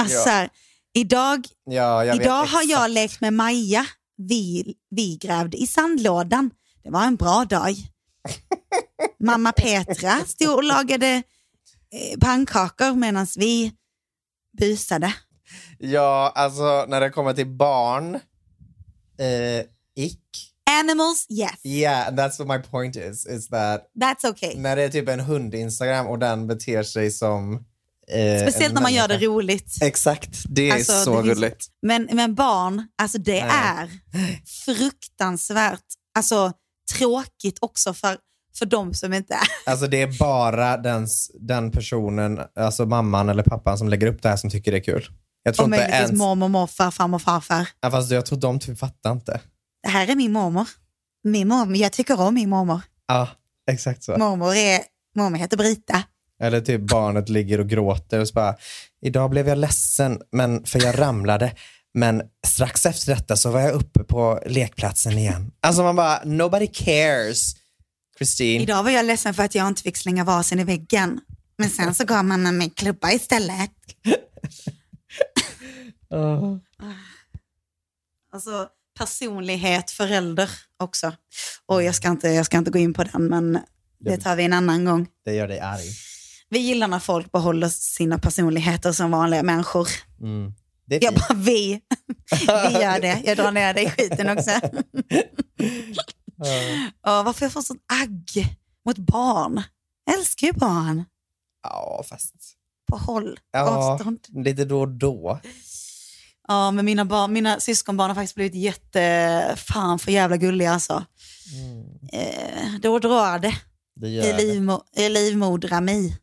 Alltså, 0.00 0.28
Ja. 0.28 0.48
idag 0.94 1.46
ja, 1.64 2.04
jag 2.04 2.16
idag 2.16 2.44
har 2.46 2.62
jag 2.70 2.90
lekt 2.90 3.20
med 3.20 3.32
Maja. 3.32 3.86
Vi, 4.16 4.74
vi 4.90 5.16
grävde 5.16 5.56
i 5.56 5.66
sandlådan. 5.66 6.50
Det 6.84 6.90
var 6.90 7.04
en 7.04 7.16
bra 7.16 7.44
dag. 7.44 7.74
Mamma 9.20 9.52
Petra 9.52 10.24
stod 10.26 10.54
och 10.54 10.64
lagade 10.64 11.08
eh, 11.92 12.18
pannkakor 12.20 12.94
medan 12.94 13.26
vi 13.36 13.72
busade. 14.58 15.14
Ja, 15.78 16.32
alltså 16.34 16.84
när 16.88 17.00
det 17.00 17.10
kommer 17.10 17.32
till 17.34 17.46
barn, 17.46 18.14
eh, 19.18 19.60
ick. 20.04 20.20
Animals, 20.80 21.26
yes. 21.30 21.64
Yeah, 21.64 22.10
that's 22.14 22.38
what 22.44 22.48
my 22.48 22.70
point 22.70 22.96
is. 22.96 23.26
Is 23.26 23.48
that 23.48 23.90
That's 24.00 24.30
okay. 24.30 24.54
när 24.56 24.76
det 24.76 24.82
är 24.82 24.88
typ 24.88 25.08
en 25.08 25.20
hund-instagram 25.20 26.06
och 26.06 26.18
den 26.18 26.46
beter 26.46 26.82
sig 26.82 27.10
som 27.10 27.54
eh, 28.08 28.42
Speciellt 28.42 28.74
när 28.74 28.82
man 28.82 28.94
gör 28.94 29.08
det 29.08 29.18
roligt. 29.18 29.82
Exakt, 29.82 30.30
det 30.48 30.70
är 30.70 30.74
Alltså, 30.74 30.92
så 31.04 31.16
det 31.16 31.22
finns- 31.22 31.34
gulligt. 31.34 31.66
Men, 31.82 32.08
men 32.12 32.34
barn, 32.34 32.88
alltså 33.02 33.18
det 33.18 33.44
Nej. 33.44 33.52
är 33.54 33.90
fruktansvärt 34.64 35.84
alltså, 36.14 36.52
tråkigt 36.94 37.58
också 37.60 37.94
för, 37.94 38.16
för 38.58 38.66
de 38.66 38.94
som 38.94 39.12
inte 39.12 39.34
är. 39.34 39.48
Alltså 39.70 39.86
det 39.86 40.02
är 40.02 40.18
bara 40.18 40.76
den, 40.76 41.06
den 41.40 41.70
personen, 41.70 42.40
alltså 42.54 42.86
mamman 42.86 43.28
eller 43.28 43.42
pappan 43.42 43.78
som 43.78 43.88
lägger 43.88 44.06
upp 44.06 44.22
det 44.22 44.28
här 44.28 44.36
som 44.36 44.50
tycker 44.50 44.72
det 44.72 44.78
är 44.78 44.82
kul. 44.82 45.06
Jag 45.42 45.54
tror 45.54 45.68
Och 45.68 45.74
inte 45.74 45.86
ens... 45.86 46.12
mormor, 46.12 46.48
morfar, 46.48 46.90
farmor, 46.90 47.18
farfar. 47.18 47.68
Ja, 47.80 47.90
fast 47.90 48.10
jag 48.10 48.26
tror 48.26 48.38
de 48.38 48.58
typ 48.58 48.78
fattar 48.78 49.12
inte. 49.12 49.40
Det 49.82 49.88
här 49.88 50.08
är 50.10 50.14
min 50.14 50.32
mormor. 50.32 50.68
Min 51.24 51.48
mormor. 51.48 51.76
Jag 51.76 51.92
tycker 51.92 52.20
om 52.20 52.34
min 52.34 52.48
mormor. 52.48 52.80
Ja, 53.06 53.28
exakt 53.70 54.02
så. 54.02 54.18
Mormor, 54.18 54.54
är, 54.54 54.80
mormor 55.16 55.38
heter 55.38 55.56
Brita. 55.56 56.02
Eller 56.42 56.60
typ 56.60 56.80
barnet 56.80 57.28
ligger 57.28 57.60
och 57.60 57.68
gråter 57.68 58.20
och 58.20 58.28
så 58.28 58.34
bara, 58.34 58.56
idag 59.02 59.30
blev 59.30 59.48
jag 59.48 59.58
ledsen 59.58 60.20
men, 60.32 60.64
för 60.64 60.84
jag 60.84 60.98
ramlade. 60.98 61.52
Men 61.96 62.22
strax 62.46 62.86
efter 62.86 63.14
detta 63.14 63.36
så 63.36 63.50
var 63.50 63.60
jag 63.60 63.72
uppe 63.72 64.04
på 64.04 64.42
lekplatsen 64.46 65.18
igen. 65.18 65.52
Alltså 65.60 65.82
man 65.82 65.96
bara, 65.96 66.24
nobody 66.24 66.66
cares. 66.66 67.54
Christine. 68.18 68.62
Idag 68.62 68.82
var 68.82 68.90
jag 68.90 69.06
ledsen 69.06 69.34
för 69.34 69.42
att 69.42 69.54
jag 69.54 69.68
inte 69.68 69.82
fick 69.82 69.96
slänga 69.96 70.24
vasen 70.24 70.60
i 70.60 70.64
väggen. 70.64 71.20
Men 71.58 71.70
sen 71.70 71.94
så 71.94 72.04
gav 72.04 72.24
mamma 72.24 72.52
mig 72.52 72.70
klubba 72.70 73.12
istället. 73.12 73.70
Åh. 76.10 76.56
Alltså 78.32 78.68
personlighet, 78.98 79.90
förälder 79.90 80.50
också. 80.78 81.12
Och 81.66 81.82
jag 81.82 81.94
ska 81.94 82.08
inte, 82.08 82.28
jag 82.28 82.46
ska 82.46 82.58
inte 82.58 82.70
gå 82.70 82.78
in 82.78 82.94
på 82.94 83.04
den, 83.04 83.28
men 83.28 83.58
det 84.00 84.16
tar 84.16 84.36
vi 84.36 84.44
en 84.44 84.52
annan 84.52 84.84
gång. 84.84 85.08
Det 85.24 85.34
gör 85.34 85.48
dig 85.48 85.60
arg. 85.60 85.90
Vi 86.48 86.58
gillar 86.58 86.88
när 86.88 86.98
folk 86.98 87.32
behåller 87.32 87.68
sina 87.68 88.18
personligheter 88.18 88.92
som 88.92 89.10
vanliga 89.10 89.42
människor. 89.42 89.88
Mm. 90.20 90.54
Det 90.86 90.96
är 90.96 91.04
Jag 91.04 91.14
bara, 91.14 91.34
vi. 91.34 91.80
Vi 92.46 92.80
gör 92.82 93.00
det. 93.00 93.22
Jag 93.24 93.36
drar 93.36 93.52
ner 93.52 93.74
dig 93.74 93.84
i 93.84 93.90
skiten 93.90 94.28
också. 94.38 94.50
Och 97.06 97.24
varför 97.24 97.44
jag 97.44 97.52
får 97.52 97.62
sånt 97.62 97.82
agg 98.02 98.56
mot 98.86 98.98
barn? 98.98 99.62
Jag 100.04 100.18
älskar 100.18 100.46
ju 100.46 100.52
barn. 100.52 101.04
Ja, 101.62 102.04
fast... 102.08 102.34
På 102.90 102.96
håll, 102.96 103.38
Ja, 103.52 103.60
avstånd. 103.70 104.18
lite 104.44 104.64
då 104.64 104.80
och 104.80 104.88
då. 104.88 105.40
Ja, 106.48 106.70
men 106.70 106.84
mina, 106.84 107.04
barn, 107.04 107.32
mina 107.32 107.60
syskonbarn 107.60 108.10
har 108.10 108.14
faktiskt 108.14 108.34
blivit 108.34 108.54
jätte, 108.54 109.54
fan 109.56 109.98
för 109.98 110.12
jävla 110.12 110.36
gulliga 110.36 110.72
alltså. 110.72 111.04
Eh, 112.12 112.72
då 112.82 112.98
drar 112.98 113.38
det 113.38 113.54
Det 114.00 114.06
i, 114.08 114.14
gör 114.14 114.22
det. 114.22 114.36
livmo, 114.36 114.84
i 114.96 115.08
livmodrami. 115.08 116.16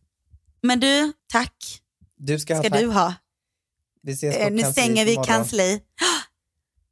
Men 0.61 0.79
du, 0.79 1.13
tack 1.31 1.81
Du 2.17 2.39
ska, 2.39 2.53
ska 2.55 2.63
ha 2.63 2.69
tack. 2.69 2.79
du 2.81 2.87
ha. 2.87 3.13
Vi 4.03 4.11
ses 4.11 4.35
på 4.35 4.41
Eh, 4.41 4.51
nu 4.51 4.63
stänger 4.63 5.05
vi 5.05 5.15
kansli. 5.15 5.81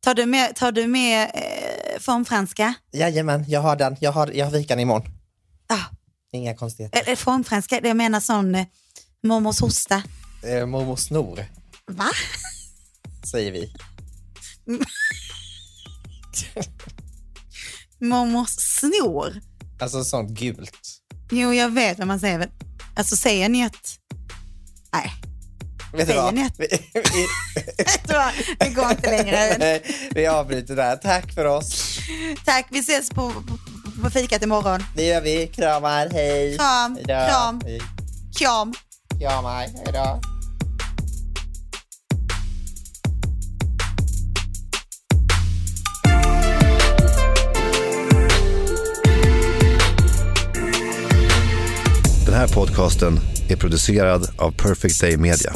Tar 0.03 0.13
du 0.13 0.25
med, 0.25 0.55
tar 0.55 0.71
du 0.71 0.87
med 0.87 1.31
eh, 1.33 1.99
formfranska? 1.99 2.73
Jajamän, 2.91 3.45
jag 3.47 3.61
har 3.61 3.75
den. 3.75 3.95
Jag 3.99 4.11
har, 4.11 4.31
jag 4.31 4.45
har 4.45 4.51
vikan 4.51 4.79
imorgon. 4.79 5.11
Ah. 5.67 5.85
Inga 6.31 6.55
konstigheter. 6.55 7.01
Eller 7.01 7.15
formfranska, 7.15 7.79
det 7.81 7.87
jag 7.87 7.97
menar 7.97 8.19
sån 8.19 8.55
eh, 8.55 8.65
mormors 9.23 9.59
hosta. 9.61 10.03
Eh, 10.43 10.65
mormor 10.65 10.95
snor, 10.95 11.45
Va? 11.91 12.09
säger 13.31 13.51
vi. 13.51 13.73
Mormors 17.99 18.49
snor? 18.49 19.41
Alltså 19.79 20.03
sånt 20.03 20.29
gult. 20.39 21.01
Jo, 21.31 21.53
jag 21.53 21.69
vet 21.69 21.97
vad 21.97 22.07
man 22.07 22.19
säger. 22.19 22.49
Alltså 22.95 23.15
säger 23.15 23.49
ni 23.49 23.65
att... 23.65 23.97
Nej, 24.93 25.11
Vet 25.93 26.07
du 26.07 26.13
vad? 26.13 26.33
Vi, 26.33 26.43
vi, 26.57 27.27
vet 27.77 28.07
du 28.07 28.13
vad? 28.13 28.31
det 28.59 28.69
går 28.69 28.91
inte 28.91 29.11
längre. 29.11 29.57
Nej, 29.59 29.81
vi 30.15 30.27
avbryter 30.27 30.75
där. 30.75 30.95
Tack 30.95 31.33
för 31.33 31.45
oss. 31.45 31.99
Tack, 32.45 32.67
vi 32.69 32.79
ses 32.79 33.09
på, 33.09 33.29
på, 33.31 33.57
på 34.03 34.09
fikat 34.09 34.43
imorgon. 34.43 34.83
Det 34.95 35.03
gör 35.05 35.21
vi. 35.21 35.47
Kramar, 35.47 36.09
hej. 36.11 36.57
Kram, 36.57 36.95
Hejdå. 36.95 37.27
kram. 37.29 37.61
Hej. 37.65 37.81
Kram. 38.39 38.73
Kramar, 39.19 39.67
hejdå. 39.85 40.21
Den 52.25 52.33
här 52.35 52.47
podcasten 52.47 53.19
är 53.51 53.57
producerad 53.57 54.29
av 54.37 54.51
Perfect 54.51 55.01
Day 55.01 55.17
Media. 55.17 55.53